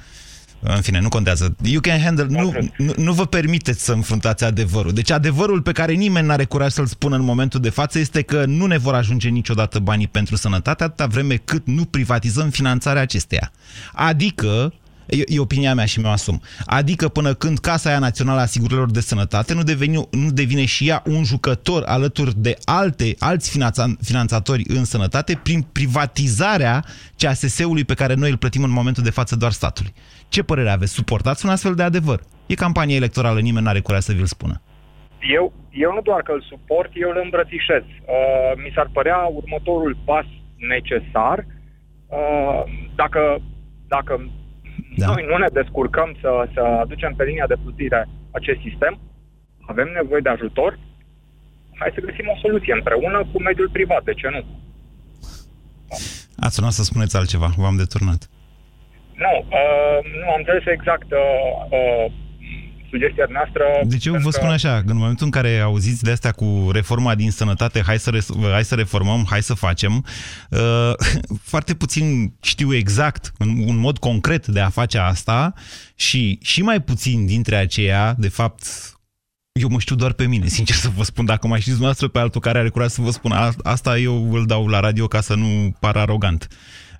În 0.62 0.80
fine, 0.80 1.00
nu 1.00 1.08
contează. 1.08 1.56
You 1.62 1.80
can 1.80 2.00
handle... 2.00 2.26
Nu, 2.28 2.54
nu, 2.76 2.92
nu 2.96 3.12
vă 3.12 3.26
permiteți 3.26 3.84
să 3.84 3.92
înfruntați 3.92 4.44
adevărul. 4.44 4.92
Deci 4.92 5.10
adevărul 5.10 5.62
pe 5.62 5.72
care 5.72 5.92
nimeni 5.92 6.26
n-are 6.26 6.44
curaj 6.44 6.72
să-l 6.72 6.86
spună 6.86 7.16
în 7.16 7.22
momentul 7.22 7.60
de 7.60 7.70
față 7.70 7.98
este 7.98 8.22
că 8.22 8.44
nu 8.46 8.66
ne 8.66 8.78
vor 8.78 8.94
ajunge 8.94 9.28
niciodată 9.28 9.78
banii 9.78 10.08
pentru 10.08 10.36
sănătate 10.36 10.82
atâta 10.82 11.06
vreme 11.06 11.36
cât 11.36 11.66
nu 11.66 11.84
privatizăm 11.84 12.50
finanțarea 12.50 13.02
acesteia. 13.02 13.52
Adică 13.92 14.72
E, 15.10 15.22
e 15.26 15.38
opinia 15.38 15.74
mea 15.74 15.84
și 15.84 15.98
mi-o 15.98 16.08
asum. 16.08 16.42
Adică 16.66 17.08
până 17.08 17.34
când 17.34 17.58
Casa 17.58 17.88
aia 17.88 17.98
Națională 17.98 18.38
a 18.38 18.42
Asigurărilor 18.42 18.90
de 18.90 19.00
Sănătate 19.00 19.54
nu 19.54 19.62
devine, 19.62 20.08
nu 20.10 20.30
devine 20.30 20.64
și 20.64 20.88
ea 20.88 21.02
un 21.06 21.24
jucător 21.24 21.82
alături 21.82 22.34
de 22.36 22.56
alte, 22.64 23.14
alți 23.18 23.50
finanța, 23.50 23.94
finanțatori 24.02 24.64
în 24.68 24.84
sănătate 24.84 25.40
prin 25.42 25.62
privatizarea 25.62 26.84
CASS-ului 27.16 27.84
pe 27.84 27.94
care 27.94 28.14
noi 28.14 28.30
îl 28.30 28.36
plătim 28.36 28.62
în 28.62 28.70
momentul 28.70 29.02
de 29.02 29.10
față 29.10 29.36
doar 29.36 29.52
statului. 29.52 29.92
Ce 30.34 30.42
părere 30.42 30.70
aveți? 30.70 30.92
Suportați 30.92 31.44
un 31.44 31.50
astfel 31.50 31.74
de 31.74 31.82
adevăr? 31.82 32.20
E 32.46 32.64
campanie 32.64 32.96
electorală, 32.96 33.40
nimeni 33.40 33.64
nu 33.64 33.70
are 33.70 33.80
curaj 33.80 34.02
să 34.02 34.12
vi-l 34.12 34.34
spună. 34.36 34.56
Eu, 35.36 35.52
eu 35.70 35.90
nu 35.92 36.00
doar 36.00 36.22
că 36.22 36.32
îl 36.32 36.42
suport, 36.52 36.90
eu 36.94 37.10
îl 37.10 37.20
îmbrățișez. 37.24 37.82
Uh, 37.82 38.52
mi 38.64 38.72
s-ar 38.74 38.88
părea 38.92 39.18
următorul 39.40 39.96
pas 40.04 40.26
necesar 40.56 41.46
uh, 42.18 42.62
dacă, 42.94 43.22
dacă 43.88 44.12
da. 44.96 45.06
Noi 45.06 45.24
nu 45.30 45.36
ne 45.36 45.50
descurcăm 45.52 46.16
să, 46.20 46.30
să 46.54 46.60
aducem 46.60 47.12
pe 47.16 47.24
linia 47.24 47.46
de 47.46 47.60
plutire 47.62 48.08
acest 48.30 48.60
sistem, 48.60 48.98
avem 49.66 49.88
nevoie 50.00 50.20
de 50.20 50.28
ajutor, 50.28 50.78
hai 51.74 51.90
să 51.94 52.00
găsim 52.00 52.26
o 52.34 52.38
soluție 52.44 52.72
împreună 52.72 53.18
cu 53.32 53.42
mediul 53.42 53.70
privat, 53.72 54.02
de 54.04 54.14
ce 54.14 54.28
nu? 54.28 54.42
Ați 56.36 56.54
sunat 56.54 56.72
să 56.72 56.82
spuneți 56.82 57.16
altceva, 57.16 57.48
v-am 57.56 57.76
deturnat. 57.76 58.30
Nu, 59.24 59.34
uh, 59.58 59.98
nu 60.20 60.26
am 60.32 60.38
înțeles 60.38 60.64
exact 60.66 61.08
uh, 61.12 61.20
uh, 61.78 62.12
sugestia 62.90 63.26
noastră... 63.28 63.64
Deci 63.84 64.04
eu 64.04 64.14
vă 64.14 64.30
spun 64.30 64.48
așa, 64.48 64.82
în 64.86 64.96
momentul 64.96 65.24
în 65.24 65.30
care 65.30 65.58
auziți 65.58 66.02
de 66.02 66.10
astea 66.10 66.32
cu 66.32 66.68
reforma 66.72 67.14
din 67.14 67.30
sănătate, 67.30 67.82
hai 67.86 67.98
să, 67.98 68.10
hai 68.50 68.64
să 68.64 68.74
reformăm, 68.74 69.26
hai 69.28 69.42
să 69.42 69.54
facem, 69.54 70.04
uh, 70.50 70.92
foarte 71.52 71.74
puțin 71.74 72.32
știu 72.42 72.74
exact, 72.74 73.32
în 73.38 73.48
un 73.66 73.76
mod 73.76 73.98
concret 73.98 74.46
de 74.46 74.60
a 74.60 74.68
face 74.68 74.98
asta 74.98 75.54
și, 75.94 76.38
și 76.42 76.62
mai 76.62 76.80
puțin 76.80 77.26
dintre 77.26 77.56
aceia, 77.56 78.14
de 78.18 78.28
fapt, 78.28 78.62
eu 79.52 79.68
mă 79.68 79.78
știu 79.78 79.96
doar 79.96 80.12
pe 80.12 80.26
mine, 80.26 80.46
sincer 80.46 80.76
să 80.76 80.88
vă 80.96 81.02
spun. 81.02 81.24
Dacă 81.24 81.46
mai 81.46 81.60
știți 81.60 81.76
dumneavoastră 81.76 82.08
pe 82.08 82.18
altul 82.18 82.40
care 82.40 82.58
are 82.58 82.68
curaj 82.68 82.88
să 82.88 83.00
vă 83.00 83.10
spun 83.10 83.32
asta, 83.62 83.98
eu 83.98 84.32
îl 84.32 84.46
dau 84.46 84.66
la 84.66 84.80
radio 84.80 85.06
ca 85.06 85.20
să 85.20 85.34
nu 85.34 85.76
par 85.80 85.96
arogant. 85.96 86.48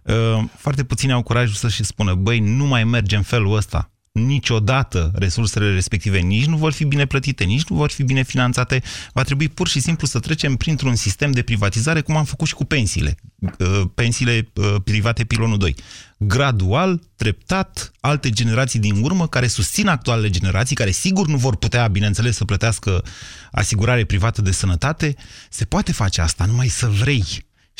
Uh, 0.03 0.44
foarte 0.57 0.84
puțini 0.84 1.12
au 1.12 1.22
curajul 1.22 1.55
să-și 1.55 1.84
spună, 1.84 2.14
băi, 2.14 2.38
nu 2.38 2.64
mai 2.64 2.84
merge 2.84 3.16
în 3.16 3.22
felul 3.22 3.57
ăsta 3.57 3.90
niciodată 4.12 5.11
resursele 5.14 5.72
respective 5.72 6.18
nici 6.18 6.44
nu 6.44 6.57
vor 6.57 6.72
fi 6.72 6.84
bine 6.84 7.07
plătite, 7.07 7.44
nici 7.44 7.64
nu 7.64 7.76
vor 7.76 7.90
fi 7.90 8.03
bine 8.03 8.22
finanțate. 8.22 8.82
Va 9.12 9.22
trebui 9.22 9.48
pur 9.48 9.68
și 9.68 9.80
simplu 9.80 10.07
să 10.07 10.18
trecem 10.18 10.57
printr-un 10.57 10.94
sistem 10.94 11.30
de 11.30 11.42
privatizare, 11.42 12.01
cum 12.01 12.16
am 12.16 12.24
făcut 12.24 12.46
și 12.46 12.55
cu 12.55 12.64
pensiile. 12.64 13.14
Uh, 13.59 13.82
pensiile 13.94 14.51
uh, 14.55 14.74
private 14.84 15.24
pilonul 15.24 15.59
2. 15.59 15.74
Gradual, 16.18 17.03
treptat, 17.16 17.92
alte 18.01 18.30
generații 18.30 18.78
din 18.78 19.03
urmă 19.03 19.28
care 19.28 19.46
susțin 19.46 19.88
actualele 19.88 20.30
generații, 20.30 20.76
care 20.76 20.90
sigur 20.90 21.26
nu 21.26 21.36
vor 21.36 21.57
putea, 21.57 21.88
bineînțeles, 21.88 22.36
să 22.36 22.44
plătească 22.44 23.05
asigurare 23.51 24.05
privată 24.05 24.42
de 24.42 24.53
sănătate, 24.53 25.14
se 25.51 25.64
poate 25.64 25.92
face 25.92 26.20
asta, 26.20 26.44
numai 26.44 26.68
să 26.68 26.86
vrei 26.86 27.24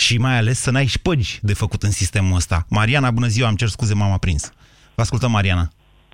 și 0.01 0.18
mai 0.18 0.36
ales 0.36 0.59
să 0.59 0.70
n-ai 0.70 0.86
șpăgi 0.86 1.38
de 1.42 1.55
făcut 1.55 1.82
în 1.82 1.90
sistemul 1.90 2.36
ăsta. 2.36 2.66
Mariana, 2.68 3.11
bună 3.11 3.26
ziua, 3.26 3.48
am 3.48 3.55
cer 3.55 3.68
scuze, 3.68 3.94
m-am 3.94 4.12
aprins. 4.12 4.53
Vă 4.94 5.03
ascultăm, 5.03 5.30
Mariana. 5.30 5.68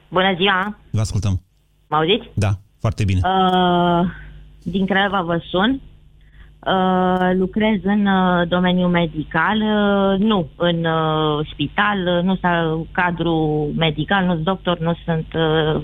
Bună 0.09 0.35
ziua! 0.37 0.79
Vă 0.91 1.01
ascultăm. 1.01 1.43
Mă 1.89 1.97
auziți? 1.97 2.31
Da, 2.35 2.51
foarte 2.81 3.05
bine. 3.05 3.21
Uh, 3.23 4.07
din 4.63 4.87
Craiova 4.87 5.21
vă 5.21 5.41
sun. 5.51 5.81
Uh, 6.67 7.31
lucrez 7.35 7.79
în 7.83 8.07
uh, 8.07 8.49
domeniul 8.49 8.91
medical, 8.91 9.57
uh, 9.57 10.19
nu 10.19 10.49
în 10.57 10.85
uh, 10.85 11.49
spital, 11.53 11.99
uh, 12.17 12.23
nu 12.23 12.37
sunt 12.37 12.87
cadru 12.93 13.37
medical, 13.77 14.25
nu 14.25 14.33
sunt 14.33 14.45
doctor, 14.45 14.79
nu 14.79 14.97
sunt 15.05 15.27
uh, 15.35 15.83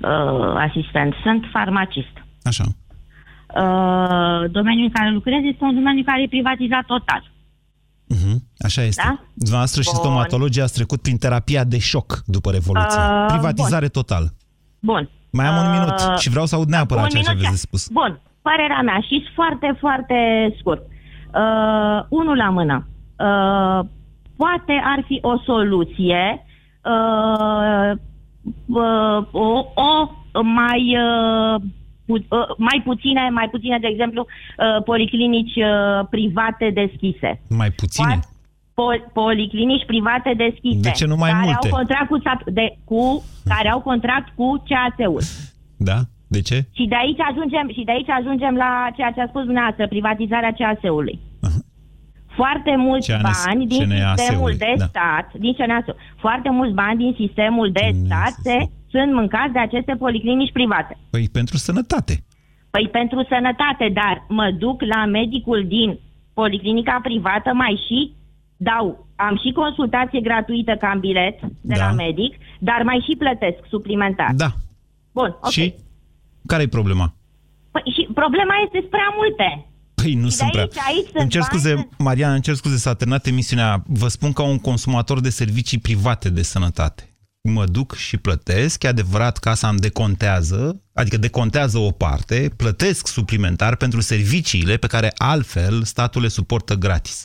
uh, 0.00 0.54
asistent, 0.56 1.14
sunt 1.22 1.44
farmacist. 1.52 2.14
Așa. 2.42 2.64
Uh, 3.62 4.50
domeniul 4.50 4.84
în 4.84 4.90
care 4.92 5.10
lucrez 5.10 5.40
este 5.42 5.64
un 5.64 5.74
domeniu 5.74 6.02
care 6.04 6.22
e 6.22 6.28
privatizat 6.28 6.84
total. 6.84 7.22
Uh-huh. 8.14 8.36
Așa 8.58 8.82
este. 8.82 9.02
Da? 9.04 9.20
Dumneavoastră 9.34 9.82
și 9.82 9.88
stomatologii 9.88 10.62
ați 10.62 10.74
trecut 10.74 11.02
prin 11.02 11.16
terapia 11.16 11.64
de 11.64 11.78
șoc 11.78 12.22
după 12.26 12.50
Revoluție. 12.50 13.00
Uh, 13.00 13.24
Privatizare 13.28 13.88
bun. 13.92 14.02
total. 14.02 14.24
Bun. 14.80 15.10
Mai 15.32 15.46
am 15.46 15.56
uh, 15.56 15.62
un 15.64 15.70
minut 15.70 16.18
și 16.18 16.28
vreau 16.30 16.46
să 16.46 16.54
aud 16.54 16.68
neapărat 16.68 17.08
ceea 17.08 17.22
ce 17.22 17.30
aveți 17.30 17.50
de 17.50 17.56
spus. 17.56 17.88
Bun. 17.88 18.20
Părerea 18.42 18.82
mea 18.82 19.00
și 19.00 19.24
foarte, 19.34 19.76
foarte 19.80 20.16
scurt. 20.58 20.82
Uh, 20.82 22.04
unul 22.08 22.36
la 22.36 22.50
mână. 22.50 22.86
Uh, 22.86 23.80
poate 24.36 24.74
ar 24.84 25.04
fi 25.06 25.18
o 25.22 25.38
soluție 25.38 26.46
uh, 26.84 27.90
uh, 28.66 29.26
o, 29.32 29.64
o 29.74 30.42
mai 30.42 30.96
uh, 30.96 31.62
pu- 32.08 32.26
uh, 32.36 32.48
mai 32.68 32.78
puține, 32.88 33.22
mai 33.40 33.48
puține, 33.54 33.78
de 33.84 33.90
exemplu, 33.94 34.22
uh, 34.26 34.82
policlinici 34.90 35.56
uh, 35.56 36.06
private 36.14 36.66
deschise. 36.80 37.30
Mai 37.62 37.70
puține? 37.80 38.14
Pol- 38.74 39.10
policlinici 39.12 39.86
private 39.92 40.30
deschise. 40.44 40.80
De 40.88 40.90
ce 41.00 41.06
nu 41.06 41.16
mai 41.16 41.30
care 41.30 41.44
multe? 41.44 41.68
Au 41.68 41.76
contract 41.78 42.08
cu, 42.12 42.18
de, 42.58 42.66
cu, 42.84 43.02
care 43.52 43.68
au 43.74 43.80
contract 43.80 44.28
cu 44.38 44.48
CAS-ul. 44.68 45.22
Da? 45.76 45.98
De 46.34 46.40
ce? 46.48 46.58
Și 46.76 46.84
de 46.92 46.96
aici 47.02 47.20
ajungem, 47.30 47.66
și 47.76 47.82
de 47.88 47.92
aici 47.96 48.10
ajungem 48.20 48.54
la 48.64 48.70
ceea 48.96 49.10
ce 49.10 49.20
a 49.20 49.26
spus 49.32 49.44
dumneavoastră, 49.44 49.88
privatizarea 49.88 50.52
CAS-ului. 50.58 51.16
Uh-huh. 51.46 51.62
Foarte 52.40 52.74
mulți 52.76 53.12
CNS, 53.12 53.44
bani 53.44 53.66
din 53.66 53.86
sistemul 54.16 54.52
de 54.58 54.72
da. 54.76 54.84
stat, 54.84 55.26
din 55.44 55.52
CNAS, 55.58 55.84
foarte 56.16 56.50
mulți 56.50 56.74
bani 56.74 56.98
din 56.98 57.14
sistemul 57.16 57.68
de 57.72 57.86
CNS. 57.90 58.06
stat 58.06 58.34
se 58.42 58.56
sunt 58.90 59.12
mâncați 59.12 59.52
de 59.52 59.58
aceste 59.58 59.94
policlinici 59.98 60.52
private. 60.52 60.98
Păi 61.10 61.28
pentru 61.32 61.56
sănătate. 61.56 62.24
Păi 62.70 62.88
pentru 62.88 63.26
sănătate, 63.28 63.90
dar 63.92 64.24
mă 64.28 64.50
duc 64.58 64.82
la 64.82 65.04
medicul 65.04 65.64
din 65.66 65.98
policlinica 66.34 67.00
privată, 67.02 67.50
mai 67.54 67.80
și 67.86 68.12
dau, 68.56 69.06
am 69.16 69.36
și 69.42 69.52
consultație 69.52 70.20
gratuită 70.20 70.76
ca 70.80 70.96
bilet 71.00 71.40
de 71.40 71.74
da. 71.76 71.86
la 71.86 71.92
medic, 71.92 72.34
dar 72.58 72.82
mai 72.82 73.04
și 73.08 73.16
plătesc 73.16 73.58
suplimentar. 73.68 74.32
Da. 74.34 74.50
Bun, 75.12 75.36
ok. 75.40 75.50
Și 75.50 75.74
care 76.46 76.62
e 76.62 76.68
problema? 76.68 77.14
Păi 77.70 77.82
și 77.94 78.08
problema 78.14 78.54
este 78.64 78.80
prea 78.90 79.14
multe. 79.16 79.66
Păi 79.94 80.14
nu 80.14 80.28
și 80.28 80.36
sunt 80.36 80.54
aici, 80.54 80.70
prea. 80.70 80.82
Aici 80.86 81.08
îmi 81.12 81.30
cer 81.30 81.42
scuze, 81.42 81.74
bani... 81.74 81.88
Mariana, 81.98 82.32
îmi 82.32 82.42
cer 82.42 82.54
scuze, 82.54 82.76
s-a 82.76 82.94
terminat 82.94 83.26
emisiunea. 83.26 83.82
Vă 83.86 84.08
spun 84.08 84.32
ca 84.32 84.42
un 84.42 84.58
consumator 84.58 85.20
de 85.20 85.30
servicii 85.30 85.78
private 85.78 86.30
de 86.30 86.42
sănătate 86.42 87.07
mă 87.52 87.66
duc 87.66 87.94
și 87.94 88.16
plătesc, 88.16 88.82
e 88.82 88.88
adevărat, 88.88 89.38
casa 89.38 89.68
îmi 89.68 89.78
decontează, 89.78 90.80
adică 90.92 91.16
decontează 91.16 91.78
o 91.78 91.90
parte, 91.90 92.52
plătesc 92.56 93.06
suplimentar 93.06 93.76
pentru 93.76 94.00
serviciile 94.00 94.76
pe 94.76 94.86
care 94.86 95.12
altfel 95.16 95.84
statul 95.84 96.22
le 96.22 96.28
suportă 96.28 96.74
gratis. 96.74 97.24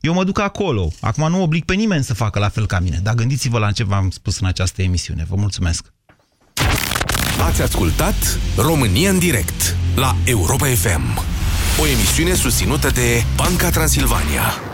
Eu 0.00 0.12
mă 0.12 0.24
duc 0.24 0.38
acolo. 0.38 0.92
Acum 1.00 1.30
nu 1.30 1.42
oblig 1.42 1.64
pe 1.64 1.74
nimeni 1.74 2.04
să 2.04 2.14
facă 2.14 2.38
la 2.38 2.48
fel 2.48 2.66
ca 2.66 2.78
mine, 2.78 3.00
dar 3.02 3.14
gândiți-vă 3.14 3.58
la 3.58 3.72
ce 3.72 3.84
v-am 3.84 4.10
spus 4.10 4.40
în 4.40 4.46
această 4.46 4.82
emisiune. 4.82 5.26
Vă 5.28 5.34
mulțumesc! 5.36 5.92
Ați 7.46 7.62
ascultat 7.62 8.38
România 8.56 9.10
în 9.10 9.18
direct 9.18 9.76
la 9.94 10.16
Europa 10.24 10.66
FM, 10.66 11.18
o 11.80 11.86
emisiune 11.86 12.34
susținută 12.34 12.88
de 12.88 13.24
Banca 13.36 13.70
Transilvania. 13.70 14.73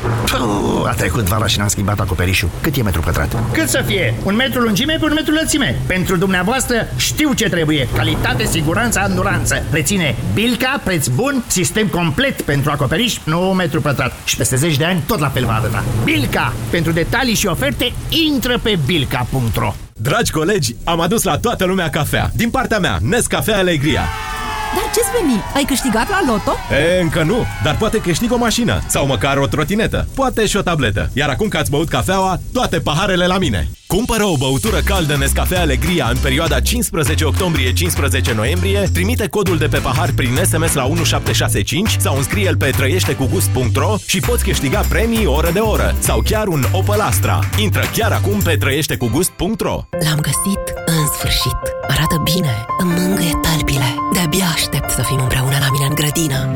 Puh, 0.00 0.88
a 0.88 0.92
trecut 0.92 1.22
vara 1.22 1.46
și 1.46 1.58
n-am 1.58 1.68
schimbat 1.68 2.00
acoperișul. 2.00 2.48
Cât 2.60 2.76
e 2.76 2.82
metru 2.82 3.00
pătrat? 3.00 3.36
Cât 3.52 3.68
să 3.68 3.82
fie? 3.86 4.14
Un 4.24 4.34
metru 4.34 4.60
lungime 4.60 4.96
pe 4.98 5.04
un 5.04 5.12
metru 5.14 5.32
lățime. 5.32 5.80
Pentru 5.86 6.16
dumneavoastră 6.16 6.86
știu 6.96 7.32
ce 7.32 7.48
trebuie. 7.48 7.88
Calitate, 7.96 8.44
siguranță, 8.44 9.00
anduranță. 9.00 9.62
Reține 9.70 10.16
Bilca, 10.34 10.80
preț 10.84 11.06
bun, 11.06 11.44
sistem 11.46 11.86
complet 11.86 12.42
pentru 12.42 12.70
acoperiș, 12.70 13.16
9 13.24 13.54
metru 13.54 13.80
pătrat. 13.80 14.12
Și 14.24 14.36
peste 14.36 14.56
10 14.56 14.76
de 14.76 14.84
ani 14.84 15.02
tot 15.06 15.18
la 15.18 15.28
fel 15.28 15.44
va 15.44 15.54
arăta. 15.54 15.84
Bilca! 16.04 16.52
Pentru 16.70 16.92
detalii 16.92 17.34
și 17.34 17.46
oferte, 17.46 17.92
intră 18.08 18.58
pe 18.62 18.78
bilca.ro 18.86 19.74
Dragi 19.92 20.32
colegi, 20.32 20.74
am 20.84 21.00
adus 21.00 21.22
la 21.22 21.38
toată 21.38 21.64
lumea 21.64 21.90
cafea. 21.90 22.30
Din 22.34 22.50
partea 22.50 22.78
mea, 22.78 22.98
Nescafe 23.02 23.52
Alegria. 23.52 24.02
Dar 24.78 24.90
ce-ți 24.94 25.10
veni? 25.20 25.42
Ai 25.54 25.64
câștigat 25.64 26.08
la 26.08 26.20
loto? 26.26 26.52
E, 26.70 27.00
încă 27.00 27.22
nu, 27.22 27.46
dar 27.62 27.76
poate 27.76 27.98
câștig 27.98 28.32
o 28.32 28.36
mașină 28.36 28.82
sau 28.86 29.06
măcar 29.06 29.36
o 29.36 29.46
trotinetă, 29.46 30.08
poate 30.14 30.46
și 30.46 30.56
o 30.56 30.60
tabletă. 30.62 31.10
Iar 31.12 31.28
acum 31.28 31.48
că 31.48 31.56
ați 31.56 31.70
băut 31.70 31.88
cafeaua, 31.88 32.40
toate 32.52 32.78
paharele 32.80 33.26
la 33.26 33.38
mine. 33.38 33.68
Cumpără 33.88 34.24
o 34.24 34.36
băutură 34.36 34.80
caldă 34.84 35.16
Nescafe 35.16 35.56
Alegria 35.56 36.08
în 36.10 36.16
perioada 36.22 36.60
15 36.60 37.24
octombrie-15 37.24 38.34
noiembrie, 38.34 38.88
trimite 38.92 39.28
codul 39.28 39.58
de 39.58 39.66
pe 39.66 39.78
pahar 39.78 40.10
prin 40.16 40.34
SMS 40.44 40.72
la 40.74 40.84
1765 40.84 41.96
sau 41.98 42.16
înscrie-l 42.16 42.56
pe 42.56 42.70
trăieștecugust.ro 42.76 43.96
și 44.06 44.20
poți 44.20 44.44
câștiga 44.44 44.80
premii 44.88 45.26
oră 45.26 45.50
de 45.50 45.58
oră 45.58 45.94
sau 45.98 46.20
chiar 46.24 46.46
un 46.46 46.64
Opel 46.72 47.00
Astra. 47.00 47.38
Intră 47.56 47.82
chiar 47.96 48.12
acum 48.12 48.40
pe 48.40 48.56
trăieștecugust.ro 48.56 49.74
L-am 49.90 50.20
găsit 50.20 50.62
în 50.86 51.06
sfârșit. 51.14 51.58
Arată 51.88 52.22
bine, 52.34 52.64
îmi 52.78 52.92
mângâie 52.92 53.38
talpile. 53.42 53.94
De-abia 54.12 54.46
aștept 54.54 54.90
să 54.90 55.02
fim 55.02 55.18
împreună 55.20 55.56
la 55.60 55.68
mine 55.70 55.86
în 55.88 55.94
grădină. 55.94 56.40
Și 56.40 56.48